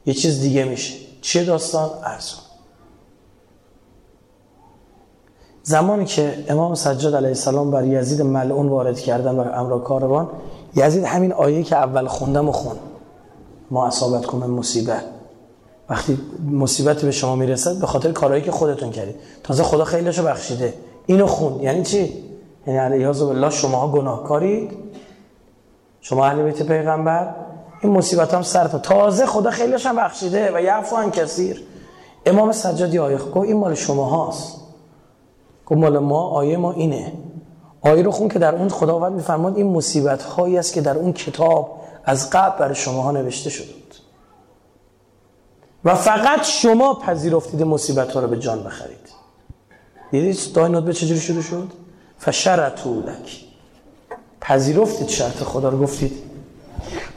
یه 0.06 0.14
چیز 0.14 0.42
دیگه 0.42 0.64
میشه. 0.64 0.94
چیه 1.22 1.44
داستان؟ 1.44 1.90
ارزون 2.04 2.47
زمانی 5.68 6.06
که 6.06 6.44
امام 6.50 6.76
سجاد 6.76 7.16
علیه 7.16 7.28
السلام 7.28 7.72
بر 7.72 7.86
یزید 7.86 8.22
ملعون 8.22 8.70
وارد 8.70 9.00
کردن 9.00 9.38
بر 9.38 9.60
امر 9.60 9.80
کاروان 9.80 10.30
یزید 10.76 11.04
همین 11.04 11.34
آیه 11.34 11.64
که 11.64 11.76
اول 11.76 12.08
خوندم 12.08 12.50
و 12.50 12.52
خون. 12.52 12.76
ما 13.72 13.88
اصابت 13.88 14.26
کنم 14.26 14.50
مصیبت 14.52 15.04
وقتی 15.90 16.20
مصیبتی 16.52 17.06
به 17.06 17.12
شما 17.12 17.36
می‌رسد 17.36 17.80
به 17.80 17.88
خاطر 17.88 18.12
کارهایی 18.12 18.44
که 18.44 18.52
خودتون 18.52 18.92
کردید. 18.92 19.16
تازه 19.44 19.64
خدا 19.64 19.86
خیلیشو 19.86 20.24
بخشیده. 20.24 20.74
اینو 21.06 21.28
خون. 21.28 21.60
یعنی 21.60 21.84
چی؟ 21.84 22.24
یعنی 22.68 22.80
علیه 22.80 23.12
بالله 23.12 23.50
شما 23.50 23.92
گناهکارید 23.92 24.72
شما 26.02 26.26
اهل 26.26 26.44
بیت 26.44 26.64
پیغمبر. 26.64 27.36
این 27.82 27.92
مصیبت 27.92 28.34
هم 28.34 28.42
سرتون 28.42 28.80
تازه 28.80 29.26
خدا 29.26 29.52
خیلیش 29.52 29.88
بخشیده. 29.88 30.52
و 30.56 30.62
یعفو 30.62 31.10
کثیر. 31.10 31.64
امام 32.26 32.52
سجادی 32.52 33.00
آیه 33.00 33.18
گفت 33.18 33.38
این 33.38 33.58
مال 33.58 33.76
شما 33.76 34.06
هاست 34.06 34.67
گفت 35.68 35.80
مال 35.80 36.00
ما 36.00 36.22
آیه 36.28 36.58
ما 36.58 36.72
اینه. 36.72 37.14
آیه 37.82 38.04
رو 38.04 38.12
خون 38.12 38.30
که 38.30 38.40
در 38.40 38.56
اون 38.56 38.70
خداوند 38.70 39.14
میفرماد 39.14 39.58
این 39.58 39.68
مصیبت 39.68 40.24
هایی 40.24 40.58
است 40.58 40.74
که 40.74 40.82
در 40.82 40.98
اون 40.98 41.14
کتاب 41.14 41.82
از 42.04 42.30
قبل 42.30 42.60
برای 42.60 42.76
شما 42.76 43.02
ها 43.02 43.12
نوشته 43.12 43.50
شده 43.50 43.74
بود. 43.74 43.96
و 45.86 45.96
فقط 45.96 46.44
شما 46.44 46.94
پذیرفتید 46.94 47.64
مصیبت 47.64 48.12
ها 48.12 48.20
رو 48.20 48.28
به 48.28 48.40
جان 48.40 48.64
بخرید. 48.64 48.98
دیدید 50.12 50.40
دای 50.54 50.82
به 50.82 50.94
چجوری 50.94 51.20
شده 51.20 51.42
شد؟ 51.42 51.68
فشرتو 52.18 53.00
لک. 53.00 53.44
پذیرفتید 54.42 55.08
شرط 55.08 55.44
خدا 55.44 55.70
رو 55.70 55.80
گفتید. 55.80 56.12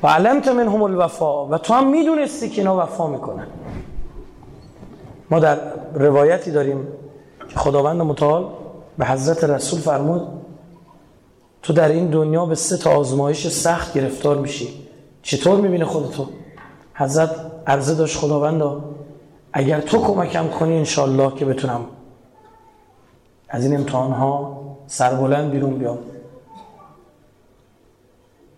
و 0.02 0.06
علمت 0.06 0.48
منهم 0.48 0.82
الوفا. 0.82 1.46
و 1.46 1.58
تو 1.58 1.74
هم 1.74 1.90
می‌دونستی 1.90 2.48
که 2.48 2.60
اینا 2.60 2.76
وفا 2.76 3.06
می‌کنن. 3.06 3.46
ما 5.30 5.38
در 5.38 5.58
روایتی 5.94 6.50
داریم 6.50 6.88
خداوند 7.56 8.02
متعال 8.02 8.46
به 8.98 9.06
حضرت 9.06 9.44
رسول 9.44 9.80
فرمود 9.80 10.28
تو 11.62 11.72
در 11.72 11.88
این 11.88 12.10
دنیا 12.10 12.46
به 12.46 12.54
سه 12.54 12.76
تا 12.76 12.90
آزمایش 12.90 13.48
سخت 13.48 13.94
گرفتار 13.94 14.36
میشی. 14.36 14.68
چطور 15.22 15.60
می‌بینه 15.60 15.84
خودتو؟ 15.84 16.26
حضرت 16.94 17.30
عرضه 17.66 17.94
داشت 17.94 18.18
خداوند 18.18 18.62
اگر 19.52 19.80
تو 19.80 19.98
کمکم 19.98 20.48
کنی 20.48 20.76
انشالله 20.76 21.34
که 21.34 21.44
بتونم 21.44 21.80
از 23.48 23.64
این 23.64 23.76
امتحان 23.76 24.12
ها 24.12 24.60
سربلند 24.86 25.50
بیرون 25.50 25.78
بیام. 25.78 25.98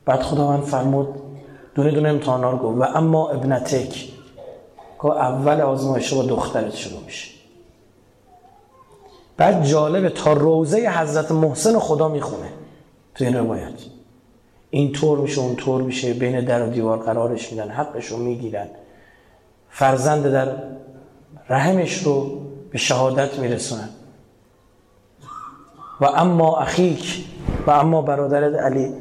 بعد 0.04 0.22
خداوند 0.22 0.62
فرمود 0.62 1.08
دونه 1.74 1.90
دونه 1.90 2.08
امتحانا 2.08 2.50
رو 2.50 2.58
گفت. 2.58 2.80
و 2.80 2.82
اما 2.82 3.28
ابنتک 3.28 4.08
که 5.02 5.06
اول 5.06 5.60
آزمایش 5.60 6.14
با 6.14 6.22
دخترت 6.22 6.74
شروع 6.74 7.00
میشه. 7.06 7.41
بعد 9.36 9.64
جالبه 9.64 10.10
تا 10.10 10.32
روزه 10.32 10.88
حضرت 10.88 11.32
محسن 11.32 11.78
خدا 11.78 12.08
می‌خونه 12.08 12.48
تو 13.14 13.24
این 13.24 13.36
روایت. 13.36 13.72
این 14.70 14.92
طور 14.92 15.18
میشه 15.18 15.40
اون 15.40 15.56
طور 15.56 15.82
میشه 15.82 16.14
بین 16.14 16.40
در 16.44 16.66
و 16.66 16.70
دیوار 16.70 16.98
قرارش 16.98 17.52
میدن 17.52 17.68
حقش 17.68 18.06
رو 18.06 18.16
می‌گیرن. 18.16 18.66
فرزند 19.70 20.32
در 20.32 20.48
رحمش 21.48 22.02
رو 22.02 22.40
به 22.70 22.78
شهادت 22.78 23.38
میرسونن. 23.38 23.88
و 26.00 26.04
اما 26.04 26.56
اخیک 26.58 27.24
و 27.66 27.70
اما 27.70 28.02
برادرت 28.02 28.54
علی 28.54 28.94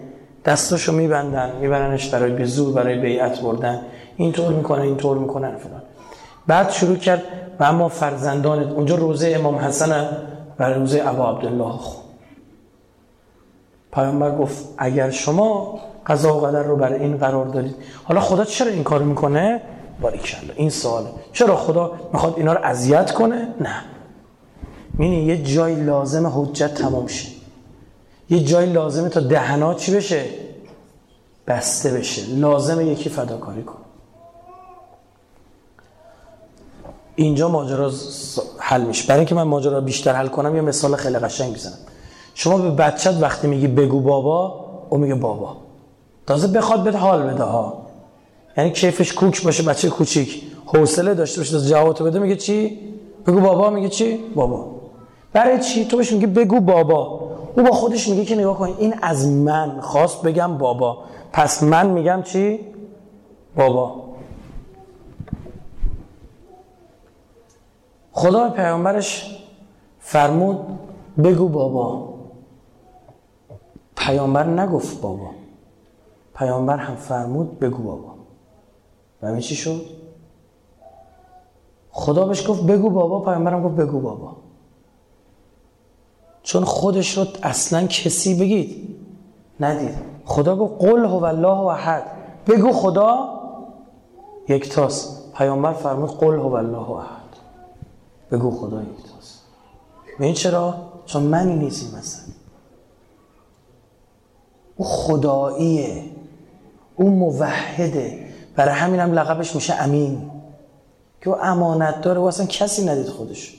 دستاشو 0.45 0.91
میبندن 0.91 1.55
میبرنش 1.61 2.09
برای 2.09 2.31
به 2.31 2.45
زور 2.45 2.73
برای 2.73 2.99
بیعت 2.99 3.41
بردن. 3.41 3.81
اینطور 4.17 4.53
می‌کنن 4.53 4.81
اینطور 4.81 5.17
می‌کنن 5.17 5.55
فلان. 5.57 5.80
بعد 6.51 6.71
شروع 6.71 6.95
کرد 6.95 7.23
و 7.59 7.63
اما 7.63 7.89
فرزندانت 7.89 8.71
اونجا 8.71 8.95
روزه 8.95 9.33
امام 9.35 9.55
حسن 9.55 10.09
و 10.59 10.63
روزه 10.63 11.03
ابا 11.05 11.29
عبدالله 11.29 11.71
خون 11.71 12.03
پیامبر 13.93 14.37
گفت 14.37 14.65
اگر 14.77 15.09
شما 15.09 15.79
قضا 16.07 16.37
و 16.37 16.41
قدر 16.41 16.63
رو 16.63 16.75
برای 16.75 16.99
این 16.99 17.17
قرار 17.17 17.45
دارید 17.45 17.75
حالا 18.03 18.19
خدا 18.21 18.45
چرا 18.45 18.71
این 18.71 18.83
کار 18.83 19.01
می‌کنه؟ 19.01 19.61
باریکلا 20.01 20.53
این 20.55 20.69
سواله 20.69 21.07
چرا 21.33 21.55
خدا 21.55 21.91
می‌خواد 22.13 22.33
اینا 22.37 22.53
رو 22.53 22.59
اذیت 22.63 23.11
کنه؟ 23.11 23.47
نه. 23.61 23.83
می‌بینی 24.93 25.23
یه 25.23 25.43
جای 25.43 25.75
لازم 25.75 26.27
حجت 26.27 26.73
تمام 26.73 27.07
شه. 27.07 27.29
یه 28.29 28.43
جای 28.43 28.73
لازمه 28.73 29.09
تا 29.09 29.19
دهنا 29.19 29.73
چی 29.73 29.95
بشه؟ 29.95 30.25
بسته 31.47 31.91
بشه. 31.91 32.21
لازمه 32.35 32.85
یکی 32.85 33.09
فداکاری 33.09 33.63
کنه. 33.63 33.80
اینجا 37.15 37.49
ماجرا 37.49 37.91
حل 38.57 38.81
میشه. 38.81 39.07
برای 39.07 39.19
اینکه 39.19 39.35
من 39.35 39.43
ماجرا 39.43 39.81
بیشتر 39.81 40.13
حل 40.13 40.27
کنم 40.27 40.55
یه 40.55 40.61
مثال 40.61 40.95
خیلی 40.95 41.17
قشنگ 41.17 41.51
می‌زنم 41.51 41.77
شما 42.33 42.57
به 42.57 42.69
بچت 42.69 43.21
وقتی 43.21 43.47
میگی 43.47 43.67
بگو 43.67 43.99
بابا 43.99 44.65
او 44.89 44.97
میگه 44.97 45.15
بابا. 45.15 45.57
تازه 46.27 46.47
بخواد 46.47 46.83
بده 46.83 46.97
حال 46.97 47.23
بده 47.23 47.43
ها. 47.43 47.81
یعنی 48.57 48.71
کیفش 48.71 49.13
کوک 49.13 49.43
باشه 49.43 49.63
بچه 49.63 49.89
کوچیک. 49.89 50.43
حوصله 50.65 51.13
داشته 51.13 51.41
باشه 51.41 51.61
جواب 51.61 52.07
بده 52.07 52.19
میگه 52.19 52.35
چی؟ 52.35 52.79
بگو 53.27 53.39
بابا 53.39 53.69
میگه 53.69 53.89
چی؟ 53.89 54.17
بابا. 54.35 54.65
برای 55.33 55.59
چی؟ 55.59 55.85
تو 55.85 55.97
بهش 55.97 56.11
میگه 56.11 56.27
بگو 56.27 56.59
بابا. 56.59 57.31
او 57.57 57.63
با 57.63 57.71
خودش 57.71 58.09
میگه 58.09 58.25
که 58.25 58.35
نگاه 58.35 58.57
کن 58.57 58.75
این 58.77 58.95
از 59.01 59.27
من 59.27 59.81
خواست 59.81 60.21
بگم 60.21 60.57
بابا. 60.57 60.97
پس 61.33 61.63
من 61.63 61.89
میگم 61.89 62.21
چی؟ 62.25 62.59
بابا. 63.57 64.10
خدا 68.11 68.49
پیامبرش 68.49 69.39
فرمود 69.99 70.79
بگو 71.23 71.47
بابا. 71.47 72.13
پیامبر 73.95 74.43
نگفت 74.43 75.01
بابا. 75.01 75.29
پیامبر 76.35 76.77
هم 76.77 76.95
فرمود 76.95 77.59
بگو 77.59 77.83
بابا. 77.83 78.15
و 79.21 79.39
چی 79.39 79.55
شد؟ 79.55 79.81
خدا 81.91 82.25
بهش 82.25 82.49
گفت 82.49 82.63
بگو 82.63 82.89
بابا. 82.89 83.19
پیامبرم 83.19 83.63
گفت 83.63 83.75
بگو 83.75 83.99
بابا. 83.99 84.35
چون 86.43 86.63
خودش 86.63 87.17
رو 87.17 87.25
اصلا 87.43 87.87
کسی 87.87 88.39
بگید 88.39 88.95
ندید. 89.59 89.95
خدا 90.25 90.55
گفت 90.55 90.85
قل 90.85 91.05
هو 91.05 91.23
الله 91.23 91.59
احد. 91.65 92.03
بگو 92.47 92.71
خدا. 92.71 93.41
یکتاست 94.49 95.33
پیامبر 95.33 95.73
فرمود 95.73 96.09
قل 96.09 96.39
هو 96.39 96.53
الله 96.53 96.91
احد. 96.91 97.20
بگو 98.31 98.51
خدا 98.51 98.81
یکتاست 98.81 99.41
این 100.19 100.33
چرا؟ 100.33 100.75
چون 101.05 101.23
منی 101.23 101.55
نیزی 101.55 101.97
مثلا 101.97 102.33
او 104.75 104.85
خداییه. 104.85 106.03
او 106.95 107.09
موحده. 107.09 108.27
برای 108.55 108.73
همین 108.73 108.99
هم 108.99 109.13
لقبش 109.13 109.55
میشه 109.55 109.73
امین. 109.73 110.31
که 111.21 111.29
او 111.29 111.35
امانت 111.41 112.01
داره 112.01 112.19
و 112.19 112.23
اصلا 112.23 112.45
کسی 112.45 112.85
ندید 112.85 113.07
خودش. 113.07 113.57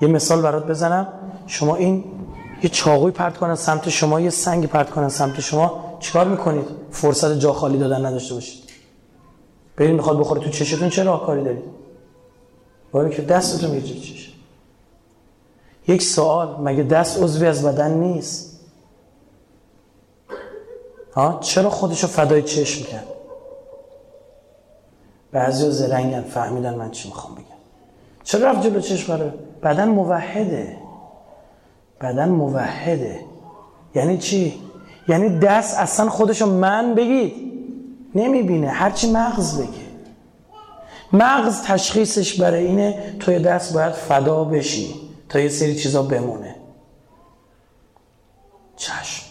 یه 0.00 0.08
مثال 0.08 0.42
برات 0.42 0.66
بزنم. 0.66 1.08
شما 1.46 1.76
این 1.76 2.04
یه 2.62 2.70
چاقوی 2.70 3.12
پرت 3.12 3.36
کنن 3.36 3.54
سمت 3.54 3.88
شما 3.88 4.20
یه 4.20 4.30
سنگ 4.30 4.66
پرت 4.66 4.90
کنن 4.90 5.08
سمت 5.08 5.40
شما. 5.40 5.96
چیکار 6.00 6.28
می‌کنید؟ 6.28 6.66
فرصت 6.90 7.38
جا 7.38 7.52
خالی 7.52 7.78
دادن 7.78 8.06
نداشته 8.06 8.34
باشید. 8.34 8.64
برید 9.76 9.94
می‌خواد 9.94 10.18
بخوره 10.18 10.40
تو 10.40 10.50
چشتون 10.50 10.88
چه 10.88 11.02
راهکاری 11.02 11.44
دارید؟ 11.44 11.83
باید 12.94 13.12
که 13.12 13.22
دستتون 13.22 13.70
میگه 13.70 13.86
چش 13.86 14.32
یک 15.88 16.02
سوال 16.02 16.56
مگه 16.60 16.82
دست 16.82 17.22
عضوی 17.22 17.46
از 17.46 17.64
بدن 17.64 17.90
نیست؟ 17.90 18.60
ها؟ 21.14 21.38
چرا 21.42 21.70
خودشو 21.70 22.06
فدای 22.06 22.42
چشم 22.42 22.84
کرد؟ 22.84 23.06
بعضی 25.32 25.70
زرنگن 25.70 26.22
فهمیدن 26.22 26.74
من 26.74 26.90
چی 26.90 27.08
می‌خوام 27.08 27.34
بگم. 27.34 27.44
چرا 28.24 28.50
رفت 28.50 28.62
جلو 28.62 28.80
چشم؟ 28.80 29.16
قراره 29.16 29.34
بدن 29.62 29.88
موحده. 29.88 30.76
بدن 32.00 32.28
موحده. 32.28 33.20
یعنی 33.94 34.18
چی؟ 34.18 34.60
یعنی 35.08 35.38
دست 35.38 35.78
اصلا 35.78 36.10
خودشو 36.10 36.46
من 36.46 36.94
بگید. 36.94 37.52
نمی‌بینه. 38.14 38.68
هرچی 38.68 39.10
مغز 39.12 39.58
بگه. 39.60 39.83
مغز 41.14 41.62
تشخیصش 41.62 42.40
برای 42.40 42.66
اینه 42.66 43.16
توی 43.20 43.38
دست 43.38 43.74
باید 43.74 43.92
فدا 43.92 44.44
بشی 44.44 44.94
تا 45.28 45.40
یه 45.40 45.48
سری 45.48 45.76
چیزا 45.76 46.02
بمونه. 46.02 46.56
چشم. 48.76 49.22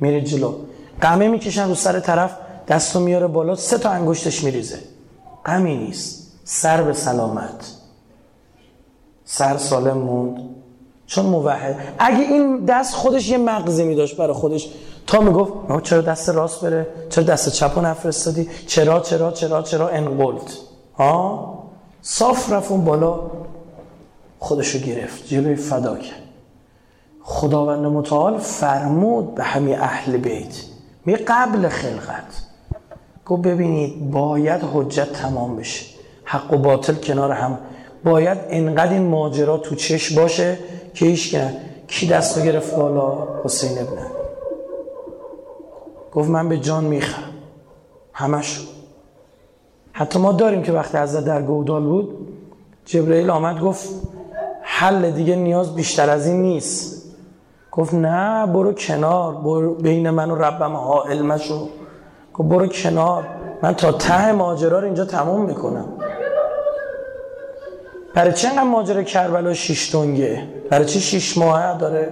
میره 0.00 0.20
جلو. 0.20 0.54
قمه 1.00 1.28
می‌کشن 1.28 1.68
رو 1.68 1.74
سر 1.74 2.00
طرف 2.00 2.36
دستو 2.68 3.00
میاره 3.00 3.26
بالا 3.26 3.54
سه 3.54 3.78
تا 3.78 3.90
انگشتش 3.90 4.44
میریزه. 4.44 4.78
غمی 5.46 5.76
نیست. 5.76 6.32
سر 6.44 6.82
به 6.82 6.92
سلامت. 6.92 7.70
سر 9.24 9.56
سالم 9.56 9.98
موند. 9.98 10.40
چون 11.06 11.26
موحد. 11.26 11.94
اگه 11.98 12.18
این 12.18 12.64
دست 12.64 12.94
خودش 12.94 13.28
یه 13.28 13.38
مغزی 13.38 13.84
می 13.84 13.94
داشت 13.94 14.16
برای 14.16 14.34
خودش 14.34 14.68
تا 15.06 15.20
می‌گفت 15.20 15.82
چرا 15.82 16.00
دست 16.00 16.28
راست 16.28 16.60
بره؟ 16.60 16.86
چرا 17.10 17.24
دست 17.24 17.48
چپ 17.48 17.78
نفرستادی؟ 17.78 18.48
چرا 18.66 19.00
چرا 19.00 19.32
چرا 19.32 19.62
چرا؟ 19.62 19.88
انقلت 19.88 20.58
ها 20.98 21.54
صاف 22.02 22.52
رفت 22.52 22.70
اون 22.70 22.84
بالا 22.84 23.20
خودشو 24.38 24.78
گرفت 24.78 25.26
جلوی 25.26 25.56
فدا 25.56 25.96
کرد. 25.96 26.22
خداوند 27.22 27.86
متعال 27.86 28.38
فرمود 28.38 29.34
به 29.34 29.42
همین 29.42 29.78
اهل 29.78 30.16
بیت 30.16 30.56
می 31.06 31.16
قبل 31.16 31.68
خلقت. 31.68 32.44
گفت 33.26 33.42
ببینید 33.42 34.10
باید 34.10 34.60
حجت 34.74 35.12
تمام 35.12 35.56
بشه. 35.56 35.86
حق 36.24 36.52
و 36.52 36.58
باطل 36.58 36.94
کنار 36.94 37.32
هم. 37.32 37.58
باید 38.04 38.38
انقدر 38.48 38.92
این 38.92 39.08
ماجرا 39.08 39.56
تو 39.58 39.74
چش 39.74 40.12
باشه 40.12 40.58
که 40.94 41.16
کرد 41.16 41.56
کی 41.88 42.06
دستو 42.06 42.40
گرفت 42.40 42.76
بالا؟ 42.76 43.28
حسین 43.44 43.78
ابن 43.78 43.98
گفت 46.12 46.28
من 46.28 46.48
به 46.48 46.58
جان 46.58 46.84
می‌خرم. 46.84 47.32
همش. 48.12 48.60
حتی 49.96 50.18
ما 50.18 50.32
داریم 50.32 50.62
که 50.62 50.72
وقتی 50.72 50.98
از 50.98 51.24
در 51.24 51.42
گودال 51.42 51.82
بود 51.82 52.28
جبرئیل 52.84 53.30
آمد 53.30 53.60
گفت 53.60 53.88
حل 54.62 55.10
دیگه 55.10 55.36
نیاز 55.36 55.74
بیشتر 55.74 56.10
از 56.10 56.26
این 56.26 56.42
نیست. 56.42 57.04
گفت 57.72 57.94
نه 57.94 58.46
برو 58.46 58.72
کنار 58.72 59.34
برو 59.34 59.74
بین 59.74 60.10
من 60.10 60.30
و 60.30 60.34
ربم 60.34 60.76
حائل 60.76 61.22
مشو. 61.22 61.68
گفت 62.34 62.48
برو 62.48 62.66
کنار 62.66 63.26
من 63.62 63.74
تا 63.74 63.92
ته 63.92 64.32
ماجرا 64.32 64.78
رو 64.78 64.84
اینجا 64.84 65.04
تموم 65.04 65.44
می‌کنم. 65.44 65.84
برای 68.14 68.32
چه 68.32 68.48
اینقدر 68.48 68.68
ماجرا 68.68 69.02
کربلا 69.02 69.54
شیش 69.54 69.90
تونگه 69.90 70.42
برای 70.70 70.84
چی 70.84 71.00
شیش 71.00 71.38
ماه 71.38 71.78
داره؟ 71.78 72.08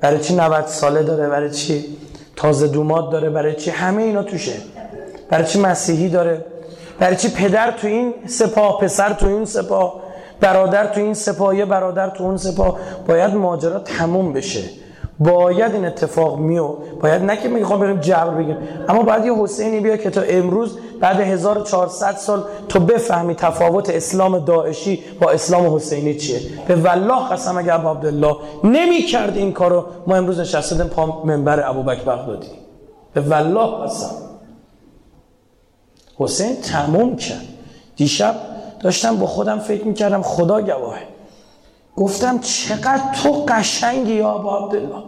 برای 0.00 0.20
چی 0.20 0.36
90 0.36 0.66
ساله 0.66 1.02
داره؟ 1.02 1.28
برای 1.28 1.50
چی 1.50 1.84
تازه 2.36 2.68
دومات 2.68 3.10
داره؟ 3.10 3.30
برای 3.30 3.54
چی 3.54 3.70
همه 3.70 4.02
اینا 4.02 4.22
توشه؟ 4.22 4.52
برای 5.30 5.46
چی 5.46 5.60
مسیحی 5.60 6.08
داره؟ 6.08 6.44
برای 6.98 7.16
چی 7.16 7.28
پدر 7.28 7.70
تو 7.70 7.86
این 7.86 8.14
سپاه 8.26 8.80
پسر 8.80 9.12
تو 9.12 9.26
این 9.26 9.44
سپاه 9.44 10.02
برادر 10.40 10.86
تو 10.86 11.00
این 11.00 11.14
سپاه 11.14 11.56
یه 11.56 11.64
برادر 11.64 12.10
تو 12.10 12.24
اون 12.24 12.36
سپاه؟ 12.36 12.78
باید 13.08 13.34
ماجرا 13.34 13.78
تموم 13.78 14.32
بشه. 14.32 14.62
باید 15.18 15.72
این 15.74 15.84
اتفاق 15.84 16.38
میو. 16.38 16.74
باید 17.00 17.22
نه 17.22 17.36
که 17.36 17.48
می‌خوام 17.48 17.80
بریم 17.80 18.00
جبر 18.00 18.30
بگیم 18.30 18.56
اما 18.88 19.02
باید 19.02 19.24
یه 19.24 19.34
حسینی 19.34 19.80
بیا 19.80 19.96
که 19.96 20.10
تا 20.10 20.20
امروز 20.20 20.78
بعد 21.00 21.20
1400 21.20 22.16
سال 22.16 22.44
تو 22.68 22.80
بفهمی 22.80 23.34
تفاوت 23.34 23.90
اسلام 23.90 24.38
داعشی 24.38 25.02
با 25.20 25.30
اسلام 25.30 25.76
حسینی 25.76 26.14
چیه. 26.14 26.40
به 26.68 26.76
والله 26.76 27.28
قسم 27.28 27.58
اگر 27.58 27.74
ابو 27.74 27.88
عبدالله 27.88 28.36
نمی 28.64 29.02
کرد 29.02 29.36
این 29.36 29.52
کارو 29.52 29.84
ما 30.06 30.16
امروز 30.16 30.40
نشستیم 30.40 30.86
پا 30.86 31.22
منبر 31.24 31.68
ابوبکر 31.68 32.04
بغدادی. 32.04 32.48
به 33.14 33.20
والله 33.20 33.84
قسم. 33.84 34.31
حسین 36.22 36.56
تموم 36.56 37.16
کرد. 37.16 37.44
دیشب 37.96 38.34
داشتم 38.80 39.16
با 39.16 39.26
خودم 39.26 39.58
فکر 39.58 39.84
می‌کردم 39.84 40.22
خدا 40.22 40.62
گواهه. 40.62 41.02
گفتم 41.96 42.38
چقدر 42.38 43.02
تو 43.22 43.44
قشنگی 43.48 44.12
یا 44.12 44.30
عبدالله. 44.30 45.02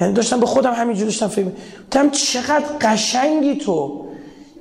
یعنی 0.00 0.12
داشتم 0.12 0.40
به 0.40 0.46
خودم 0.46 0.72
همینجور 0.72 1.04
داشتم 1.04 1.28
فکر 1.28 1.46
گفتم 1.84 2.10
چقدر 2.10 2.64
قشنگی 2.80 3.54
تو. 3.54 4.04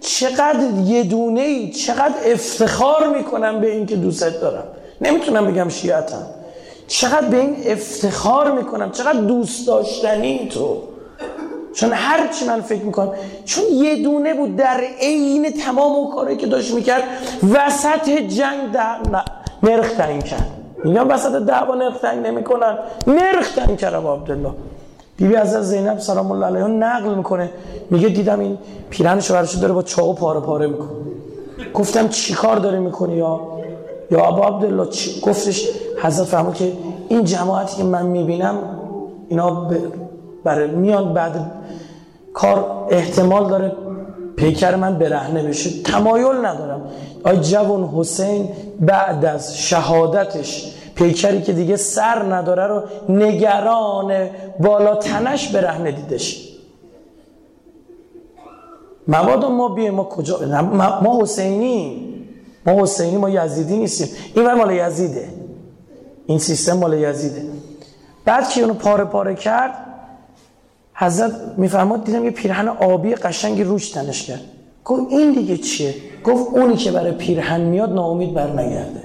چقدر 0.02 0.70
یه 0.86 1.04
دونه 1.04 1.42
ای 1.42 1.72
چقدر 1.72 2.16
افتخار 2.26 3.18
می‌کنم 3.18 3.62
به 3.62 3.72
این 3.72 3.86
که 3.86 3.96
دوستت 3.96 4.42
دارم. 4.42 4.64
نمی‌تونم 5.02 5.52
بگم 5.52 5.70
شیعتم. 5.70 6.28
چقدر 6.88 7.28
به 7.28 7.40
این 7.40 7.56
افتخار 7.66 8.52
می‌کنم. 8.52 8.92
چقدر 8.92 9.20
دوست 9.20 9.68
داشتنی 9.68 10.48
تو. 10.48 10.78
چون 11.74 11.90
هر 11.94 12.28
چی 12.28 12.46
من 12.46 12.62
فکر 12.62 12.84
می‌کنم 12.84 13.12
چون 13.46 13.64
یه 13.74 14.04
دونه 14.04 14.34
بود 14.34 14.56
در 14.56 14.82
عین 15.00 15.52
تمام 15.52 15.92
اون 15.92 16.16
کاری 16.16 16.38
که 16.38 16.48
داشت 16.48 16.74
می‌کرد 16.74 17.04
وسط 17.54 18.10
جنگ 18.10 18.72
در 18.72 18.98
نرخ 19.64 19.94
تنگ 19.94 20.24
کرد. 20.24 20.48
میگم 20.84 21.10
وسط 21.10 21.32
دعوا 21.32 21.76
نرخ 21.76 22.00
تنگ 22.00 22.28
نمی‌کنن. 22.28 22.78
نرخ 23.08 23.52
تنگ 23.56 23.78
کرد 23.78 23.96
عبدالله. 23.96 24.52
بیبی 25.18 25.36
از 25.36 25.70
زینب 25.70 26.00
سلام 26.00 26.32
الله 26.32 26.46
علیها 26.46 26.68
نقل 26.68 27.16
می‌کنه. 27.16 27.50
میگه 27.90 28.10
دیدم 28.10 28.40
این 28.40 28.58
پیرنش 28.90 29.32
ورشو 29.32 29.60
داره 29.60 29.74
با 29.74 29.82
چاقو 29.82 30.14
پاره 30.14 30.40
پاره 30.40 30.68
می‌کنه. 30.68 30.90
گفتم 31.74 32.08
چی 32.08 32.34
کار 32.34 32.56
داره 32.56 32.80
می‌کنی 32.80 33.16
یا؟ 33.16 33.40
یا 34.12 34.26
ابا 34.26 34.48
عبدالله 34.48 34.90
چی؟ 34.90 35.22
گفتش 35.22 35.70
حضرت 36.04 36.28
فرمود 36.28 36.54
که 36.54 36.74
این 37.10 37.24
جماعتی 37.24 37.78
که 37.78 37.84
من 37.84 38.06
می‌بینم 38.06 38.58
اینا 39.30 39.72
برای 40.44 40.68
میان 40.68 41.14
بعد 41.14 41.52
کار 42.34 42.88
احتمال 42.92 43.50
داره 43.50 43.76
پیکر 44.36 44.76
من 44.76 45.00
برهنه 45.00 45.44
بشه. 45.44 45.84
تمایل 45.84 46.46
ندارم. 46.46 46.82
آی 47.24 47.38
جوان 47.38 47.84
حسین 47.84 48.50
بعد 48.80 49.26
از 49.26 49.58
شهادتش 49.58 50.76
پیکری 50.96 51.42
که 51.42 51.54
دیگه 51.54 51.76
سر 51.76 52.24
نداره 52.34 52.68
رو 52.68 52.84
نگران 53.10 54.30
بالا 54.60 54.96
تنش 54.96 55.48
برهنه 55.48 55.92
دیدش. 55.92 56.48
مبادا 59.08 59.50
ما 59.50 59.70
بیه 59.70 59.92
ما 59.92 60.04
کجا؟ 60.04 60.40
ما 61.02 61.22
حسینی 61.22 62.08
ما 62.66 62.82
حسینی 62.82 63.18
ما 63.18 63.30
یزیدی 63.30 63.78
نیستیم. 63.78 64.08
این 64.36 64.54
مال 64.54 64.72
یزیده. 64.72 65.30
این 66.26 66.40
سیستم 66.40 66.78
مال 66.78 66.94
یزیده. 66.94 67.42
بعد 68.26 68.50
که 68.50 68.62
اونو 68.62 68.74
پاره 68.74 69.04
پاره 69.04 69.36
کرد؟ 69.36 69.91
حضرت 71.02 71.32
میفرماد 71.58 72.04
دیدم 72.04 72.26
یه 72.26 72.32
پیرهن 72.32 72.68
آبی 72.68 73.16
قشنگی 73.16 73.64
روش 73.64 73.90
تنش 73.90 74.24
کرد. 74.24 74.42
گفت 74.86 75.12
این 75.14 75.34
دیگه 75.34 75.58
چیه؟ 75.58 75.96
گفت 76.24 76.54
اونی 76.54 76.76
که 76.76 76.92
برای 76.92 77.12
پیرهن 77.12 77.62
میاد 77.62 77.94
ناامید 77.94 78.34
بر 78.34 78.52
نگرده 78.52 79.04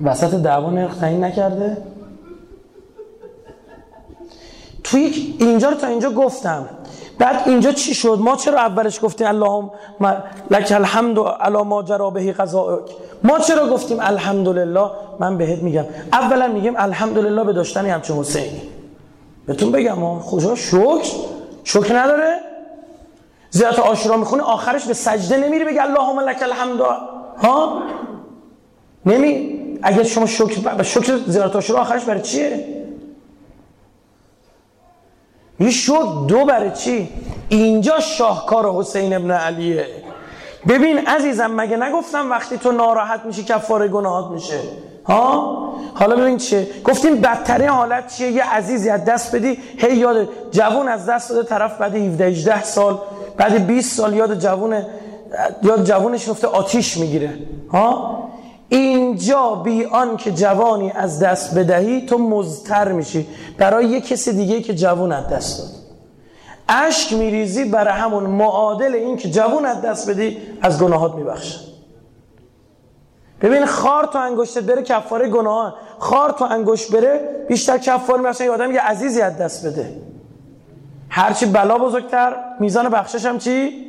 وسط 0.00 0.34
دعوا 0.34 0.70
نرخ 0.70 1.04
نکرده. 1.04 1.76
توی 4.84 5.34
اینجا 5.38 5.68
رو 5.68 5.76
تا 5.76 5.86
اینجا 5.86 6.10
گفتم. 6.10 6.68
بعد 7.18 7.48
اینجا 7.48 7.72
چی 7.72 7.94
شد؟ 7.94 8.18
ما 8.20 8.36
چرا 8.36 8.58
اولش 8.58 9.04
گفتیم 9.04 9.26
اللهم 9.26 9.70
لک 10.50 10.72
الحمد 10.72 11.18
علی 11.18 11.62
ما 11.62 11.82
جرا 11.82 12.10
بهی 12.10 12.32
قضاءک 12.32 12.90
ما 13.24 13.38
چرا 13.38 13.68
گفتیم 13.68 13.98
الحمدلله؟ 14.00 14.90
من 15.20 15.38
بهت 15.38 15.62
میگم. 15.62 15.84
اولا 16.12 16.48
میگیم 16.48 16.74
الحمدلله 16.76 17.44
به 17.44 17.52
داشتن 17.52 17.86
همچون 17.86 18.18
حسینی 18.18 18.62
بهتون 19.46 19.72
بگم 19.72 19.98
ما 19.98 20.20
خدا 20.20 20.54
شکر. 20.54 21.10
شکر 21.64 21.98
نداره؟ 21.98 22.36
زیارت 23.50 23.78
آشورا 23.78 24.16
می‌خونه 24.16 24.42
آخرش 24.42 24.84
به 24.84 24.94
سجده 24.94 25.36
نمیری 25.36 25.64
بگه 25.64 25.82
اللهم 25.82 26.20
لک 26.20 26.42
الحمد. 26.42 26.80
ها؟ 27.38 27.82
نمی. 29.06 29.56
اگر 29.82 30.02
شما 30.02 30.26
شکر 30.26 30.82
شکر 30.82 31.16
زیارت 31.26 31.56
آشورا 31.56 31.80
آخرش 31.80 32.04
برای 32.04 32.20
چیه؟ 32.22 32.75
یه 35.60 35.70
شد 35.70 36.26
دو 36.28 36.44
برای 36.44 36.70
چی؟ 36.70 37.08
اینجا 37.48 38.00
شاهکار 38.00 38.72
حسین 38.74 39.14
ابن 39.14 39.30
علیه. 39.30 39.86
ببین 40.68 40.98
عزیزم 40.98 41.50
مگه 41.50 41.76
نگفتم 41.76 42.30
وقتی 42.30 42.58
تو 42.58 42.72
ناراحت 42.72 43.24
میشی 43.24 43.44
کفاره 43.44 43.88
گناهات 43.88 44.30
میشه؟ 44.30 44.58
ها؟ 45.06 45.76
حالا 45.94 46.16
ببین 46.16 46.36
چیه؟ 46.36 46.68
گفتیم 46.84 47.20
بدترین 47.20 47.68
حالت 47.68 48.14
چیه؟ 48.14 48.30
یه 48.30 48.54
عزیزی 48.54 48.90
از 48.90 49.04
دست 49.04 49.34
بدی 49.34 49.58
هی 49.76 49.96
یاد 49.96 50.28
جوون 50.50 50.88
از 50.88 51.06
دست 51.06 51.30
داده 51.30 51.48
طرف 51.48 51.78
بعد 51.80 51.96
17 51.96 52.24
18 52.26 52.62
سال 52.62 52.98
بعد 53.36 53.66
20 53.66 53.96
سال 53.96 54.14
یاد 54.14 54.38
جوون 54.38 54.82
یاد 55.62 55.84
جوونش 55.84 56.28
رفته 56.28 56.46
آتیش 56.46 56.96
می‌گیره. 56.96 57.38
ها؟ 57.72 58.28
اینجا 58.68 59.54
بی 59.54 59.84
آن 59.84 60.16
که 60.16 60.32
جوانی 60.32 60.90
از 60.90 61.22
دست 61.22 61.58
بدهی 61.58 62.06
تو 62.06 62.18
مزتر 62.18 62.92
میشی. 62.92 63.26
برای 63.58 63.86
یه 63.86 64.00
کسی 64.00 64.32
دیگه 64.32 64.62
که 64.62 64.74
جوان 64.74 65.12
از 65.12 65.28
دست 65.28 65.58
داد. 65.58 65.86
اشک 66.68 67.12
میریزی 67.12 67.64
برای 67.64 67.94
همون 67.94 68.24
معادل 68.24 68.94
این 68.94 69.16
که 69.16 69.30
جوون 69.30 69.64
از 69.64 69.82
دست 69.82 70.10
بدی 70.10 70.38
از 70.62 70.82
گناهات 70.82 71.14
میبخشه 71.14 71.60
ببین 73.40 73.66
خار 73.66 74.04
تو 74.04 74.18
انگشتت 74.18 74.62
بره 74.62 74.82
کفاره 74.82 75.28
گناه. 75.28 75.74
خار 75.98 76.30
تو 76.30 76.44
انگشت 76.44 76.92
بره 76.92 77.44
بیشتر 77.48 77.78
کفاره 77.78 78.20
میبخشه. 78.20 78.44
یه 78.44 78.50
آدم 78.50 78.72
یه 78.72 78.80
عزیزی 78.80 79.20
از 79.20 79.38
دست 79.38 79.66
بده. 79.66 80.02
هرچی 81.08 81.46
بلا 81.46 81.78
بزرگتر 81.78 82.36
میزان 82.60 82.88
بخشش 82.88 83.26
هم 83.26 83.38
چی؟ 83.38 83.86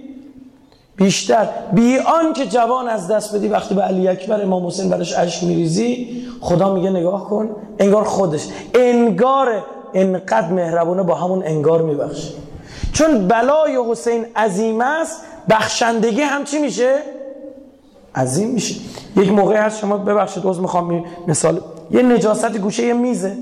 بیشتر. 0.98 1.50
بی 1.74 1.98
آن 1.98 2.34
که 2.34 2.46
جوان 2.46 2.88
از 2.88 3.08
دست 3.08 3.36
بدی 3.36 3.48
وقتی 3.48 3.76
به 3.76 3.82
علی 3.82 4.08
اکبر 4.08 4.42
امام 4.42 4.68
حسین 4.68 4.90
برش 4.90 5.18
اشک 5.18 5.44
میریزی 5.44 6.24
خدا 6.42 6.74
میگه 6.74 6.90
نگاه 6.90 7.30
کن 7.30 7.50
انگار 7.80 8.04
خودش. 8.04 8.48
انگار 8.76 9.64
انقدر 9.94 10.52
مهربونه 10.52 11.04
با 11.04 11.16
همون 11.16 11.44
انگار 11.46 11.82
میبخشه. 11.82 12.34
چون 12.94 13.28
بلای 13.28 13.78
حسین 13.90 14.26
عظیم 14.36 14.82
است 14.82 15.22
بخشندگی 15.50 16.22
هم 16.22 16.44
چی 16.44 16.60
میشه؟ 16.60 16.96
عظیم 18.16 18.50
میشه. 18.50 18.76
یک 19.16 19.32
موقع 19.32 19.56
هست 19.56 19.80
شما 19.80 19.98
ببخشید 19.98 20.46
عذر 20.46 20.62
می‌خوام 20.62 21.06
مثال 21.28 21.62
یه 21.92 22.02
نجاست 22.02 22.58
گوشه 22.58 22.84
یه 22.84 22.94
میزه. 22.94 23.38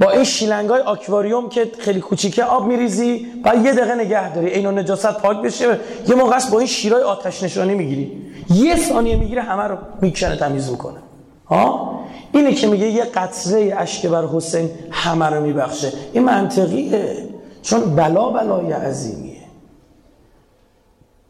با 0.00 0.10
این 0.10 0.24
شیلنگای 0.24 0.80
آکواریوم 0.80 1.48
که 1.48 1.70
خیلی 1.78 2.00
کوچیکه 2.00 2.44
آب 2.44 2.66
میریزی 2.66 3.26
و 3.44 3.54
یه 3.64 3.72
دقیقه 3.72 3.94
نگه 3.94 4.34
داری. 4.34 4.48
اینو 4.48 4.70
نجاست 4.70 5.12
پاک 5.12 5.42
بشه. 5.42 5.80
یه 6.08 6.14
موقع 6.14 6.38
با 6.52 6.58
این 6.58 6.68
شیرای 6.68 7.02
آتش 7.02 7.42
نشانی 7.42 7.74
می‌گیری. 7.74 8.22
یه 8.50 8.76
ثانیه 8.76 9.16
می‌گیره 9.16 9.42
همه 9.42 9.62
رو 9.62 9.76
می‌کنه 10.00 10.36
تمیز 10.36 10.70
می‌کنه. 10.70 10.98
ها؟ 11.46 12.00
اینه 12.32 12.54
که 12.54 12.66
میگه 12.66 12.86
یه 12.86 13.04
قطره 13.04 13.74
اشک 13.78 14.06
بر 14.06 14.26
حسین 14.26 14.70
همه 14.90 15.26
رو 15.26 15.42
میبخشه. 15.42 15.92
این 16.12 16.24
منطقیه. 16.24 17.28
چون 17.62 17.80
بلا 17.96 18.28
بلای 18.28 18.72
عظیمیه. 18.72 19.40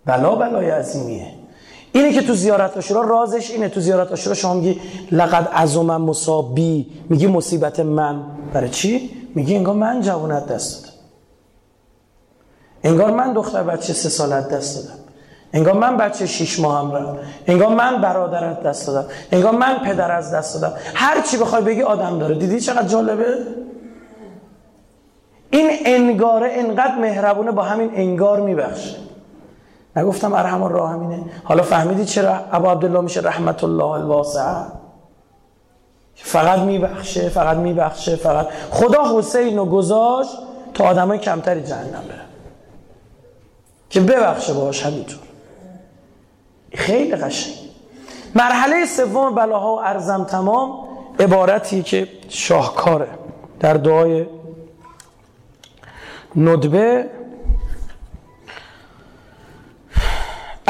بلا 0.07 0.35
بلای 0.35 0.71
عظیمیه. 0.71 1.27
اینه 1.93 2.13
که 2.13 2.23
تو 2.23 2.35
زیارت 2.35 2.77
آشورا 2.77 3.01
رازش 3.01 3.51
اینه 3.51 3.69
تو 3.69 3.81
زیارت 3.81 4.13
آشورا. 4.13 4.35
شما 4.35 4.55
میگی 4.55 4.81
لقد 5.13 5.49
عظم 5.49 5.97
مصابی. 5.97 6.87
میگی 7.09 7.27
مصیبت 7.27 7.81
من. 7.81 8.23
برای 8.53 8.69
چی؟ 8.69 9.11
میگی 9.35 9.57
انگار 9.57 9.75
من 9.75 10.01
جوانت 10.01 10.47
دست 10.47 10.85
دادم. 10.85 10.95
انگار 12.85 13.11
من 13.11 13.33
دختر 13.33 13.63
بچه 13.63 13.93
سه 13.93 14.09
سالت 14.09 14.49
دست 14.49 14.77
دادم. 14.77 14.99
انگار 15.53 15.75
من 15.75 15.97
بچه 15.97 16.27
شیش 16.27 16.61
ماه 16.61 16.81
هم 16.81 16.93
رفت. 16.93 17.19
انگار 17.47 17.75
من 17.75 18.01
برادرت 18.01 18.63
دست 18.63 18.87
دادم. 18.87 19.09
انگار 19.33 19.55
من 19.55 19.79
پدر 19.79 20.13
از 20.13 20.35
دست 20.35 20.61
دادم. 20.61 20.77
هر 20.95 21.21
چی 21.21 21.37
بخوای 21.37 21.63
بگی 21.63 21.83
آدم 21.83 22.19
داره. 22.19 22.35
دیدی 22.35 22.61
چقدر 22.61 22.89
جالبه؟ 22.89 23.35
این 25.51 25.71
انگاره 25.85 26.49
انقدر 26.53 26.99
مهربونه 26.99 27.51
با 27.51 27.63
همین 27.63 27.91
انگار 27.95 28.41
میبخشه. 28.41 28.97
نگفتم 29.97 30.33
ارحم 30.33 30.63
الراحمینه 30.63 31.25
حالا 31.45 31.63
فهمیدی 31.63 32.05
چرا؟ 32.05 32.35
ابا 32.53 32.73
عبدالله 32.73 33.01
میشه 33.01 33.21
رحمت 33.21 33.65
الله 33.65 33.85
الواسعه 33.85 34.67
فقط 36.15 36.59
میبخشه 36.59 37.29
فقط 37.29 37.57
میبخشه 37.57 38.17
فقط. 38.17 38.49
خدا 38.71 39.19
حسین 39.19 39.59
رو 39.59 39.65
گذاشت 39.65 40.31
تا 40.75 40.85
آدمای 40.85 41.19
کمتری 41.19 41.63
جهنم 41.63 42.05
بره 42.09 42.21
که 43.91 44.01
ببخشه 44.01 44.53
باش 44.53 44.87
همینطور. 44.87 45.21
خیلی 46.75 47.17
قشنگ. 47.17 47.55
مرحله 48.35 48.87
سوم 48.87 49.35
بلاها 49.35 49.75
و 49.75 49.81
ارزم 49.81 50.25
تمام 50.25 50.89
عبارتی 51.21 51.83
که 51.83 52.09
شاهکاره 52.29 53.09
در 53.61 53.75
دعای 53.75 54.27
ندبه 56.37 57.11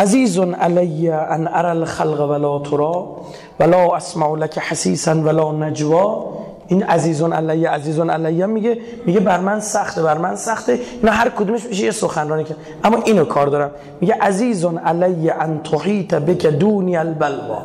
عزیز 0.00 0.38
علی 0.38 1.10
ان 1.10 1.48
ارى 1.48 1.68
الخلق 1.68 2.20
ولا 2.30 2.58
ترا 2.58 3.16
ولا 3.60 3.96
اسمع 3.96 4.36
لك 4.36 4.58
حسیسا 4.58 5.12
ولا 5.12 5.52
نجوا. 5.52 6.24
این 6.66 6.82
عزیزون 6.82 7.32
علیه 7.32 7.68
عزیزون 7.68 8.10
علیه 8.10 8.46
میگه 8.46 8.78
میگه 9.06 9.20
بر 9.20 9.40
من 9.40 9.60
سخته 9.60 10.02
بر 10.02 10.18
من 10.18 10.36
سخته. 10.36 10.78
اینا 11.02 11.12
هر 11.12 11.28
کدومش 11.28 11.64
میشه 11.64 11.84
یه 11.84 11.90
سخنرانی 11.90 12.44
که 12.44 12.54
اما 12.84 12.98
اینو 13.04 13.24
کار 13.24 13.46
دارم. 13.46 13.70
میگه 14.00 14.14
عزیزون 14.20 14.78
علیه 14.78 15.34
ان 15.40 15.60
تحیط 15.62 16.14
بک 16.14 16.46
دونی 16.46 16.96
البلوا. 16.96 17.58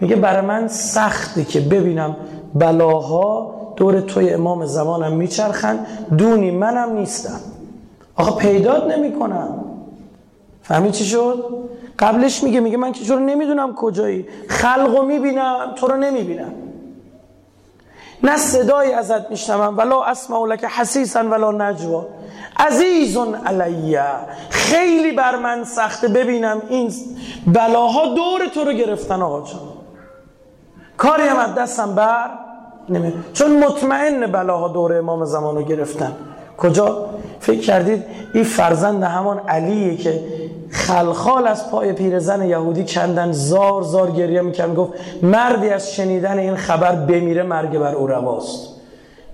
میگه 0.00 0.16
بر 0.16 0.40
من 0.40 0.68
سخته 0.68 1.44
که 1.44 1.60
ببینم 1.60 2.16
بلاها 2.54 3.54
دور 3.76 4.00
توی 4.00 4.34
امام 4.34 4.66
زمانم 4.66 5.12
میچرخن. 5.12 5.78
دونی 6.18 6.50
منم 6.50 6.92
نیستم. 6.92 7.40
آقا 8.16 8.30
پیدات 8.30 8.84
نمی‌کنم. 8.84 9.48
فهمی 10.64 10.90
چی 10.90 11.04
شد؟ 11.04 11.44
قبلش 11.98 12.42
میگه 12.42 12.60
میگه 12.60 12.76
من 12.76 12.92
که 12.92 13.04
چرا 13.04 13.18
نمی‌دونم 13.18 13.74
کجایی. 13.74 14.26
خلقو 14.48 15.02
می‌بینم 15.02 15.72
تو 15.76 15.86
رو 15.86 15.96
نمی‌بینم. 15.96 16.52
نه 18.22 18.36
صدایی 18.36 18.92
ازت 18.92 19.30
میشنوم 19.30 19.78
ولا 19.78 20.04
اسمع 20.04 20.46
لك 20.46 20.64
حسیسا 20.64 21.20
ولا 21.20 21.52
نجوا. 21.52 22.06
عزیزون 22.56 23.34
علیه 23.34 24.04
خیلی 24.50 25.12
بر 25.12 25.36
من 25.36 25.64
سخته 25.64 26.08
ببینم 26.08 26.62
این 26.68 26.92
بلاها 27.46 28.06
دور 28.06 28.46
تو 28.54 28.64
رو 28.64 28.72
گرفتن 28.72 29.22
آقا 29.22 29.40
جان. 29.40 29.60
کاری 30.96 31.22
هم 31.22 31.54
دستم 31.54 31.94
بر 31.94 32.30
نمی 32.88 33.12
چون 33.32 33.64
مطمئن 33.64 34.26
بلاها 34.26 34.68
دور 34.68 34.98
امام 34.98 35.24
زمان 35.24 35.56
رو 35.56 35.62
گرفتن. 35.62 36.12
کجا؟ 36.58 37.10
فکر 37.40 37.60
کردید 37.60 38.04
این 38.34 38.44
فرزند 38.44 39.02
همان 39.02 39.38
علیه 39.38 39.96
که 39.96 40.24
خلخال 40.74 41.46
از 41.46 41.70
پای 41.70 41.92
پیرزن 41.92 42.46
یهودی 42.46 42.84
کندن 42.84 43.32
زار 43.32 43.82
زار 43.82 44.10
گریه 44.10 44.40
می‌کرد 44.40 44.74
گفت 44.74 44.92
مردی 45.22 45.68
از 45.68 45.92
شنیدن 45.92 46.38
این 46.38 46.56
خبر 46.56 46.94
بمیره 46.94 47.42
مرگ 47.42 47.78
بر 47.78 47.94
او 47.94 48.06
رواست. 48.06 48.68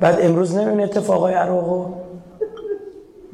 بعد 0.00 0.18
امروز 0.20 0.56
نمی‌بینه 0.56 0.82
اتفاقای 0.82 1.34
عراقو 1.34 1.84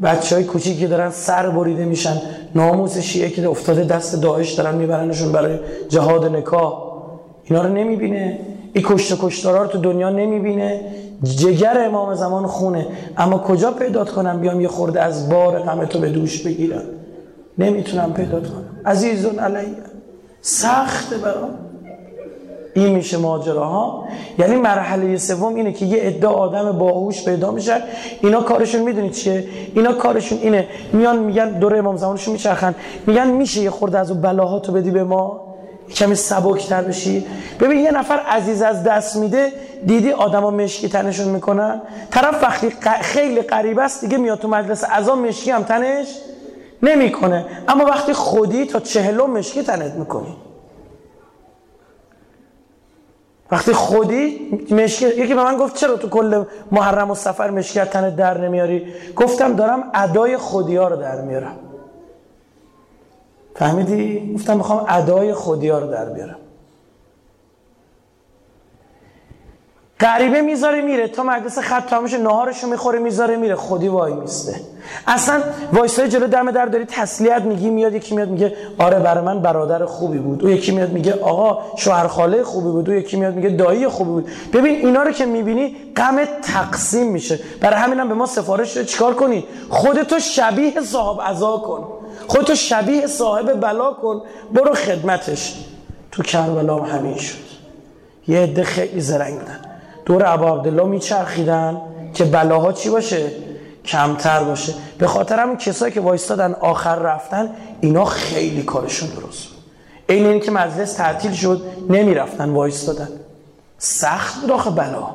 بچه 0.02 0.34
های 0.34 0.44
کوچیکی 0.44 0.86
دارن 0.86 1.10
سر 1.10 1.50
بریده 1.50 1.84
میشن. 1.84 2.22
ناموس 2.54 2.98
شیعه 2.98 3.30
که 3.30 3.48
افتاده 3.48 3.84
دست 3.84 4.22
داعش 4.22 4.52
دارن 4.52 4.74
میبرنشون 4.74 5.32
برای 5.32 5.58
جهاد 5.88 6.24
نکاح. 6.36 6.72
اینا 7.44 7.62
رو 7.62 7.68
نمی‌بینه. 7.68 8.38
این 8.72 8.84
کشت 8.88 9.20
کشتارا 9.20 9.62
رو 9.62 9.68
تو 9.68 9.78
دنیا 9.78 10.10
نمی‌بینه. 10.10 10.80
جگر 11.24 11.84
امام 11.86 12.14
زمان 12.14 12.46
خونه. 12.46 12.86
اما 13.16 13.38
کجا 13.38 13.70
پیدات 13.70 14.10
کنم 14.10 14.40
بیام 14.40 14.60
یه 14.60 14.68
خورده 14.68 15.02
از 15.02 15.28
بار 15.30 15.58
غم 15.58 15.84
تو 15.84 15.98
به 15.98 16.08
دوش 16.08 16.42
بگیرم؟ 16.42 16.82
نمی‌تونم 17.58 18.12
پیدات 18.12 18.46
کنم. 18.48 18.80
عزیزون 18.86 19.38
علیه 19.38 19.76
سخت 20.40 21.14
برام. 21.14 21.50
این 22.74 22.94
میشه 22.94 23.16
ماجراها. 23.16 24.04
یعنی 24.38 24.56
مرحله 24.56 25.16
سوم 25.16 25.54
اینه 25.54 25.72
که 25.72 25.86
یه 25.86 26.02
عده 26.02 26.26
آدم 26.26 26.78
باهوش 26.78 27.24
پیدا 27.24 27.50
میشن. 27.50 27.80
اینا 28.22 28.40
کارشون 28.40 28.82
می‌دونید 28.82 29.12
چیه؟ 29.12 29.44
اینا 29.74 29.92
کارشون 29.92 30.38
اینه. 30.38 30.68
میان 30.92 31.18
میگن 31.18 31.58
دوره 31.58 31.78
امام 31.78 31.96
زمانشون 31.96 32.32
میچرخن. 32.32 32.74
میگن 33.06 33.26
میشه 33.26 33.60
یه 33.60 33.70
خورده 33.70 33.98
از 33.98 34.10
اون 34.10 34.20
بلاهاتو 34.20 34.72
بدی 34.72 34.90
به 34.90 35.04
ما؟ 35.04 35.46
کمی 35.94 36.14
سبکتر 36.14 36.82
بشی. 36.82 37.26
ببین 37.60 37.78
یه 37.78 37.90
نفر 37.90 38.18
عزیز 38.18 38.62
از 38.62 38.84
دست 38.84 39.16
میده 39.16 39.52
دیدی 39.86 40.10
آدما 40.10 40.50
مشکی 40.50 40.88
تنشون 40.88 41.28
می‌کنن؟ 41.28 41.82
طرف 42.10 42.42
وقتی 42.42 42.72
خیلی 43.00 43.40
قریب 43.40 43.78
است 43.78 44.00
دیگه 44.00 44.18
میاد 44.18 44.38
تو 44.38 44.48
مجلس 44.48 44.84
عزا 44.84 45.14
مشکی 45.14 45.50
هم 45.50 45.62
تنش 45.62 46.06
نمی‌کنه. 46.82 47.46
اما 47.68 47.84
وقتی 47.84 48.12
خودی 48.12 48.66
تا 48.66 48.80
چهلو 48.80 49.26
مشکی 49.26 49.62
تنت 49.62 49.92
می‌کنی. 49.92 50.36
وقتی 53.50 53.72
خودی 53.72 54.50
مشکی 54.70 55.06
یکی 55.06 55.34
به 55.34 55.44
من 55.44 55.56
گفت 55.56 55.76
چرا 55.76 55.96
تو 55.96 56.08
کل 56.08 56.44
محرم 56.72 57.10
و 57.10 57.14
سفر 57.14 57.50
مشکی 57.50 57.80
تنت 57.80 58.16
در 58.16 58.38
نمیاری؟ 58.38 58.92
گفتم 59.16 59.56
دارم 59.56 59.90
ادای 59.94 60.36
خودی 60.36 60.76
ها 60.76 60.88
رو 60.88 60.96
در 60.96 61.20
میارم. 61.20 61.56
فهمیدی؟ 63.54 64.34
گفتم 64.34 64.56
می‌خوام 64.56 64.86
ادای 64.88 65.34
خودی 65.34 65.68
ها 65.68 65.78
رو 65.78 65.86
در 65.86 66.04
بیارم. 66.04 66.36
غریبه 70.00 70.40
می‌ذاره 70.40 70.80
میره. 70.80 71.08
تا 71.08 71.22
مجلس 71.22 71.58
خط 71.58 71.86
تمامش 71.86 72.14
نهارشو 72.14 72.66
می‌خوره 72.66 72.98
می‌ذاره 72.98 73.36
میره. 73.36 73.54
خودی 73.54 73.88
وای 73.88 74.12
میسته. 74.12 74.60
اصلا 75.06 75.42
وایسای 75.72 76.08
جلو 76.08 76.26
دم 76.26 76.50
در 76.50 76.66
داری 76.66 76.84
تسلیت 76.84 77.42
میگی 77.42 77.70
میاد 77.70 77.94
یکی 77.94 78.14
میاد 78.14 78.28
میگه 78.28 78.56
آره 78.78 78.98
برای 78.98 79.24
من 79.24 79.42
برادر 79.42 79.84
خوبی 79.84 80.18
بود. 80.18 80.44
او 80.44 80.50
یکی 80.50 80.72
میاد 80.72 80.92
میگه 80.92 81.12
آقا 81.12 81.76
شوهر 81.76 82.06
خاله 82.06 82.42
خوبی 82.42 82.70
بود. 82.70 82.90
او 82.90 82.96
یکی 82.96 83.16
میاد 83.16 83.34
میگه 83.34 83.48
دایی 83.48 83.88
خوبی 83.88 84.10
بود. 84.10 84.28
ببین 84.52 84.86
اینا 84.86 85.02
رو 85.02 85.12
که 85.12 85.26
می‌بینی 85.26 85.76
غم 85.96 86.24
تقسیم 86.42 87.12
میشه. 87.12 87.38
برای 87.60 87.76
همینم 87.76 88.08
به 88.08 88.14
ما 88.14 88.26
سفارش 88.26 88.74
شده 88.74 88.84
چیکار 88.84 89.14
کنی؟ 89.14 89.44
خودتو 89.68 90.18
شبیه 90.18 90.80
صاحب 90.80 91.22
عزا 91.22 91.56
کن. 91.56 91.88
خودتو 92.26 92.54
شبیه 92.54 93.06
صاحب 93.06 93.60
بلا 93.60 93.92
کن. 93.92 94.22
برو 94.52 94.74
خدمتش. 94.74 95.54
تو 96.12 96.22
کربلا 96.22 96.78
همین 96.78 97.16
شد. 97.16 97.46
یه 98.28 98.38
عده 98.38 98.64
خیلی 98.64 99.00
زرنگ 99.00 99.38
بودن 99.38 99.60
دور 100.06 100.26
ابا 100.26 100.54
عبدالله 100.54 100.84
میچرخیدن 100.84 101.80
که 102.14 102.24
بلاها 102.24 102.72
چی 102.72 102.90
باشه؟ 102.90 103.30
کمتر 103.84 104.44
باشه. 104.44 104.74
به 104.98 105.06
خاطر 105.06 105.40
همون 105.40 105.56
کسایی 105.56 105.92
که 105.92 106.00
وایستادن 106.00 106.52
آخر 106.52 106.96
رفتن 106.96 107.50
اینا 107.80 108.04
خیلی 108.04 108.62
کارشون 108.62 109.08
درست 109.08 109.48
این 110.08 110.26
این 110.26 110.40
که 110.40 110.50
مجلس 110.50 110.92
تعطیل 110.92 111.32
شد 111.32 111.62
نمی‌رفتن 111.90 112.50
وایستادن. 112.50 113.08
سخت 113.78 114.40
بود 114.40 114.50
آخه 114.50 114.70
بلا. 114.70 115.10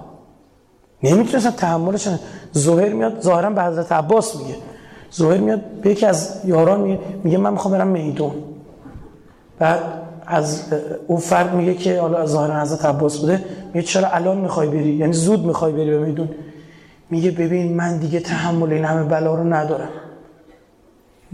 نمی‌تونستن 1.03 1.51
تحملشن 1.51 2.19
زهر 2.51 2.89
میاد 2.89 3.21
ظاهرا 3.21 3.49
به 3.49 3.63
حضرت 3.63 3.91
عباس 3.91 4.35
میگه. 4.35 4.55
زهر 5.11 5.37
میاد 5.37 5.61
به 5.61 5.91
یکی 5.91 6.05
از 6.05 6.39
یاران 6.45 6.79
میگه, 6.79 6.99
میگه 7.23 7.37
من 7.37 7.53
می‌خوام 7.53 7.73
برم 7.73 7.87
میدون. 7.87 8.33
بعد 9.59 9.79
از 10.31 10.61
اون 11.07 11.19
فرد 11.19 11.53
میگه 11.53 11.73
که 11.73 12.01
حالا 12.01 12.25
ظاهرا 12.25 12.61
حضرت 12.61 12.85
عباس 12.85 13.19
بوده 13.19 13.43
میگه 13.73 13.87
چرا 13.87 14.07
الان 14.07 14.37
می‌خوای 14.37 14.67
بری؟ 14.67 14.93
یعنی 14.93 15.13
زود 15.13 15.45
می‌خوای 15.45 15.73
بری 15.73 15.89
به 15.89 15.99
میدون. 15.99 16.29
میگه 17.09 17.31
ببین 17.31 17.75
من 17.75 17.97
دیگه 17.97 18.19
تحمل 18.19 18.73
این 18.73 18.85
همه 18.85 19.03
بلا 19.03 19.35
رو 19.35 19.53
ندارم. 19.53 19.89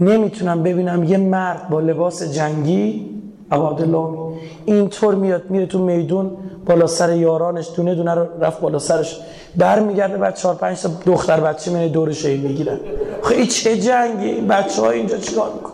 نمی‌تونم 0.00 0.62
ببینم 0.62 1.04
یه 1.04 1.18
مرد 1.18 1.68
با 1.68 1.80
لباس 1.80 2.22
جنگی 2.22 3.10
عبادالله 3.50 4.34
اینطور 4.64 5.14
میاد 5.14 5.50
میره 5.50 5.66
تو 5.66 5.78
میدون 5.78 6.30
بالا 6.66 6.86
سر 6.86 7.16
یارانش 7.16 7.68
دونه 7.76 7.94
دونه 7.94 8.14
رو 8.14 8.26
رفت 8.40 8.60
بالا 8.60 8.78
سرش 8.78 9.20
برمیگرده 9.56 10.16
بعد 10.16 10.34
چهار 10.34 10.54
پنج 10.54 10.82
تا 10.82 10.90
دختر 11.06 11.40
بچه 11.40 11.70
میره 11.70 11.88
دور 11.88 12.12
شهید 12.12 12.44
می‌گیرن. 12.44 12.78
خیلی 13.22 13.46
چه 13.46 13.78
جنگی؟ 13.78 14.28
این 14.28 14.48
بچه 14.48 14.82
های 14.82 14.98
اینجا 14.98 15.16
چیکار 15.16 15.52
میکن 15.54 15.72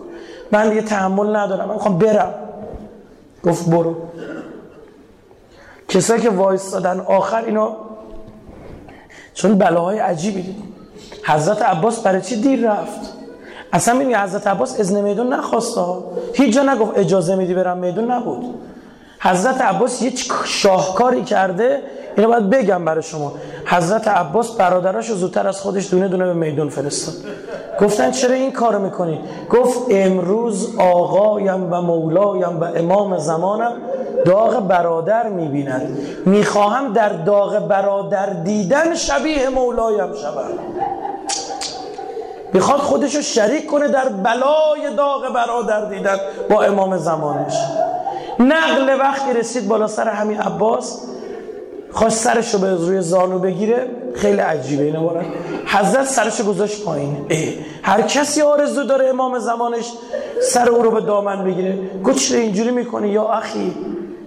من 0.52 0.68
دیگه 0.68 0.82
تحمل 0.82 1.36
ندارم 1.36 1.68
من 1.68 1.74
می‌خوام 1.74 1.98
برم. 1.98 2.34
گفت 3.45 3.70
برو. 3.70 3.97
کسایی 5.88 6.22
که 6.22 6.30
وایستادن 6.30 7.01
آخر 7.01 7.45
اینا 7.45 7.76
چون 9.34 9.59
بلاهای 9.59 9.99
عجیبی 9.99 10.42
دید 10.42 10.57
حضرت 11.24 11.62
عباس 11.62 12.01
برای 12.01 12.22
چی 12.22 12.36
دیر 12.40 12.70
رفت؟ 12.70 13.01
اصلا 13.72 13.95
می‌دونی 13.95 14.14
حضرت 14.14 14.47
عباس 14.47 14.80
اذن 14.80 15.01
میدون 15.01 15.32
نخواست 15.32 15.78
هیچ 16.32 16.55
جا 16.55 16.62
نگفت 16.62 16.99
اجازه 16.99 17.36
میدی 17.36 17.55
برم 17.55 17.78
میدون 17.78 18.11
نبود. 18.11 18.55
حضرت 19.24 19.60
عباس 19.60 20.02
یه 20.02 20.12
شاهکاری 20.44 21.24
کرده؟ 21.24 21.82
اینو 22.16 22.28
باید 22.28 22.50
بگم 22.50 22.84
برای 22.84 23.02
شما. 23.02 23.32
حضرت 23.66 24.08
عباس 24.08 24.50
برادرش 24.50 25.10
رو 25.10 25.16
زودتر 25.16 25.48
از 25.48 25.60
خودش 25.60 25.90
دونه 25.90 26.08
دونه 26.08 26.24
به 26.24 26.32
میدون 26.32 26.68
فرستاد. 26.68 27.14
گفتن 27.80 28.10
چرا 28.10 28.34
این 28.34 28.52
کارو 28.52 28.78
می‌کنی؟ 28.78 29.20
گفت 29.50 29.78
امروز 29.90 30.78
آقایم 30.78 31.72
و 31.72 31.80
مولایم 31.80 32.60
و 32.60 32.64
امام 32.64 33.18
زمانم 33.18 33.72
داغ 34.24 34.68
برادر 34.68 35.28
می‌بیند. 35.28 35.98
می‌خواهم 36.26 36.92
در 36.92 37.08
داغ 37.08 37.68
برادر 37.68 38.26
دیدن 38.26 38.94
شبیه 38.94 39.48
مولایم 39.48 40.14
شود 40.14 40.58
می‌خواد 42.52 42.78
خودشو 42.80 43.20
شریک 43.20 43.66
کنه 43.66 43.88
در 43.88 44.08
بلای 44.08 44.96
داغ 44.96 45.34
برادر 45.34 45.84
دیدن 45.84 46.16
با 46.50 46.62
امام 46.62 46.96
زمانش 46.96 47.54
نقل 48.39 48.97
وقتی 49.01 49.32
رسید 49.32 49.68
بالا 49.68 49.87
سر 49.87 50.09
همین 50.09 50.39
عباس 50.39 51.01
خواست 51.93 52.24
سرش 52.24 52.55
رو 52.55 52.61
به 52.61 52.74
روی 52.74 53.01
زانو 53.01 53.39
بگیره. 53.39 53.87
خیلی 54.14 54.41
عجیبه 54.41 54.82
این 54.82 54.97
عبارت 54.97 55.26
حضرت 55.66 56.07
سرش 56.07 56.43
گذاشت 56.43 56.85
پایین. 56.85 57.26
هر 57.82 58.03
کسی 58.03 58.43
آرزو 58.43 58.85
داره 58.85 59.09
امام 59.09 59.39
زمانش 59.39 59.93
سر 60.43 60.68
او 60.68 60.82
رو 60.82 60.91
به 60.91 61.01
دامن 61.01 61.45
بگیره. 61.45 61.78
گفت 62.05 62.18
چرا 62.18 62.39
اینجوری 62.39 62.70
می‌کنی 62.70 63.09
یا 63.09 63.28
اخی؟ 63.28 63.76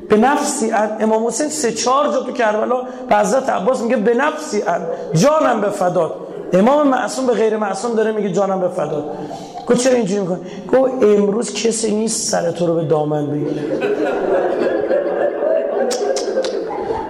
به 0.09 0.17
نفسی 0.17 0.71
ان. 0.71 0.97
امام 0.99 1.27
حسین 1.27 1.49
سه 1.49 1.71
چهار 1.71 2.11
جا 2.11 2.19
تو 2.19 2.31
کربلا 2.31 2.81
به 3.09 3.15
حضرت 3.15 3.49
عباس 3.49 3.81
میگه 3.81 3.95
به 3.97 4.13
نفسی 4.13 4.61
ان. 4.61 4.81
جانم 5.13 5.61
به 5.61 5.69
فداد 5.69 6.26
امام 6.53 6.87
معصوم 6.87 7.25
به 7.27 7.33
غیر 7.33 7.57
معصوم 7.57 7.95
داره 7.95 8.11
میگه 8.11 8.31
جانم 8.31 8.61
به 8.61 8.67
فداد 8.67 9.17
گفت 9.67 9.79
چرا 9.79 9.93
اینجوری 9.93 10.21
می‌کنی؟ 10.21 10.39
گفت 10.73 11.03
امروز 11.03 11.53
کسی 11.53 11.95
نیست 11.95 12.31
سر 12.31 12.51
تو 12.51 12.67
رو 12.67 12.75
به 12.75 12.83
دامن 12.83 13.27
بگیره. 13.27 13.61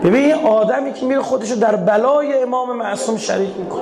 ببین 0.03 0.23
این 0.23 0.45
آدمی 0.45 0.93
که 0.93 1.05
میره 1.05 1.21
خودشو 1.21 1.55
در 1.55 1.75
بلای 1.75 2.43
امام 2.43 2.77
معصوم 2.77 3.17
شریک 3.17 3.49
می‌کنه. 3.57 3.81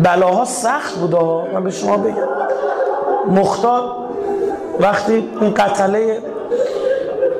بلاها 0.00 0.44
سخت 0.44 0.94
بوده 0.94 1.54
من 1.54 1.64
به 1.64 1.70
شما 1.70 1.96
بگم. 1.96 2.28
مختار 3.28 3.82
وقتی 4.80 5.28
این 5.40 5.54
قتله 5.54 6.18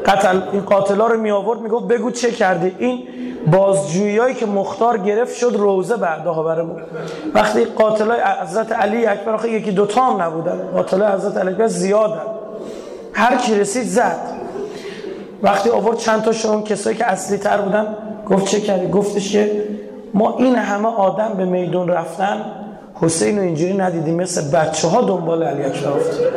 قتل 0.06 0.40
این 0.52 0.60
قاتلا 0.60 1.06
رو 1.06 1.20
می 1.20 1.30
آورد 1.30 1.60
می‌گفت 1.60 1.84
بگو 1.84 2.10
چه 2.10 2.30
کردی؟ 2.30 2.74
این 2.78 3.02
بازجویی 3.46 4.34
که 4.34 4.46
مختار 4.46 4.98
گرفت 4.98 5.36
شد 5.36 5.52
روزه 5.58 5.96
بعدها 5.96 6.42
برامون. 6.42 6.82
وقتی 7.34 7.64
قاتلای 7.64 8.20
حضرت 8.42 8.72
علی 8.72 9.06
اکبر 9.06 9.32
آخه 9.32 9.50
یکی 9.50 9.70
دوتا 9.70 10.02
هم 10.02 10.22
نبودن 10.22 10.58
قاتلای 10.74 11.12
حضرت 11.12 11.36
علی 11.36 11.50
اکبر 11.50 11.66
زیادن. 11.66 12.22
هر 13.12 13.36
کی 13.36 13.54
رسید 13.54 13.86
زد. 13.86 14.18
وقتی 15.42 15.70
آورد 15.70 15.98
چند 15.98 16.22
تا 16.22 16.50
اون 16.50 16.62
کسایی 16.62 16.96
که 16.96 17.04
اصلی 17.04 17.38
تر 17.38 17.60
بودن 17.60 17.86
گفت 18.30 18.46
چه 18.46 18.60
کردی؟ 18.60 18.88
گفتش 18.88 19.32
که 19.32 19.64
ما 20.14 20.36
این 20.38 20.56
همه 20.56 20.88
آدم 20.88 21.34
به 21.36 21.44
میدون 21.44 21.88
رفتن. 21.88 22.44
حسین 22.94 23.36
رو 23.38 23.42
اینجوری 23.44 23.72
ندیدیم 23.72 24.14
مثل 24.14 24.50
بچه 24.50 24.88
ها 24.88 25.00
دنبال 25.00 25.42
علی 25.42 25.62
اکبر 25.62 25.88
افتاد. 25.88 26.32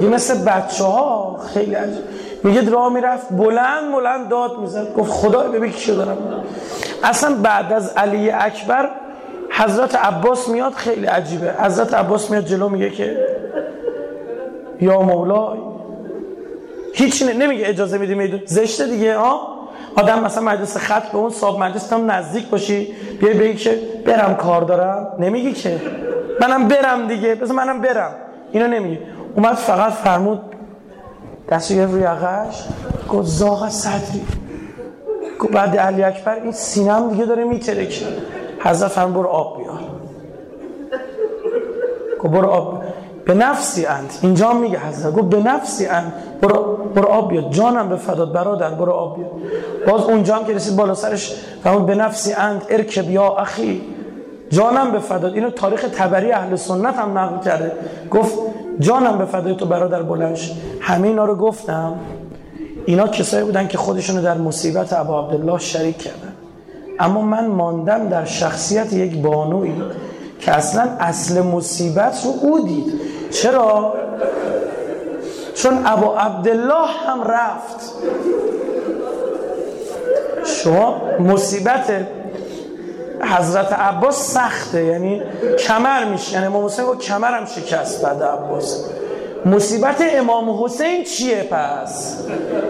مثل 0.00 0.44
بچه 0.44 0.84
ها 0.84 1.36
خیلی 1.54 1.74
عجب 1.74 2.11
میگه 2.44 2.70
راه 2.70 2.92
می‌رفت 2.92 3.32
بلند 3.32 3.92
بلند 3.92 4.28
داد 4.28 4.58
می‌زد 4.58 4.94
گفت 4.94 5.10
خدا 5.10 5.42
ببین 5.42 5.72
کی 5.72 5.94
دارم. 5.94 6.16
اصلا 7.04 7.34
بعد 7.42 7.72
از 7.72 7.92
علی 7.96 8.30
اکبر 8.30 8.90
حضرت 9.50 9.94
عباس 9.94 10.48
میاد 10.48 10.72
خیلی 10.72 11.06
عجیبه. 11.06 11.52
حضرت 11.58 11.94
عباس 11.94 12.30
میاد 12.30 12.44
جلو 12.44 12.68
میگه 12.68 12.90
که 12.90 13.16
یا 14.80 15.00
مولای 15.00 15.58
هیچ 16.94 17.22
نمیگه 17.22 17.68
اجازه 17.68 17.98
میدی 17.98 18.14
میدون. 18.14 18.40
زشته 18.46 18.86
دیگه 18.86 19.16
ها؟ 19.16 19.48
آدم 19.96 20.24
مثلا 20.24 20.44
مجلس 20.44 20.76
خط 20.76 21.12
به 21.12 21.18
اون 21.18 21.30
صاحب 21.30 21.62
مجلس 21.62 21.92
هم 21.92 22.10
نزدیک 22.10 22.48
باشی 22.48 22.94
بیای 23.20 23.34
بگی 23.34 23.54
که 23.54 23.78
برم 24.06 24.34
کار 24.34 24.62
دارم. 24.62 25.08
نمیگی 25.18 25.52
که. 25.52 25.80
منم 26.40 26.68
برم 26.68 27.08
دیگه 27.08 27.34
بذار 27.34 27.56
منم 27.56 27.80
برم. 27.80 28.10
اینو 28.52 28.66
نمیگی 28.66 28.98
اومد 29.36 29.54
فقط 29.54 29.92
فرمود 29.92 30.40
دستو 31.48 31.74
یه 31.74 31.86
روی 31.86 32.04
عقش 32.04 32.64
گفت 33.08 33.28
زاغ 33.28 33.68
صدری. 33.68 34.22
گفت 35.38 35.52
بعد 35.52 35.76
علی 35.76 36.02
اکبر 36.02 36.34
این 36.34 36.52
سینم 36.52 37.10
دیگه 37.10 37.24
داره 37.24 37.44
میترکه. 37.44 38.06
حضرت 38.60 38.90
فرمود 38.90 39.14
برو 39.14 39.28
آب 39.28 39.58
بیار. 39.58 39.80
گفت 42.20 42.32
برو 42.32 42.48
آب 42.48 42.82
به 43.24 43.34
نفسی 43.34 43.86
اند. 43.86 44.10
اینجا 44.22 44.52
میگه 44.52 44.78
حضرت. 44.78 45.14
گفت 45.14 45.24
به 45.24 45.42
نفسی 45.42 45.86
اند. 45.86 46.12
برو, 46.42 46.76
برو 46.94 47.08
آب 47.08 47.30
بیار. 47.30 47.42
جانم 47.50 47.88
به 47.88 47.96
فداد 47.96 48.32
برادر 48.32 48.70
برو 48.70 48.92
آب 48.92 49.16
بیار. 49.16 49.30
باز 49.86 50.04
اونجا 50.04 50.36
هم 50.36 50.44
که 50.44 50.52
رسید 50.52 50.76
بالا 50.76 50.94
سرش 50.94 51.34
فرمود 51.64 51.86
به 51.86 51.94
نفسی 51.94 52.32
اند. 52.32 52.64
ارکب 52.70 53.10
یا 53.10 53.36
اخی. 53.36 53.82
جانم 54.50 54.92
به 54.92 54.98
فداد 54.98 55.34
اینو 55.34 55.50
تاریخ 55.50 55.86
تبری 55.96 56.32
اهل 56.32 56.56
سنت 56.56 56.94
هم 56.94 57.18
نقل 57.18 57.44
کرده. 57.44 57.72
گفت 58.10 58.38
جانم 58.80 59.18
به 59.18 59.24
فدای 59.24 59.56
تو 59.56 59.66
برادر 59.66 60.02
بلنش 60.02 60.52
همه 60.80 61.08
اینا 61.08 61.24
رو 61.24 61.34
گفتم. 61.34 61.94
اینا 62.86 63.08
کسایی 63.08 63.44
بودن 63.44 63.68
که 63.68 63.78
خودشونو 63.78 64.22
در 64.22 64.38
مصیبت 64.38 64.92
ابا 64.92 65.20
عبدالله 65.20 65.58
شریک 65.58 65.98
کردن. 65.98 66.32
اما 66.98 67.22
من 67.22 67.46
ماندم 67.46 68.08
در 68.08 68.24
شخصیت 68.24 68.92
یک 68.92 69.18
بانوی 69.18 69.72
که 70.40 70.52
اصلا 70.52 70.82
اصل 71.00 71.42
مصیبت 71.42 72.22
رو 72.24 72.48
او 72.48 72.66
دید. 72.66 72.92
چرا؟ 73.30 73.94
چون 75.54 75.82
ابا 75.86 76.16
عبدالله 76.16 76.86
هم 77.06 77.24
رفت. 77.24 77.94
شما 80.44 81.02
مصیبت 81.20 82.06
حضرت 83.24 83.72
عباس 83.72 84.34
سخته 84.34 84.84
یعنی 84.84 85.22
کمر 85.66 86.04
میشه 86.04 86.32
یعنی 86.32 86.46
امام 86.46 86.64
حسین 86.64 86.96
کمرم 86.96 87.44
شکست 87.46 88.02
بعد 88.02 88.22
عباس. 88.22 88.84
مصیبت 89.46 89.96
امام 90.14 90.64
حسین 90.64 91.04
چیه 91.04 91.42
پس؟ 91.50 92.16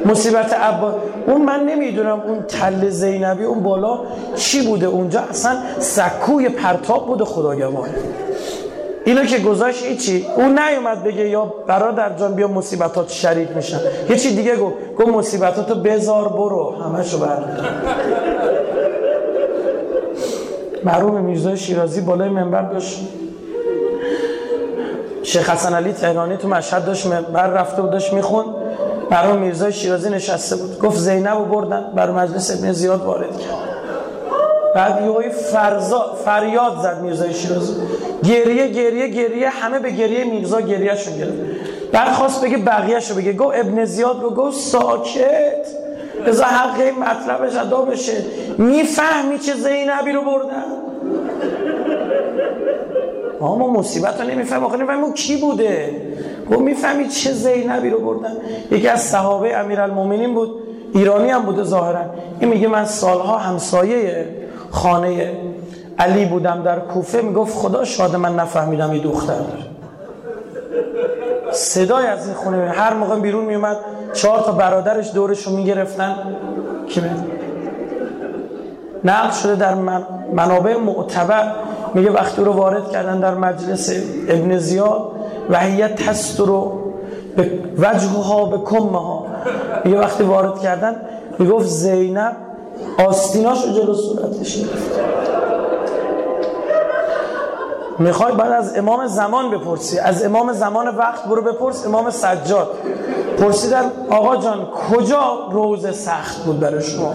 مصیبت 0.05 0.53
عباس 0.53 0.94
اون 1.26 1.42
من 1.42 1.61
نمی‌دونم 1.61 2.20
اون 2.20 2.42
تل 2.42 2.88
زینبی 2.88 3.44
اون 3.44 3.62
بالا 3.62 3.98
چی 4.36 4.66
بوده 4.66 4.86
اونجا؟ 4.86 5.20
اصلا 5.20 5.57
سکوی 5.78 6.48
پرتاب 6.48 7.07
بوده 7.07 7.24
خداگواه 7.24 7.88
اینو 9.05 9.24
که 9.24 9.38
گذاشت 9.38 9.84
ایچی 9.84 10.26
اون 10.36 10.59
نیومد 10.59 11.05
بگه 11.05 11.28
یا 11.28 11.55
برادر 11.66 12.11
جان 12.16 12.34
بیا 12.34 12.48
مصیبتات 12.48 13.11
شریک 13.11 13.48
میشن. 13.57 13.80
یه 14.11 14.16
چی 14.16 14.36
دیگه 14.36 14.57
گفت؟ 14.57 14.74
گفت 14.98 15.09
مصیبتاتو 15.09 15.74
بذار 15.74 16.28
برو 16.28 16.76
همشو 16.82 17.18
بردار 17.18 17.68
مرحوم 20.85 21.20
میرزای 21.20 21.57
شیرازی 21.57 22.01
بالای 22.01 22.28
منبر 22.28 22.62
داشت. 22.62 23.01
شیخ 25.22 25.51
حسن 25.51 25.74
علی 25.74 25.93
تهرانی 25.93 26.37
تو 26.37 26.49
مشهد 26.49 26.85
داشت 26.85 27.07
منبر 27.07 27.47
رفته 27.47 27.83
و 27.83 27.89
داشت 27.89 28.12
میخون 28.12 28.45
مرحوم 29.11 29.39
میرزای 29.39 29.72
شیرازی 29.72 30.11
نشسته 30.11 30.57
بود. 30.57 30.78
گفت 30.78 30.99
زینب 30.99 31.39
رو 31.39 31.45
بردن 31.45 31.85
بر 31.97 32.11
مجلس 32.11 32.51
ابن 32.51 32.72
زیاد 32.72 33.01
وارد 33.01 33.39
کرد. 33.39 33.72
بعد 34.74 35.03
یه 35.03 35.28
فرزا 35.28 36.16
فریاد 36.24 36.78
زد 36.83 37.01
میرزای 37.03 37.35
شیرازی. 37.35 37.74
گریه 38.24 38.68
گریه 38.68 39.09
گریه 39.09 39.49
همه 39.49 39.78
به 39.78 39.91
گریه 39.91 40.24
میرزا 40.24 40.61
گریهشون 40.61 41.16
گرفت. 41.16 41.33
بعد 41.93 42.12
خواست 42.12 42.45
بگه 42.45 42.57
بقیهشو 42.57 43.14
بگه. 43.14 43.33
گفت 43.33 43.59
ابن 43.59 43.85
زیاد 43.85 44.22
رو 44.22 44.30
گفت 44.30 44.57
ساکت. 44.57 45.66
حق 46.43 46.81
این 46.81 46.99
مطلبش 46.99 47.57
ادا 47.57 47.83
بشه. 47.83 48.25
می‌فهمی 48.59 49.39
چه 49.39 49.55
زینبی 49.55 50.13
رو 50.13 50.23
بردن؟ 50.23 50.65
ما 53.41 53.73
مصیبت 53.73 54.21
رو 54.21 54.27
نمیفهم 54.27 54.65
آخه 54.65 54.77
نمی‌فهمیم 54.77 55.13
کی 55.15 55.37
بوده. 55.37 56.01
گفت 56.51 56.61
می‌فهمی 56.61 57.09
چه 57.09 57.33
زینبی 57.33 57.91
رو 57.91 57.99
بردن. 57.99 58.33
یکی 58.71 58.89
از 58.89 59.01
صحابه 59.01 59.57
امیرالمومنین 59.57 60.35
بود. 60.35 60.51
ایرانی 60.95 61.31
هم 61.31 61.43
بوده 61.43 61.63
ظاهرا. 61.63 62.01
این 62.41 62.51
میگه 62.51 62.69
من 62.69 62.85
سالها 62.85 63.39
همسایه 63.39 64.27
خانه 64.71 65.33
علی 65.99 66.25
بودم 66.25 66.63
در 66.63 66.79
کوفه. 66.79 67.23
می‌گفت 67.23 67.55
خدا 67.55 67.85
شاده 67.85 68.17
من 68.17 68.35
نفهمیدم 68.37 68.95
یه 68.95 69.03
دختر. 69.03 69.35
داره 69.35 69.73
صدای 71.53 72.07
از 72.07 72.27
این 72.27 72.37
خونه. 72.37 72.71
هر 72.71 72.95
موقع 72.95 73.21
بیرون 73.21 73.45
میومد 73.45 73.77
چهار 74.13 74.41
تا 74.41 74.53
برادرش 74.53 75.13
دورش 75.15 75.43
رو 75.43 75.57
می‌گرفتن. 75.57 76.17
که 76.89 77.03
نقل 79.05 79.31
شده 79.31 79.57
در 79.57 79.75
منابع 80.33 80.77
معتبر. 80.77 81.53
میگه 81.95 82.11
وقتی 82.11 82.43
رو 82.45 82.53
وارد 82.53 82.91
کردن 82.91 83.21
در 83.21 83.35
مجلس 83.35 83.93
ابن 84.29 84.59
زیاد 84.59 85.11
و 85.51 85.59
هیت 85.59 85.95
تست 85.95 86.41
رو 86.41 86.73
به 87.37 87.51
وجه 87.79 88.09
ها 88.09 88.45
به 88.45 88.59
کمه 88.59 89.03
ها 89.03 89.27
میگه 89.85 89.99
وقتی 89.99 90.25
وارد 90.25 90.59
کردن 90.59 90.97
می‌گفت 91.39 91.67
زینب 91.67 92.37
آستیناش 93.07 93.65
رو 93.65 93.73
جلو 93.73 93.95
صورتش 93.95 94.65
می‌خوای 98.03 98.32
بعد 98.32 98.53
از 98.53 98.76
امام 98.76 99.07
زمان 99.07 99.50
بپرسی. 99.50 99.98
از 99.98 100.24
امام 100.24 100.53
زمان 100.53 100.88
وقت 100.96 101.24
برو 101.24 101.42
بپرس 101.42 101.86
امام 101.86 102.11
سجاد. 102.11 102.70
پرسیدن 103.38 103.92
آقا 104.11 104.36
جان 104.36 104.66
کجا 104.90 105.48
روزه 105.50 105.92
سخت 105.92 106.44
بود 106.44 106.61
برای 106.61 106.82
شما؟ 106.82 107.14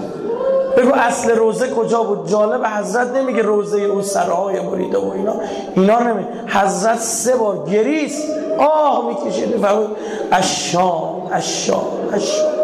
بگو 0.77 0.91
اصل 0.93 1.31
روزه 1.31 1.69
کجا 1.69 2.03
بود؟ 2.03 2.29
جالب 2.29 2.65
حضرت 2.65 3.15
نمیگه 3.15 3.41
روزه 3.41 3.81
او 3.81 4.01
سرهای 4.01 4.59
بریده 4.59 4.97
و 4.97 5.11
اینا. 5.11 5.33
اینا 5.75 5.99
نمیگه 5.99 6.29
حضرت 6.47 6.99
سه 6.99 7.35
بار 7.35 7.65
گریست. 7.69 8.23
آه 8.59 9.07
می‌کشید. 9.07 9.57
فرمود 9.57 9.97
اشام 10.31 11.31
اشام 11.33 11.85
اشام. 12.13 12.56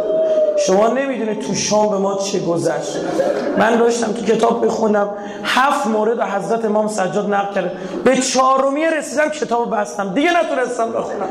شما 0.67 0.87
نمی‌دونید 0.87 1.39
تو 1.39 1.55
شام 1.55 1.89
به 1.89 1.97
ما 1.97 2.15
چه 2.15 2.39
گذشت. 2.39 2.97
من 3.57 3.75
داشتم 3.75 4.13
تو 4.13 4.25
کتاب 4.25 4.65
بخونم 4.65 5.09
هفت 5.43 5.87
مورد 5.87 6.21
حضرت 6.21 6.65
امام 6.65 6.87
سجاد 6.87 7.33
نقل 7.33 7.53
کرده. 7.53 7.71
به 8.03 8.17
چهارمی 8.17 8.85
رسیدم 8.85 9.29
کتاب 9.29 9.75
بستم. 9.75 10.13
دیگه 10.13 10.29
نتونستم 10.39 10.91
بخونم. 10.91 11.27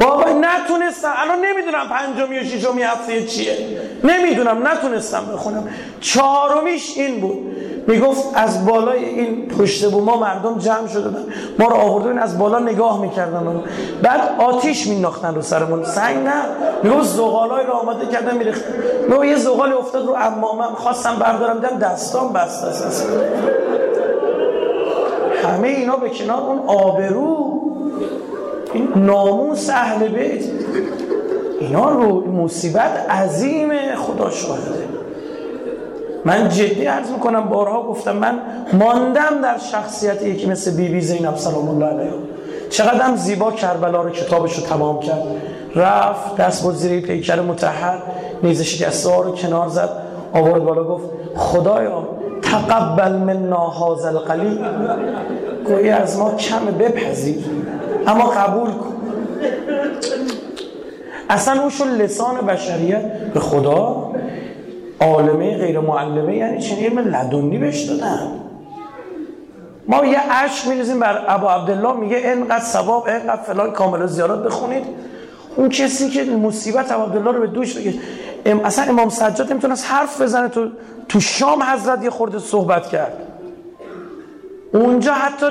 بابا 0.00 0.24
نتونستم. 0.24 1.14
الان 1.16 1.44
نمی‌دونم 1.44 1.88
پنجمی 1.88 2.38
و 2.38 2.44
ششمی 2.44 2.82
هفته 2.82 3.26
چیه. 3.26 3.56
نمی‌دونم 4.04 4.68
نتونستم 4.68 5.24
بخونم. 5.32 5.68
چهارمیش 6.00 6.96
این 6.96 7.20
بود. 7.20 7.56
می‌گفت 7.86 8.24
از 8.34 8.66
بالای 8.66 9.04
این 9.04 9.48
پشت 9.48 9.94
ما 9.94 10.16
مردم 10.16 10.58
جمع 10.58 10.86
شده 10.86 11.08
بودن. 11.08 11.24
ما 11.58 11.66
رو 11.66 11.76
آوردن 11.76 12.18
از 12.18 12.38
بالا 12.38 12.58
نگاه 12.58 13.00
می‌کردن 13.00 13.60
بعد 14.02 14.20
آتیش 14.38 14.86
میناختن 14.86 15.34
رو 15.34 15.42
سرمون. 15.42 15.84
سنگ 15.84 16.16
نه. 16.16 16.32
می‌گفت 16.82 17.04
زغالای 17.04 17.66
رو 17.66 17.72
آماده 17.72 18.06
کردن 18.06 18.36
میریختن 18.36 18.74
می‌گفت 19.08 19.24
یه 19.24 19.36
زغال 19.36 19.72
افتاد 19.72 20.06
رو 20.06 20.14
امامم 20.14 20.74
خواستم 20.74 21.16
بردارم. 21.16 21.58
دیدم 21.58 21.78
دستام 21.78 22.32
بسته 22.32 22.66
است. 22.66 23.08
همه 25.44 25.68
اینا 25.68 25.96
به 25.96 26.08
کنار 26.10 26.42
اون 26.42 26.58
آبرو 26.66 27.60
این 28.72 28.88
ناموس 28.96 29.70
اهل 29.70 30.08
بیت. 30.08 30.44
اینا 31.60 31.90
رو 31.90 32.32
مصیبت 32.32 33.10
عظیم 33.10 33.70
خدا 33.96 34.30
شاهده. 34.30 35.01
من 36.24 36.48
جدی 36.48 36.86
عرض 36.86 37.10
می‌کنم 37.10 37.48
بارها 37.48 37.82
گفتم 37.82 38.16
من 38.16 38.38
ماندم 38.72 39.40
در 39.42 39.58
شخصیت 39.58 40.22
یکی 40.22 40.46
مثل 40.46 40.76
بی 40.76 40.88
بی 40.88 41.00
زینب 41.00 41.36
سلام 41.36 41.68
الله 41.68 41.86
علیها 41.86 42.16
چقدر 42.70 43.16
زیبا 43.16 43.52
کربلا 43.52 44.02
رو 44.02 44.10
کتابش 44.10 44.58
رو 44.58 44.66
تمام 44.66 45.00
کرد. 45.00 45.22
رفت 45.74 46.36
دست 46.36 46.62
بود 46.62 46.74
زیر 46.74 47.00
پیکر 47.00 47.40
متحر 47.40 47.98
نیز 48.42 48.62
شکسته 48.62 49.10
ها 49.10 49.20
رو 49.20 49.32
کنار 49.32 49.68
زد 49.68 49.90
آورد 50.32 50.64
بالا 50.64 50.84
گفت 50.84 51.04
خدایا 51.36 52.08
تقبل 52.42 53.12
منا 53.12 53.70
هذا 53.70 54.08
القلیل 54.08 54.58
گویی 55.66 55.90
از 55.90 56.18
ما 56.18 56.34
کم 56.34 56.66
بپذیر 56.78 57.44
اما 58.06 58.24
قبول 58.24 58.70
کن. 58.70 58.94
اصلا 61.30 61.60
اون 61.60 61.70
شد 61.70 61.84
لسان 61.84 62.36
بشریت. 62.36 63.32
به 63.34 63.40
خدا؟ 63.40 64.11
عالمه 65.02 65.58
غیر 65.58 65.80
معلمه 65.80 66.36
یعنی 66.36 66.60
چنین 66.60 66.84
علم 66.84 66.98
لدنی 66.98 67.58
بهش 67.58 67.82
دادن 67.82 68.40
ما 69.88 70.06
یه 70.06 70.32
عشق 70.32 70.68
میریزیم 70.68 71.00
بر 71.00 71.24
ابو 71.28 71.46
عبدالله 71.46 71.92
میگه 71.92 72.16
اینقدر 72.16 72.64
ثواب 72.64 73.06
اینقدر 73.06 73.42
فلان 73.42 73.70
کامل 73.70 74.06
زیارات 74.06 74.44
بخونید. 74.44 74.84
اون 75.56 75.68
کسی 75.68 76.10
که 76.10 76.24
مصیبت 76.24 76.92
ابو 76.92 77.02
عبدالله 77.02 77.32
رو 77.32 77.40
به 77.40 77.46
دوش 77.46 77.74
بگه 77.74 77.94
اصلا 78.64 78.84
امام 78.84 79.08
سجاد 79.08 79.52
نمی‌تونست 79.52 79.86
حرف 79.90 80.20
بزنه 80.20 80.48
تو 80.48 80.68
تو 81.08 81.20
شام 81.20 81.62
حضرت 81.62 82.04
یه 82.04 82.10
خورده 82.10 82.38
صحبت 82.38 82.88
کرد. 82.88 83.12
اونجا 84.74 85.12
حتی 85.14 85.46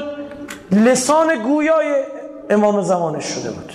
لسان 0.72 1.43
گویای 1.43 2.04
امام 2.49 2.82
زمانش 2.82 3.26
شده 3.26 3.52
بود. 3.52 3.74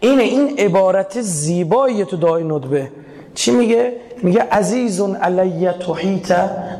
اینه 0.00 0.22
این 0.22 0.58
عبارت 0.58 1.20
زیبایی 1.20 2.04
تو 2.04 2.16
دای 2.16 2.44
ندبه. 2.44 2.90
چی 3.36 3.50
میگه؟ 3.50 3.92
میگه 4.22 4.42
عزیزون 4.52 5.16
علی 5.16 5.70
تحیط 5.70 6.32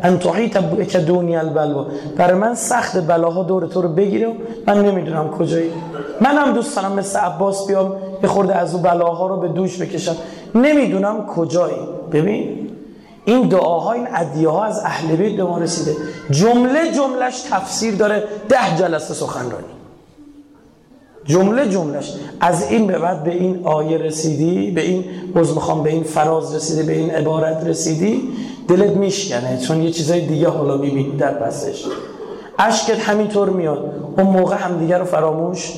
ان 0.02 0.18
تحیط 0.18 0.56
بک 0.56 0.96
دونی 0.96 1.36
البلوا. 1.36 1.86
برای 2.16 2.34
من 2.34 2.54
سخت 2.54 3.06
بلاها 3.06 3.42
دور 3.42 3.66
تو 3.66 3.82
رو 3.82 3.88
بگیره 3.88 4.32
من 4.66 4.84
نمی‌دونم 4.86 5.30
کجایی. 5.30 5.72
منم 6.20 6.52
دوست 6.52 6.76
دارم 6.76 6.92
مثل 6.92 7.18
عباس 7.18 7.66
بیام 7.66 7.96
یه 8.22 8.28
خورده 8.28 8.54
از 8.54 8.74
اون 8.74 8.82
بلاها 8.82 9.26
رو 9.26 9.36
به 9.36 9.48
دوش 9.48 9.82
بکشم. 9.82 10.16
نمی‌دونم 10.54 11.26
کجایی. 11.26 11.88
ببین 12.12 12.70
این 13.24 13.48
دعاها 13.48 13.92
این 13.92 14.08
ادیه 14.14 14.48
ها 14.48 14.64
از 14.64 14.78
اهل 14.78 15.16
بیت 15.16 15.36
به 15.36 15.44
ما 15.44 15.58
رسیده. 15.58 15.96
جمله 16.30 16.92
جملش 16.92 17.40
تفسیر 17.50 17.94
داره 17.94 18.24
ده 18.48 18.76
جلسه 18.78 19.14
سخنرانی. 19.14 19.75
جمله 21.26 21.68
جملش 21.68 22.14
از 22.40 22.70
این 22.70 22.86
به 22.86 22.98
بعد 22.98 23.24
به 23.24 23.30
این 23.30 23.60
آیه 23.64 23.98
رسیدی 23.98 24.70
به 24.70 24.80
این 24.80 25.04
عوض 25.36 25.54
می‌خوام 25.54 25.82
به 25.82 25.90
این 25.90 26.02
فراز 26.02 26.54
رسیدی 26.54 26.82
به 26.82 26.92
این 26.92 27.10
عبارت 27.10 27.64
رسیدی 27.64 28.22
دلت 28.68 28.96
میشکنه 28.96 29.58
چون 29.58 29.82
یه 29.82 29.90
چیزای 29.90 30.26
دیگه 30.26 30.48
حالا 30.48 30.76
می‌بینی 30.76 31.16
در 31.16 31.34
پسش. 31.34 31.84
اشکت 32.58 32.98
همینطور 32.98 33.50
میاد. 33.50 33.90
اون 34.18 34.26
موقع 34.26 34.56
هم 34.56 34.78
دیگه 34.78 34.98
رو 34.98 35.04
فراموش 35.04 35.72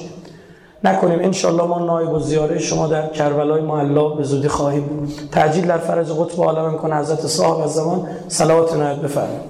نکنیم. 0.85 1.19
انشالله 1.23 1.63
ما 1.63 1.79
نایب 1.79 2.13
و 2.13 2.19
زیاره 2.19 2.59
شما 2.59 2.87
در 2.87 3.07
کربلای 3.07 3.61
محلا 3.61 4.09
به 4.09 4.23
زودی 4.23 4.49
خواهیم 4.49 5.13
تعجیل 5.33 5.67
در 5.67 5.79
فرج 5.79 6.07
قطب 6.11 6.43
عالم 6.43 6.77
کنه 6.77 6.97
حضرت 6.97 7.27
صاحب 7.27 7.65
از 7.65 7.75
زمان. 7.75 8.07
صلوات 8.29 8.77
نایت 8.77 8.97
بفرمایید. 8.97 9.41